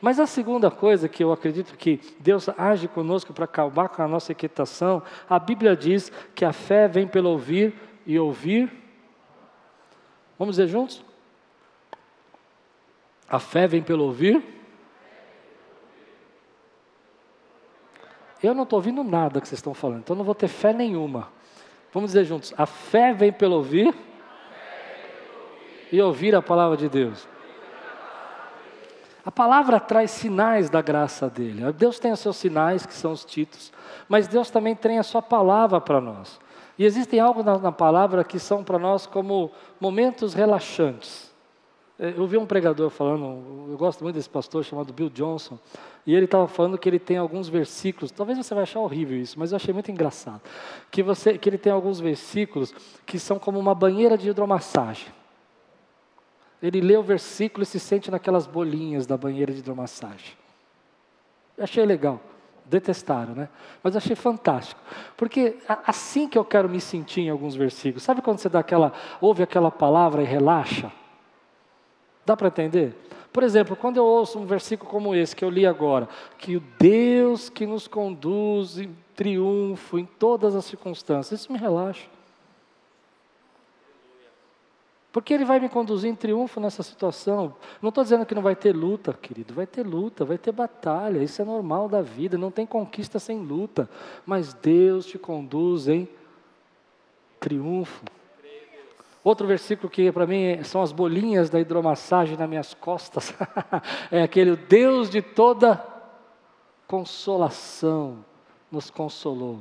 Mas 0.00 0.18
a 0.18 0.26
segunda 0.26 0.70
coisa 0.70 1.08
que 1.08 1.22
eu 1.22 1.32
acredito 1.32 1.76
que 1.76 2.00
Deus 2.18 2.48
age 2.56 2.88
conosco 2.88 3.32
para 3.32 3.44
acabar 3.44 3.88
com 3.88 4.02
a 4.02 4.08
nossa 4.08 4.32
inquietação, 4.32 5.02
a 5.28 5.38
Bíblia 5.38 5.76
diz 5.76 6.10
que 6.34 6.44
a 6.44 6.52
fé 6.52 6.88
vem 6.88 7.06
pelo 7.06 7.30
ouvir 7.30 7.74
e 8.06 8.18
ouvir. 8.18 8.72
Vamos 10.38 10.56
dizer 10.56 10.68
juntos? 10.68 11.04
A 13.28 13.38
fé 13.38 13.66
vem 13.66 13.82
pelo 13.82 14.04
ouvir 14.04 14.55
Eu 18.42 18.54
não 18.54 18.64
estou 18.64 18.78
ouvindo 18.78 19.02
nada 19.02 19.40
que 19.40 19.48
vocês 19.48 19.58
estão 19.58 19.74
falando, 19.74 20.00
então 20.00 20.16
não 20.16 20.24
vou 20.24 20.34
ter 20.34 20.48
fé 20.48 20.72
nenhuma. 20.72 21.28
Vamos 21.92 22.10
dizer 22.10 22.24
juntos: 22.24 22.52
a 22.56 22.66
fé 22.66 23.12
vem 23.12 23.32
pelo 23.32 23.56
ouvir, 23.56 23.94
e 25.90 26.00
ouvir 26.00 26.34
a 26.34 26.42
palavra 26.42 26.76
de 26.76 26.88
Deus. 26.88 27.28
A 29.24 29.32
palavra 29.32 29.80
traz 29.80 30.12
sinais 30.12 30.70
da 30.70 30.80
graça 30.80 31.28
dele. 31.28 31.72
Deus 31.72 31.98
tem 31.98 32.12
os 32.12 32.20
seus 32.20 32.36
sinais, 32.36 32.86
que 32.86 32.94
são 32.94 33.12
os 33.12 33.24
títulos, 33.24 33.72
mas 34.08 34.28
Deus 34.28 34.50
também 34.50 34.74
tem 34.74 34.98
a 34.98 35.02
sua 35.02 35.20
palavra 35.20 35.80
para 35.80 36.00
nós. 36.00 36.38
E 36.78 36.84
existem 36.84 37.18
algo 37.18 37.42
na, 37.42 37.58
na 37.58 37.72
palavra 37.72 38.22
que 38.22 38.38
são 38.38 38.62
para 38.62 38.78
nós 38.78 39.06
como 39.06 39.50
momentos 39.80 40.34
relaxantes. 40.34 41.34
É, 41.98 42.12
eu 42.16 42.26
vi 42.26 42.36
um 42.36 42.44
pregador 42.44 42.90
falando, 42.90 43.70
eu 43.70 43.76
gosto 43.78 44.02
muito 44.04 44.16
desse 44.16 44.28
pastor 44.28 44.62
chamado 44.62 44.92
Bill 44.92 45.08
Johnson, 45.08 45.58
e 46.06 46.14
ele 46.14 46.26
estava 46.26 46.46
falando 46.46 46.76
que 46.76 46.88
ele 46.88 46.98
tem 46.98 47.16
alguns 47.16 47.48
versículos, 47.48 48.10
talvez 48.10 48.36
você 48.38 48.54
vai 48.54 48.64
achar 48.64 48.80
horrível 48.80 49.18
isso, 49.18 49.38
mas 49.38 49.52
eu 49.52 49.56
achei 49.56 49.72
muito 49.72 49.90
engraçado, 49.90 50.42
que, 50.90 51.02
você, 51.02 51.38
que 51.38 51.48
ele 51.48 51.56
tem 51.56 51.72
alguns 51.72 51.98
versículos 51.98 52.74
que 53.06 53.18
são 53.18 53.38
como 53.38 53.58
uma 53.58 53.74
banheira 53.74 54.18
de 54.18 54.28
hidromassagem. 54.28 55.08
Ele 56.62 56.80
lê 56.80 56.96
o 56.96 57.02
versículo 57.02 57.62
e 57.62 57.66
se 57.66 57.78
sente 57.78 58.10
naquelas 58.10 58.46
bolinhas 58.46 59.06
da 59.06 59.16
banheira 59.16 59.52
de 59.52 59.58
hidromassagem. 59.58 60.32
Eu 61.56 61.64
achei 61.64 61.84
legal. 61.84 62.20
Detestaram, 62.64 63.34
né? 63.34 63.48
Mas 63.82 63.94
achei 63.94 64.16
fantástico. 64.16 64.80
Porque 65.16 65.56
assim 65.86 66.28
que 66.28 66.36
eu 66.36 66.44
quero 66.44 66.68
me 66.68 66.80
sentir 66.80 67.20
em 67.20 67.30
alguns 67.30 67.54
versículos. 67.54 68.02
Sabe 68.02 68.22
quando 68.22 68.38
você 68.38 68.48
dá 68.48 68.58
aquela, 68.58 68.92
ouve 69.20 69.42
aquela 69.42 69.70
palavra 69.70 70.22
e 70.22 70.24
relaxa? 70.24 70.90
Dá 72.26 72.36
para 72.36 72.48
entender? 72.48 72.94
Por 73.32 73.42
exemplo, 73.42 73.76
quando 73.76 73.98
eu 73.98 74.04
ouço 74.04 74.38
um 74.38 74.46
versículo 74.46 74.90
como 74.90 75.14
esse 75.14 75.36
que 75.36 75.44
eu 75.44 75.50
li 75.50 75.64
agora, 75.64 76.08
que 76.36 76.56
o 76.56 76.62
Deus 76.78 77.48
que 77.48 77.64
nos 77.64 77.86
conduz 77.86 78.78
em 78.78 78.94
triunfo 79.14 79.98
em 79.98 80.04
todas 80.04 80.56
as 80.56 80.64
circunstâncias, 80.64 81.40
isso 81.40 81.52
me 81.52 81.58
relaxa. 81.58 82.08
Porque 85.12 85.32
Ele 85.32 85.46
vai 85.46 85.58
me 85.58 85.68
conduzir 85.70 86.10
em 86.10 86.14
triunfo 86.14 86.60
nessa 86.60 86.82
situação. 86.82 87.54
Não 87.80 87.88
estou 87.88 88.04
dizendo 88.04 88.26
que 88.26 88.34
não 88.34 88.42
vai 88.42 88.54
ter 88.54 88.76
luta, 88.76 89.14
querido. 89.14 89.54
Vai 89.54 89.66
ter 89.66 89.82
luta, 89.82 90.26
vai 90.26 90.36
ter 90.36 90.52
batalha. 90.52 91.22
Isso 91.22 91.40
é 91.40 91.44
normal 91.44 91.88
da 91.88 92.02
vida. 92.02 92.36
Não 92.36 92.50
tem 92.50 92.66
conquista 92.66 93.18
sem 93.18 93.38
luta. 93.38 93.88
Mas 94.26 94.52
Deus 94.52 95.06
te 95.06 95.18
conduz 95.18 95.88
em 95.88 96.06
triunfo. 97.40 98.04
Outro 99.26 99.44
versículo 99.44 99.90
que 99.90 100.12
para 100.12 100.24
mim 100.24 100.62
são 100.62 100.80
as 100.80 100.92
bolinhas 100.92 101.50
da 101.50 101.58
hidromassagem 101.58 102.36
nas 102.36 102.48
minhas 102.48 102.74
costas, 102.74 103.34
é 104.08 104.22
aquele 104.22 104.54
Deus 104.54 105.10
de 105.10 105.20
toda 105.20 105.84
consolação 106.86 108.24
nos 108.70 108.88
consolou. 108.88 109.58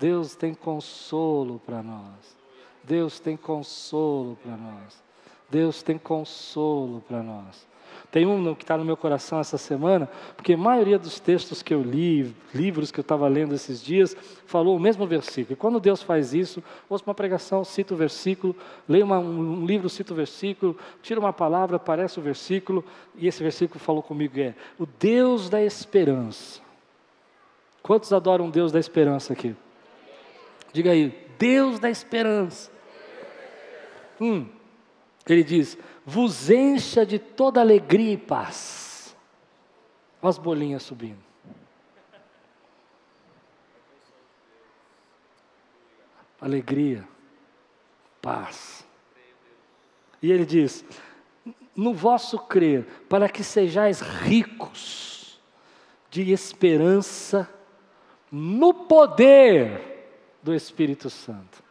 Deus 0.00 0.34
tem 0.34 0.52
consolo 0.52 1.60
para 1.64 1.80
nós. 1.80 2.36
Deus 2.82 3.20
tem 3.20 3.36
consolo 3.36 4.36
para 4.42 4.56
nós. 4.56 5.00
Deus 5.48 5.80
tem 5.80 5.96
consolo 5.96 7.00
para 7.02 7.22
nós. 7.22 7.68
Tem 8.10 8.26
um 8.26 8.54
que 8.54 8.64
está 8.64 8.76
no 8.76 8.84
meu 8.84 8.96
coração 8.96 9.38
essa 9.40 9.58
semana, 9.58 10.08
porque 10.36 10.54
a 10.54 10.56
maioria 10.56 10.98
dos 10.98 11.18
textos 11.18 11.62
que 11.62 11.74
eu 11.74 11.82
li, 11.82 12.34
livros 12.54 12.90
que 12.90 13.00
eu 13.00 13.02
estava 13.02 13.26
lendo 13.28 13.54
esses 13.54 13.82
dias, 13.82 14.16
falou 14.46 14.76
o 14.76 14.80
mesmo 14.80 15.06
versículo. 15.06 15.54
E 15.54 15.56
quando 15.56 15.80
Deus 15.80 16.02
faz 16.02 16.34
isso, 16.34 16.62
ouço 16.88 17.04
uma 17.06 17.14
pregação, 17.14 17.64
cita 17.64 17.94
o 17.94 17.96
versículo, 17.96 18.54
leio 18.88 19.04
uma, 19.04 19.18
um 19.18 19.64
livro, 19.66 19.88
cita 19.88 20.12
o 20.12 20.16
versículo, 20.16 20.76
tira 21.02 21.18
uma 21.18 21.32
palavra, 21.32 21.76
aparece 21.76 22.18
o 22.18 22.22
versículo, 22.22 22.84
e 23.16 23.26
esse 23.26 23.42
versículo 23.42 23.80
falou 23.80 24.02
comigo 24.02 24.38
é 24.38 24.54
o 24.78 24.86
Deus 24.86 25.48
da 25.48 25.62
esperança. 25.62 26.60
Quantos 27.82 28.12
adoram 28.12 28.48
o 28.48 28.50
Deus 28.50 28.72
da 28.72 28.80
esperança 28.80 29.32
aqui? 29.32 29.54
Diga 30.72 30.90
aí, 30.90 31.14
Deus 31.38 31.78
da 31.78 31.90
esperança. 31.90 32.70
Hum, 34.20 34.46
ele 35.28 35.44
diz: 35.44 35.76
vos 36.04 36.50
encha 36.50 37.04
de 37.06 37.18
toda 37.18 37.60
alegria 37.60 38.12
e 38.12 38.18
paz. 38.18 39.16
Olha 40.20 40.30
as 40.30 40.38
bolinhas 40.38 40.82
subindo. 40.82 41.22
Alegria, 46.40 47.08
paz. 48.20 48.86
E 50.20 50.30
ele 50.30 50.44
diz: 50.44 50.84
no 51.74 51.94
vosso 51.94 52.38
crer, 52.38 52.84
para 53.08 53.28
que 53.28 53.42
sejais 53.42 54.00
ricos 54.00 55.40
de 56.10 56.30
esperança 56.30 57.48
no 58.30 58.74
poder 58.74 60.06
do 60.42 60.54
Espírito 60.54 61.08
Santo. 61.08 61.63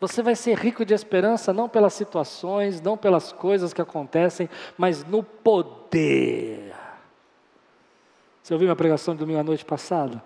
Você 0.00 0.22
vai 0.22 0.36
ser 0.36 0.56
rico 0.56 0.84
de 0.84 0.94
esperança 0.94 1.52
não 1.52 1.68
pelas 1.68 1.92
situações, 1.92 2.80
não 2.80 2.96
pelas 2.96 3.32
coisas 3.32 3.72
que 3.72 3.82
acontecem, 3.82 4.48
mas 4.76 5.04
no 5.04 5.22
poder. 5.22 6.74
Você 8.42 8.54
ouviu 8.54 8.66
minha 8.66 8.76
pregação 8.76 9.14
de 9.14 9.20
domingo 9.20 9.40
à 9.40 9.42
noite 9.42 9.64
passada? 9.64 10.22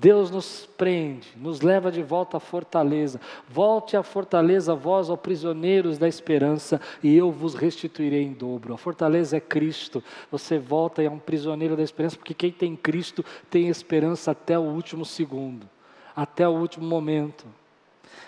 Deus 0.00 0.30
nos 0.30 0.64
prende, 0.76 1.28
nos 1.36 1.60
leva 1.60 1.90
de 1.90 2.04
volta 2.04 2.36
à 2.36 2.40
fortaleza. 2.40 3.20
Volte 3.48 3.96
à 3.96 4.02
fortaleza, 4.04 4.72
vós, 4.72 5.10
ó 5.10 5.16
prisioneiros 5.16 5.98
da 5.98 6.06
esperança, 6.06 6.80
e 7.02 7.16
eu 7.16 7.32
vos 7.32 7.54
restituirei 7.54 8.22
em 8.22 8.32
dobro. 8.32 8.74
A 8.74 8.78
fortaleza 8.78 9.36
é 9.36 9.40
Cristo. 9.40 10.02
Você 10.30 10.56
volta 10.56 11.02
e 11.02 11.06
é 11.06 11.10
um 11.10 11.18
prisioneiro 11.18 11.76
da 11.76 11.82
esperança, 11.82 12.16
porque 12.16 12.32
quem 12.32 12.52
tem 12.52 12.76
Cristo 12.76 13.24
tem 13.50 13.68
esperança 13.68 14.30
até 14.30 14.56
o 14.56 14.62
último 14.62 15.04
segundo, 15.04 15.68
até 16.14 16.48
o 16.48 16.52
último 16.52 16.86
momento. 16.86 17.44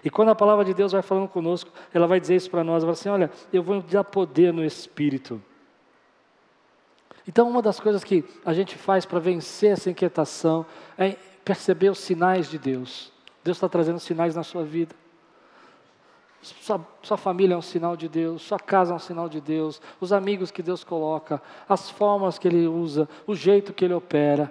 E 0.04 0.10
quando 0.10 0.30
a 0.30 0.34
palavra 0.34 0.64
de 0.64 0.72
Deus 0.72 0.92
vai 0.92 1.02
falando 1.02 1.28
conosco, 1.28 1.70
ela 1.92 2.06
vai 2.06 2.20
dizer 2.20 2.36
isso 2.36 2.50
para 2.50 2.64
nós: 2.64 2.82
vai 2.82 2.92
assim, 2.92 3.08
olha, 3.08 3.30
eu 3.52 3.62
vou 3.62 3.82
dar 3.82 4.04
poder 4.04 4.52
no 4.52 4.64
Espírito. 4.64 5.40
Então, 7.28 7.48
uma 7.48 7.62
das 7.62 7.78
coisas 7.78 8.02
que 8.02 8.24
a 8.44 8.52
gente 8.52 8.76
faz 8.76 9.04
para 9.04 9.18
vencer 9.18 9.72
essa 9.72 9.90
inquietação 9.90 10.64
é 10.96 11.16
perceber 11.44 11.90
os 11.90 11.98
sinais 11.98 12.48
de 12.48 12.58
Deus. 12.58 13.12
Deus 13.44 13.56
está 13.56 13.68
trazendo 13.68 14.00
sinais 14.00 14.34
na 14.34 14.42
sua 14.42 14.64
vida. 14.64 14.94
Sua, 16.42 16.80
sua, 17.02 17.16
família 17.18 17.54
é 17.54 17.56
um 17.56 17.62
sinal 17.62 17.94
de 17.94 18.08
Deus, 18.08 18.40
sua 18.40 18.58
casa 18.58 18.92
é 18.92 18.96
um 18.96 18.98
sinal 18.98 19.28
de 19.28 19.42
Deus, 19.42 19.80
os 20.00 20.10
amigos 20.10 20.50
que 20.50 20.62
Deus 20.62 20.82
coloca, 20.82 21.40
as 21.68 21.90
formas 21.90 22.38
que 22.38 22.48
Ele 22.48 22.66
usa, 22.66 23.06
o 23.26 23.34
jeito 23.34 23.74
que 23.74 23.84
Ele 23.84 23.92
opera. 23.92 24.50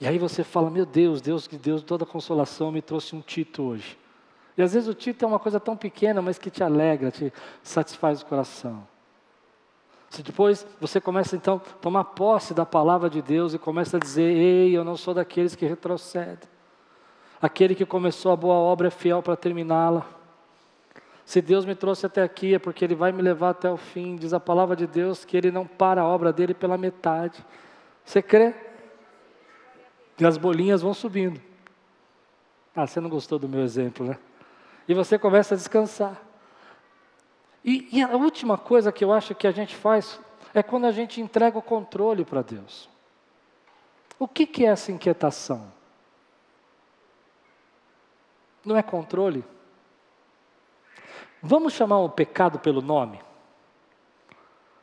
E 0.00 0.08
aí 0.08 0.18
você 0.18 0.42
fala: 0.42 0.68
Meu 0.68 0.84
Deus, 0.84 1.20
Deus 1.20 1.46
que 1.46 1.56
Deus, 1.56 1.84
toda 1.84 2.04
consolação 2.04 2.72
me 2.72 2.82
trouxe 2.82 3.14
um 3.14 3.20
Tito 3.20 3.62
hoje. 3.62 3.96
E 4.56 4.62
às 4.62 4.72
vezes 4.72 4.88
o 4.88 4.94
Tito 4.94 5.24
é 5.24 5.28
uma 5.28 5.38
coisa 5.38 5.58
tão 5.58 5.76
pequena, 5.76 6.22
mas 6.22 6.38
que 6.38 6.50
te 6.50 6.62
alegra, 6.62 7.10
te 7.10 7.32
satisfaz 7.62 8.22
o 8.22 8.26
coração. 8.26 8.86
Se 10.10 10.22
depois 10.22 10.64
você 10.80 11.00
começa 11.00 11.34
então 11.34 11.56
a 11.56 11.72
tomar 11.80 12.04
posse 12.04 12.54
da 12.54 12.64
palavra 12.64 13.10
de 13.10 13.20
Deus 13.20 13.52
e 13.52 13.58
começa 13.58 13.96
a 13.96 14.00
dizer: 14.00 14.22
Ei, 14.22 14.76
eu 14.76 14.84
não 14.84 14.96
sou 14.96 15.12
daqueles 15.12 15.56
que 15.56 15.66
retrocedem. 15.66 16.48
Aquele 17.42 17.74
que 17.74 17.84
começou 17.84 18.30
a 18.30 18.36
boa 18.36 18.54
obra 18.54 18.86
é 18.86 18.90
fiel 18.90 19.22
para 19.22 19.34
terminá-la. 19.34 20.06
Se 21.24 21.40
Deus 21.42 21.64
me 21.64 21.74
trouxe 21.74 22.06
até 22.06 22.22
aqui 22.22 22.54
é 22.54 22.58
porque 22.58 22.84
Ele 22.84 22.94
vai 22.94 23.10
me 23.10 23.22
levar 23.22 23.50
até 23.50 23.68
o 23.68 23.76
fim. 23.76 24.14
Diz 24.14 24.32
a 24.32 24.38
palavra 24.38 24.76
de 24.76 24.86
Deus 24.86 25.24
que 25.24 25.36
Ele 25.36 25.50
não 25.50 25.66
para 25.66 26.02
a 26.02 26.04
obra 26.06 26.32
dele 26.32 26.54
pela 26.54 26.78
metade. 26.78 27.44
Você 28.04 28.22
crê? 28.22 28.54
E 30.18 30.24
as 30.24 30.38
bolinhas 30.38 30.80
vão 30.80 30.94
subindo. 30.94 31.40
Ah, 32.76 32.86
você 32.86 33.00
não 33.00 33.10
gostou 33.10 33.38
do 33.38 33.48
meu 33.48 33.62
exemplo, 33.62 34.06
né? 34.06 34.18
E 34.86 34.94
você 34.94 35.18
começa 35.18 35.54
a 35.54 35.56
descansar. 35.56 36.20
E, 37.64 37.88
e, 37.98 38.02
a 38.02 38.10
última 38.10 38.58
coisa 38.58 38.92
que 38.92 39.02
eu 39.02 39.12
acho 39.12 39.34
que 39.34 39.46
a 39.46 39.50
gente 39.50 39.74
faz 39.74 40.20
é 40.52 40.62
quando 40.62 40.84
a 40.84 40.92
gente 40.92 41.20
entrega 41.20 41.58
o 41.58 41.62
controle 41.62 42.24
para 42.24 42.42
Deus. 42.42 42.90
O 44.18 44.28
que, 44.28 44.46
que 44.46 44.64
é 44.66 44.68
essa 44.68 44.92
inquietação? 44.92 45.72
Não 48.64 48.76
é 48.76 48.82
controle? 48.82 49.44
Vamos 51.42 51.72
chamar 51.72 51.98
o 52.00 52.10
pecado 52.10 52.58
pelo 52.58 52.82
nome? 52.82 53.20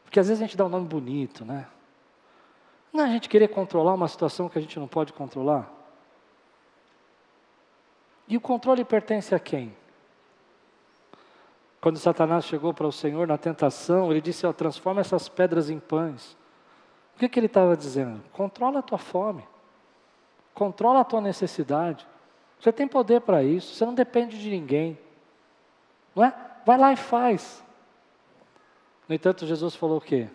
Porque 0.04 0.20
às 0.20 0.28
vezes 0.28 0.42
a 0.42 0.46
gente 0.46 0.58
dá 0.58 0.66
um 0.66 0.70
nome 0.70 0.88
bonito, 0.88 1.46
né? 1.46 1.68
Não 2.92 3.02
é 3.04 3.08
a 3.08 3.12
gente 3.12 3.30
querer 3.30 3.48
controlar 3.48 3.94
uma 3.94 4.08
situação 4.08 4.50
que 4.50 4.58
a 4.58 4.62
gente 4.62 4.78
não 4.78 4.88
pode 4.88 5.14
controlar? 5.14 5.72
E 8.28 8.36
o 8.36 8.42
controle 8.42 8.84
pertence 8.84 9.34
a 9.34 9.40
quem? 9.40 9.76
Quando 11.82 11.98
Satanás 11.98 12.46
chegou 12.46 12.74
para 12.76 12.86
o 12.86 12.92
Senhor 12.92 13.28
na 13.28 13.40
tentação, 13.40 14.12
ele 14.12 14.22
disse: 14.22 14.46
oh, 14.46 14.54
transforma 14.54 15.02
essas 15.02 15.28
pedras 15.28 15.70
em 15.70 15.80
pães. 15.80 16.38
O 17.16 17.20
que, 17.20 17.28
que 17.28 17.40
ele 17.40 17.48
estava 17.48 17.76
dizendo? 17.76 18.22
Controla 18.32 18.80
a 18.80 18.84
tua 18.84 19.00
fome, 19.00 19.44
controla 20.54 21.02
a 21.02 21.04
tua 21.04 21.20
necessidade. 21.20 22.08
Você 22.60 22.72
tem 22.72 22.88
poder 22.88 23.22
para 23.22 23.44
isso, 23.44 23.74
você 23.74 23.84
não 23.84 23.96
depende 23.96 24.40
de 24.40 24.50
ninguém. 24.50 24.98
Não 26.16 26.24
é? 26.24 26.34
Vai 26.64 26.78
lá 26.78 26.94
e 26.94 26.96
faz. 26.96 27.64
No 29.10 29.16
entanto, 29.16 29.48
Jesus 29.48 29.76
falou 29.76 29.98
o 29.98 30.02
quê? 30.02 30.30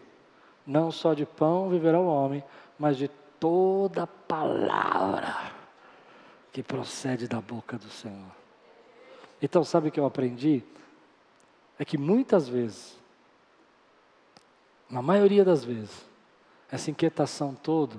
Não 0.67 0.91
só 0.91 1.15
de 1.15 1.25
pão 1.25 1.69
viverá 1.69 2.01
o 2.01 2.09
homem, 2.09 2.43
mas 2.77 2.97
de 2.97 3.09
toda 3.39 4.07
palavra 4.07 5.53
que 6.53 6.63
procede 6.63 7.29
da 7.29 7.41
boca 7.41 7.79
do 7.79 7.89
Senhor. 7.89 8.35
Então, 9.41 9.63
sabe 9.63 9.89
o 9.89 9.93
que 9.93 10.01
eu 10.01 10.07
aprendi? 10.07 10.65
É 11.79 11.85
que 11.85 11.99
muitas 11.99 12.49
vezes, 12.49 12.99
na 14.91 15.03
maioria 15.03 15.45
das 15.45 15.64
vezes, 15.64 16.07
essa 16.70 16.91
inquietação 16.91 17.55
toda 17.55 17.97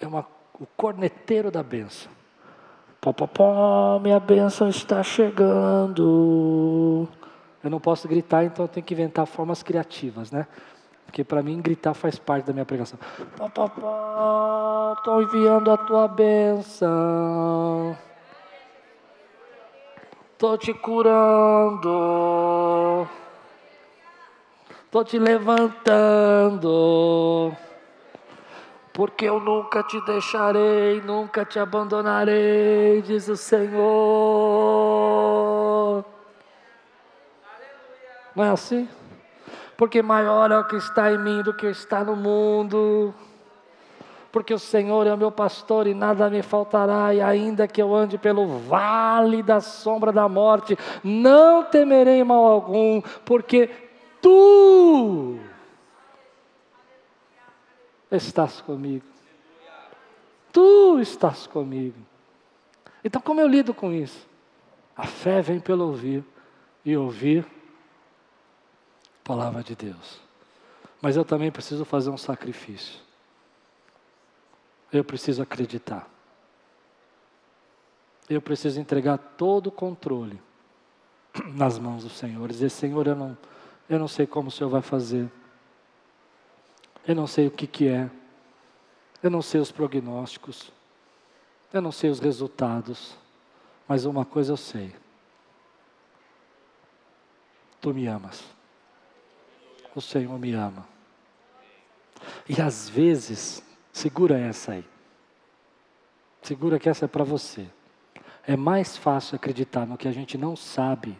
é 0.00 0.06
uma, 0.06 0.26
o 0.60 0.66
corneteiro 0.76 1.50
da 1.50 1.62
benção. 1.62 2.12
Pó, 3.00 3.12
pó, 3.12 3.26
pó, 3.26 3.98
minha 4.00 4.18
benção 4.18 4.68
está 4.68 5.02
chegando. 5.02 5.98
Eu 7.62 7.70
não 7.70 7.80
posso 7.80 8.08
gritar, 8.08 8.44
então 8.44 8.64
eu 8.64 8.68
tenho 8.68 8.84
que 8.84 8.94
inventar 8.94 9.26
formas 9.26 9.62
criativas, 9.62 10.30
né? 10.30 10.46
Porque 11.06 11.22
para 11.22 11.42
mim 11.42 11.60
gritar 11.60 11.94
faz 11.94 12.18
parte 12.18 12.46
da 12.46 12.52
minha 12.52 12.64
pregação. 12.64 12.98
Pó, 13.36 13.48
pó, 13.48 13.68
pó, 13.68 14.94
estou 14.98 15.22
enviando 15.22 15.70
a 15.70 15.76
tua 15.76 16.08
benção. 16.08 17.96
Estou 20.34 20.58
te 20.58 20.74
curando. 20.74 21.88
Estou 24.84 25.04
te 25.04 25.16
levantando. 25.16 26.66
Porque 28.92 29.26
eu 29.26 29.38
nunca 29.38 29.84
te 29.84 30.00
deixarei, 30.04 31.00
nunca 31.02 31.44
te 31.44 31.60
abandonarei, 31.60 33.00
diz 33.02 33.28
o 33.28 33.36
Senhor. 33.36 33.84
Não 38.34 38.44
é 38.44 38.50
assim? 38.50 38.88
Porque 39.76 40.02
maior 40.02 40.50
é 40.50 40.58
o 40.58 40.64
que 40.64 40.74
está 40.74 41.12
em 41.12 41.18
mim 41.18 41.42
do 41.42 41.54
que 41.54 41.66
está 41.66 42.02
no 42.02 42.16
mundo 42.16 43.14
porque 44.34 44.52
o 44.52 44.58
Senhor 44.58 45.06
é 45.06 45.14
o 45.14 45.16
meu 45.16 45.30
pastor 45.30 45.86
e 45.86 45.94
nada 45.94 46.28
me 46.28 46.42
faltará, 46.42 47.14
e 47.14 47.20
ainda 47.20 47.68
que 47.68 47.80
eu 47.80 47.94
ande 47.94 48.18
pelo 48.18 48.58
vale 48.58 49.44
da 49.44 49.60
sombra 49.60 50.10
da 50.10 50.28
morte, 50.28 50.76
não 51.04 51.62
temerei 51.62 52.24
mal 52.24 52.44
algum, 52.44 53.00
porque 53.24 53.70
tu 54.20 55.38
estás 58.10 58.60
comigo. 58.60 59.04
Tu 60.52 60.98
estás 60.98 61.46
comigo. 61.46 62.00
Então, 63.04 63.22
como 63.22 63.40
eu 63.40 63.46
lido 63.46 63.72
com 63.72 63.92
isso? 63.92 64.26
A 64.96 65.06
fé 65.06 65.42
vem 65.42 65.60
pelo 65.60 65.86
ouvir 65.86 66.24
e 66.84 66.96
ouvir 66.96 67.46
a 69.14 69.28
palavra 69.28 69.62
de 69.62 69.76
Deus. 69.76 70.20
Mas 71.00 71.16
eu 71.16 71.24
também 71.24 71.52
preciso 71.52 71.84
fazer 71.84 72.10
um 72.10 72.18
sacrifício 72.18 73.03
eu 74.98 75.04
preciso 75.04 75.42
acreditar. 75.42 76.08
Eu 78.28 78.40
preciso 78.40 78.80
entregar 78.80 79.18
todo 79.18 79.66
o 79.68 79.72
controle 79.72 80.40
nas 81.54 81.78
mãos 81.78 82.04
do 82.04 82.10
Senhor. 82.10 82.48
Dizer, 82.48 82.70
Senhor, 82.70 83.06
eu 83.06 83.14
não, 83.14 83.36
eu 83.88 83.98
não 83.98 84.08
sei 84.08 84.26
como 84.26 84.48
o 84.48 84.50
Senhor 84.50 84.70
vai 84.70 84.82
fazer. 84.82 85.30
Eu 87.06 87.14
não 87.14 87.26
sei 87.26 87.46
o 87.46 87.50
que, 87.50 87.66
que 87.66 87.88
é. 87.88 88.10
Eu 89.22 89.30
não 89.30 89.42
sei 89.42 89.60
os 89.60 89.70
prognósticos. 89.70 90.72
Eu 91.72 91.82
não 91.82 91.92
sei 91.92 92.08
os 92.10 92.20
resultados. 92.20 93.16
Mas 93.86 94.04
uma 94.04 94.24
coisa 94.24 94.52
eu 94.52 94.56
sei. 94.56 94.94
Tu 97.80 97.92
me 97.92 98.06
amas. 98.06 98.42
O 99.94 100.00
Senhor 100.00 100.38
me 100.38 100.52
ama. 100.52 100.86
E 102.48 102.60
às 102.60 102.88
vezes 102.88 103.62
Segura 103.94 104.36
essa 104.36 104.72
aí. 104.72 104.84
Segura 106.42 106.80
que 106.80 106.88
essa 106.88 107.04
é 107.04 107.08
para 107.08 107.22
você. 107.22 107.70
É 108.44 108.56
mais 108.56 108.96
fácil 108.96 109.36
acreditar 109.36 109.86
no 109.86 109.96
que 109.96 110.08
a 110.08 110.12
gente 110.12 110.36
não 110.36 110.56
sabe 110.56 111.16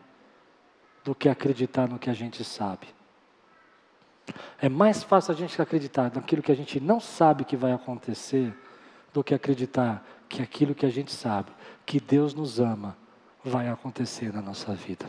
do 1.04 1.14
que 1.14 1.28
acreditar 1.28 1.88
no 1.88 2.00
que 2.00 2.10
a 2.10 2.12
gente 2.12 2.42
sabe. 2.42 2.88
É 4.60 4.68
mais 4.68 5.04
fácil 5.04 5.32
a 5.32 5.36
gente 5.36 5.62
acreditar 5.62 6.10
naquilo 6.12 6.42
que 6.42 6.50
a 6.50 6.56
gente 6.56 6.80
não 6.80 6.98
sabe 6.98 7.44
que 7.44 7.56
vai 7.56 7.70
acontecer 7.70 8.52
do 9.12 9.22
que 9.22 9.34
acreditar 9.34 10.04
que 10.28 10.42
aquilo 10.42 10.74
que 10.74 10.84
a 10.84 10.90
gente 10.90 11.12
sabe, 11.12 11.52
que 11.86 12.00
Deus 12.00 12.34
nos 12.34 12.58
ama, 12.58 12.96
vai 13.44 13.68
acontecer 13.68 14.32
na 14.32 14.42
nossa 14.42 14.74
vida. 14.74 15.08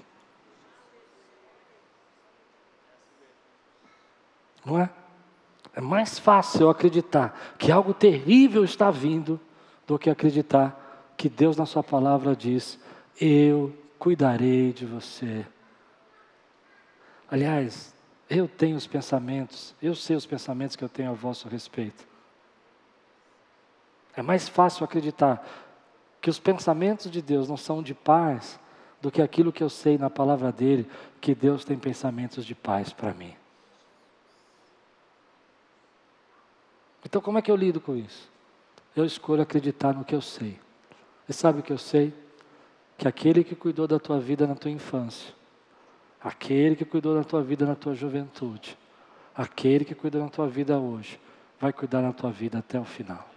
Não 4.64 4.80
é? 4.80 4.88
É 5.76 5.82
mais 5.82 6.18
fácil 6.18 6.70
acreditar 6.70 7.38
que 7.60 7.70
algo 7.70 7.94
terrível 7.94 8.64
está 8.64 8.90
vindo 8.90 9.38
do 9.86 10.00
que 10.00 10.10
acreditar 10.10 11.14
que 11.18 11.28
Deus, 11.28 11.58
na 11.58 11.66
Sua 11.66 11.84
palavra, 11.84 12.34
diz: 12.34 12.80
Eu 13.20 13.76
cuidarei 14.00 14.72
de 14.72 14.86
você. 14.86 15.46
Aliás, 17.30 17.94
eu 18.30 18.48
tenho 18.48 18.78
os 18.78 18.88
pensamentos, 18.88 19.76
eu 19.82 19.94
sei 19.94 20.16
os 20.16 20.26
pensamentos 20.26 20.78
que 20.78 20.84
eu 20.84 20.90
tenho 20.90 21.12
a 21.12 21.14
vosso 21.14 21.50
respeito. 21.50 22.08
É 24.16 24.22
mais 24.22 24.48
fácil 24.48 24.86
acreditar 24.86 25.46
que 26.22 26.30
os 26.30 26.40
pensamentos 26.40 27.12
de 27.12 27.22
Deus 27.22 27.50
não 27.50 27.58
são 27.58 27.84
de 27.84 27.94
paz 27.94 28.58
do 29.02 29.12
que 29.12 29.22
aquilo 29.22 29.52
que 29.52 29.62
eu 29.62 29.70
sei 29.70 29.98
na 29.98 30.10
palavra 30.10 30.54
dele, 30.54 30.90
que 31.20 31.36
Deus 31.36 31.66
tem 31.66 31.78
pensamentos 31.78 32.46
de 32.46 32.56
paz 32.56 32.94
para 32.94 33.14
mim. 33.14 33.36
Então, 37.06 37.22
como 37.22 37.38
é 37.38 37.42
que 37.42 37.52
eu 37.52 37.56
lido 37.56 37.80
com 37.80 37.96
isso? 37.96 38.28
Eu 38.96 39.06
escolho 39.06 39.44
acreditar 39.44 39.94
no 39.94 40.04
que 40.04 40.16
eu 40.16 40.22
sei. 40.22 40.60
E 41.30 41.34
sabe 41.34 41.60
o 41.60 41.64
que 41.64 41.72
eu 41.72 41.78
sei? 41.78 42.12
Que 42.98 43.08
aquele 43.08 43.44
que 43.44 43.56
cuidou 43.56 43.88
da 43.88 44.00
tua 44.00 44.20
vida 44.20 44.48
na 44.48 44.56
tua 44.56 44.72
infância, 44.72 45.32
aquele 46.20 46.76
que 46.76 46.84
cuidou 46.84 47.14
da 47.14 47.24
tua 47.24 47.44
vida 47.44 47.66
na 47.66 47.76
tua 47.76 47.94
juventude, 47.94 48.76
aquele 49.36 49.86
que 49.86 49.94
cuida 49.94 50.20
da 50.20 50.30
tua 50.30 50.48
vida 50.48 50.80
hoje, 50.80 51.20
vai 51.60 51.72
cuidar 51.72 52.02
da 52.02 52.12
tua 52.12 52.32
vida 52.32 52.58
até 52.58 52.80
o 52.80 52.86
final. 52.86 53.30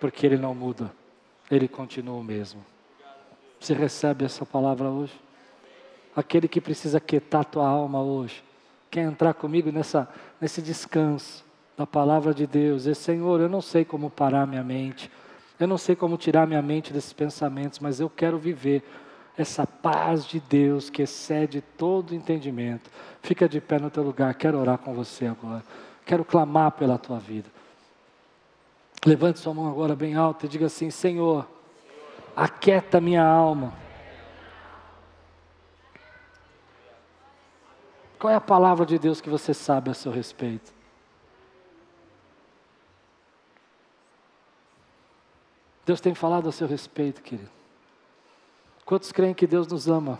Porque 0.00 0.24
ele 0.24 0.38
não 0.38 0.54
muda, 0.54 0.90
ele 1.50 1.68
continua 1.68 2.16
o 2.16 2.24
mesmo. 2.24 2.64
Você 3.60 3.74
recebe 3.74 4.24
essa 4.24 4.46
palavra 4.46 4.88
hoje? 4.88 5.20
Aquele 6.14 6.48
que 6.48 6.60
precisa 6.60 7.00
quietar 7.00 7.44
tua 7.44 7.66
alma 7.66 8.00
hoje, 8.00 8.42
quer 8.90 9.02
entrar 9.02 9.34
comigo 9.34 9.70
nessa, 9.70 10.08
nesse 10.40 10.62
descanso 10.62 11.44
da 11.82 11.86
palavra 11.86 12.32
de 12.32 12.46
Deus. 12.46 12.86
E 12.86 12.94
Senhor, 12.94 13.40
eu 13.40 13.48
não 13.48 13.60
sei 13.60 13.84
como 13.84 14.08
parar 14.08 14.46
minha 14.46 14.62
mente, 14.62 15.10
eu 15.58 15.66
não 15.66 15.76
sei 15.76 15.96
como 15.96 16.16
tirar 16.16 16.46
minha 16.46 16.62
mente 16.62 16.92
desses 16.92 17.12
pensamentos, 17.12 17.80
mas 17.80 17.98
eu 17.98 18.08
quero 18.08 18.38
viver 18.38 18.84
essa 19.36 19.66
paz 19.66 20.24
de 20.24 20.38
Deus 20.38 20.88
que 20.88 21.02
excede 21.02 21.60
todo 21.60 22.14
entendimento. 22.14 22.88
Fica 23.20 23.48
de 23.48 23.60
pé 23.60 23.80
no 23.80 23.90
teu 23.90 24.02
lugar, 24.04 24.32
quero 24.34 24.58
orar 24.58 24.78
com 24.78 24.94
você 24.94 25.26
agora. 25.26 25.64
Quero 26.06 26.24
clamar 26.24 26.72
pela 26.72 26.98
tua 26.98 27.18
vida. 27.18 27.50
Levante 29.04 29.40
sua 29.40 29.52
mão 29.52 29.68
agora 29.68 29.96
bem 29.96 30.14
alta 30.14 30.46
e 30.46 30.48
diga 30.48 30.66
assim: 30.66 30.90
Senhor, 30.90 31.48
aquieta 32.36 33.00
minha 33.00 33.24
alma. 33.24 33.72
Qual 38.20 38.32
é 38.32 38.36
a 38.36 38.40
palavra 38.40 38.86
de 38.86 39.00
Deus 39.00 39.20
que 39.20 39.28
você 39.28 39.52
sabe 39.52 39.90
a 39.90 39.94
seu 39.94 40.12
respeito? 40.12 40.81
Deus 45.84 46.00
tem 46.00 46.14
falado 46.14 46.48
a 46.48 46.52
seu 46.52 46.66
respeito, 46.66 47.22
querido. 47.22 47.50
Quantos 48.84 49.12
creem 49.12 49.34
que 49.34 49.46
Deus 49.46 49.66
nos 49.66 49.88
ama? 49.88 50.18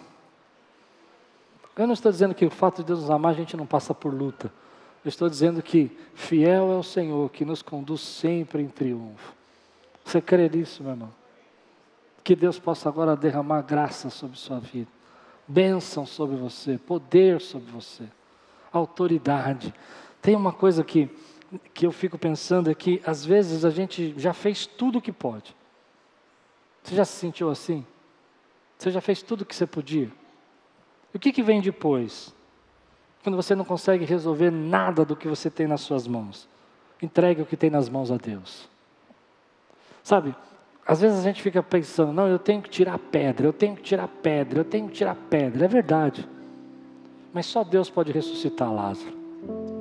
Eu 1.77 1.87
não 1.87 1.95
estou 1.95 2.13
dizendo 2.13 2.35
que 2.35 2.45
o 2.45 2.51
fato 2.51 2.79
de 2.79 2.85
Deus 2.85 3.01
nos 3.01 3.11
amar 3.11 3.33
a 3.33 3.37
gente 3.37 3.57
não 3.57 3.67
passa 3.67 3.95
por 3.95 4.13
luta. 4.13 4.53
Eu 5.05 5.09
estou 5.09 5.29
dizendo 5.29 5.63
que 5.63 5.91
fiel 6.15 6.71
é 6.71 6.77
o 6.77 6.83
Senhor 6.83 7.29
que 7.31 7.45
nos 7.45 7.63
conduz 7.63 8.01
sempre 8.01 8.63
em 8.63 8.69
triunfo. 8.69 9.35
Você 10.05 10.21
crê 10.21 10.49
nisso, 10.49 10.83
meu 10.83 10.93
irmão? 10.93 11.11
Que 12.23 12.37
Deus 12.37 12.59
possa 12.59 12.89
agora 12.89 13.17
derramar 13.17 13.63
graça 13.63 14.11
sobre 14.11 14.39
sua 14.39 14.61
vida, 14.61 14.89
bênção 15.47 16.07
sobre 16.07 16.37
você, 16.37 16.79
poder 16.79 17.41
sobre 17.41 17.71
você, 17.73 18.05
autoridade. 18.73 19.75
Tem 20.21 20.37
uma 20.37 20.53
coisa 20.53 20.85
que, 20.85 21.11
que 21.75 21.87
eu 21.87 21.93
fico 21.93 22.19
pensando 22.19 22.71
é 22.71 22.75
que 22.75 23.03
às 23.05 23.25
vezes 23.25 23.65
a 23.65 23.71
gente 23.71 24.15
já 24.17 24.33
fez 24.33 24.67
tudo 24.67 24.99
o 24.99 25.03
que 25.03 25.13
pode. 25.13 25.55
Você 26.83 26.95
já 26.95 27.05
se 27.05 27.13
sentiu 27.13 27.51
assim? 27.51 27.87
Você 28.79 28.91
já 28.91 29.01
fez 29.01 29.23
tudo 29.23 29.43
o 29.43 29.45
que 29.45 29.55
você 29.55 29.67
podia? 29.67 30.11
E 31.13 31.17
o 31.17 31.21
que, 31.21 31.33
que 31.33 31.43
vem 31.43 31.61
depois? 31.61 32.35
Quando 33.23 33.37
você 33.37 33.55
não 33.55 33.65
consegue 33.65 34.05
resolver 34.05 34.51
nada 34.51 35.05
do 35.05 35.15
que 35.15 35.29
você 35.29 35.49
tem 35.49 35.67
nas 35.67 35.83
suas 35.83 36.07
mãos. 36.07 36.49
Entregue 37.01 37.43
o 37.43 37.47
que 37.47 37.57
tem 37.57 37.71
nas 37.71 37.89
mãos 37.89 38.11
a 38.11 38.17
Deus. 38.17 38.69
Sabe, 40.03 40.35
às 40.87 41.01
vezes 41.01 41.19
a 41.19 41.23
gente 41.23 41.41
fica 41.41 41.63
pensando, 41.63 42.13
não, 42.13 42.27
eu 42.27 42.39
tenho 42.39 42.61
que 42.61 42.71
tirar 42.71 42.99
pedra, 42.99 43.47
eu 43.47 43.53
tenho 43.53 43.77
que 43.77 43.83
tirar 43.83 44.09
pedra, 44.09 44.61
eu 44.61 44.65
tenho 44.65 44.89
que 44.89 44.95
tirar 44.95 45.15
pedra. 45.15 45.65
É 45.65 45.69
verdade. 45.69 46.29
Mas 47.33 47.47
só 47.47 47.63
Deus 47.63 47.89
pode 47.89 48.11
ressuscitar 48.11 48.73
Lázaro. 48.73 49.72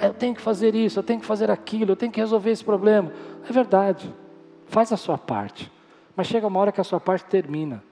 Eu 0.00 0.14
tenho 0.14 0.34
que 0.34 0.40
fazer 0.40 0.74
isso, 0.74 0.98
eu 0.98 1.02
tenho 1.02 1.20
que 1.20 1.26
fazer 1.26 1.50
aquilo, 1.50 1.92
eu 1.92 1.96
tenho 1.96 2.10
que 2.10 2.20
resolver 2.20 2.50
esse 2.50 2.64
problema. 2.64 3.12
É 3.48 3.52
verdade. 3.52 4.12
Faz 4.66 4.92
a 4.92 4.96
sua 4.96 5.18
parte. 5.18 5.70
Mas 6.16 6.26
chega 6.26 6.46
uma 6.46 6.58
hora 6.58 6.72
que 6.72 6.80
a 6.80 6.84
sua 6.84 7.00
parte 7.00 7.24
termina. 7.26 7.82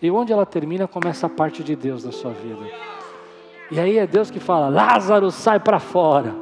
E 0.00 0.10
onde 0.10 0.32
ela 0.32 0.44
termina, 0.44 0.88
começa 0.88 1.26
a 1.26 1.30
parte 1.30 1.62
de 1.62 1.76
Deus 1.76 2.04
na 2.04 2.10
sua 2.10 2.32
vida. 2.32 2.66
E 3.70 3.78
aí 3.78 3.98
é 3.98 4.06
Deus 4.06 4.30
que 4.30 4.40
fala: 4.40 4.68
Lázaro, 4.68 5.30
sai 5.30 5.60
para 5.60 5.78
fora. 5.78 6.34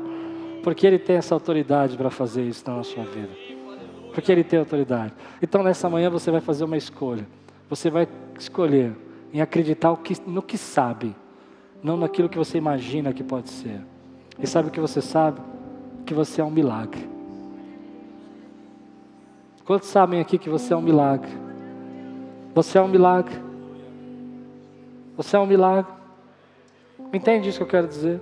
Porque 0.63 0.87
Ele 0.87 0.99
tem 0.99 1.17
essa 1.17 1.35
autoridade 1.35 1.97
para 1.97 2.11
fazer 2.11 2.43
isso 2.43 2.69
na 2.71 2.83
sua 2.83 3.05
vida. 3.05 3.31
Porque 4.13 4.33
Ele 4.33 4.43
tem 4.43 4.59
autoridade. 4.59 5.13
Então 5.43 5.63
nessa 5.63 5.89
manhã 5.89 6.11
você 6.11 6.31
vai 6.31 6.41
fazer 6.41 6.65
uma 6.65 6.77
escolha. 6.77 7.27
Você 7.69 7.91
vai 7.91 8.09
escolher 8.39 8.97
em 9.33 9.41
acreditar 9.41 9.97
no 10.27 10.43
que 10.43 10.59
sabe, 10.59 11.15
não 11.83 11.97
naquilo 11.97 12.29
que 12.29 12.37
você 12.37 12.59
imagina 12.59 13.13
que 13.13 13.23
pode 13.23 13.49
ser. 13.49 13.81
E 14.39 14.47
sabe 14.47 14.69
o 14.69 14.71
que 14.71 14.81
você 14.81 15.03
sabe? 15.03 15.41
Que 16.07 16.15
você 16.15 16.41
é 16.41 16.45
um 16.45 16.51
milagre. 16.51 17.09
Quantos 19.65 19.89
sabem 19.89 20.21
aqui 20.21 20.39
que 20.39 20.49
você 20.49 20.73
é 20.73 20.77
um 20.77 20.83
milagre? 20.83 21.31
Você 22.55 22.79
é 22.79 22.83
um 22.83 22.89
milagre. 22.89 23.35
Você 25.17 25.37
é 25.37 25.39
um 25.39 25.47
milagre. 25.47 25.93
Entende 27.13 27.49
isso 27.49 27.59
que 27.59 27.65
eu 27.65 27.69
quero 27.69 27.87
dizer? 27.87 28.21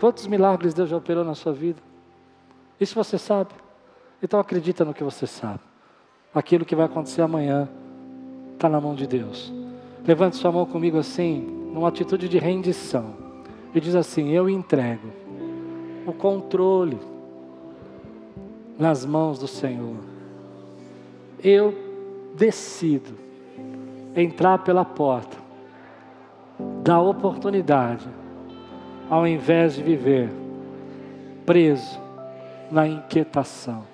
Quantos 0.00 0.26
milagres 0.26 0.74
Deus 0.74 0.88
já 0.88 0.96
operou 0.96 1.24
na 1.24 1.34
sua 1.34 1.52
vida? 1.52 1.80
Isso 2.80 2.94
você 2.94 3.18
sabe. 3.18 3.50
Então 4.22 4.38
acredita 4.40 4.84
no 4.84 4.94
que 4.94 5.04
você 5.04 5.26
sabe. 5.26 5.60
Aquilo 6.34 6.64
que 6.64 6.76
vai 6.76 6.86
acontecer 6.86 7.22
amanhã 7.22 7.68
está 8.54 8.68
na 8.68 8.80
mão 8.80 8.94
de 8.94 9.06
Deus. 9.06 9.52
Levante 10.06 10.36
sua 10.36 10.50
mão 10.50 10.66
comigo 10.66 10.98
assim, 10.98 11.40
numa 11.72 11.88
atitude 11.88 12.28
de 12.28 12.38
rendição. 12.38 13.14
E 13.78 13.80
diz 13.80 13.94
assim: 13.94 14.30
Eu 14.30 14.50
entrego 14.50 15.06
o 16.04 16.12
controle 16.12 16.98
nas 18.76 19.06
mãos 19.06 19.38
do 19.38 19.46
Senhor. 19.46 19.94
Eu 21.38 21.72
decido 22.34 23.12
entrar 24.16 24.64
pela 24.64 24.84
porta 24.84 25.36
da 26.82 27.00
oportunidade, 27.00 28.08
ao 29.08 29.24
invés 29.24 29.76
de 29.76 29.82
viver 29.84 30.28
preso 31.46 32.00
na 32.72 32.84
inquietação. 32.84 33.84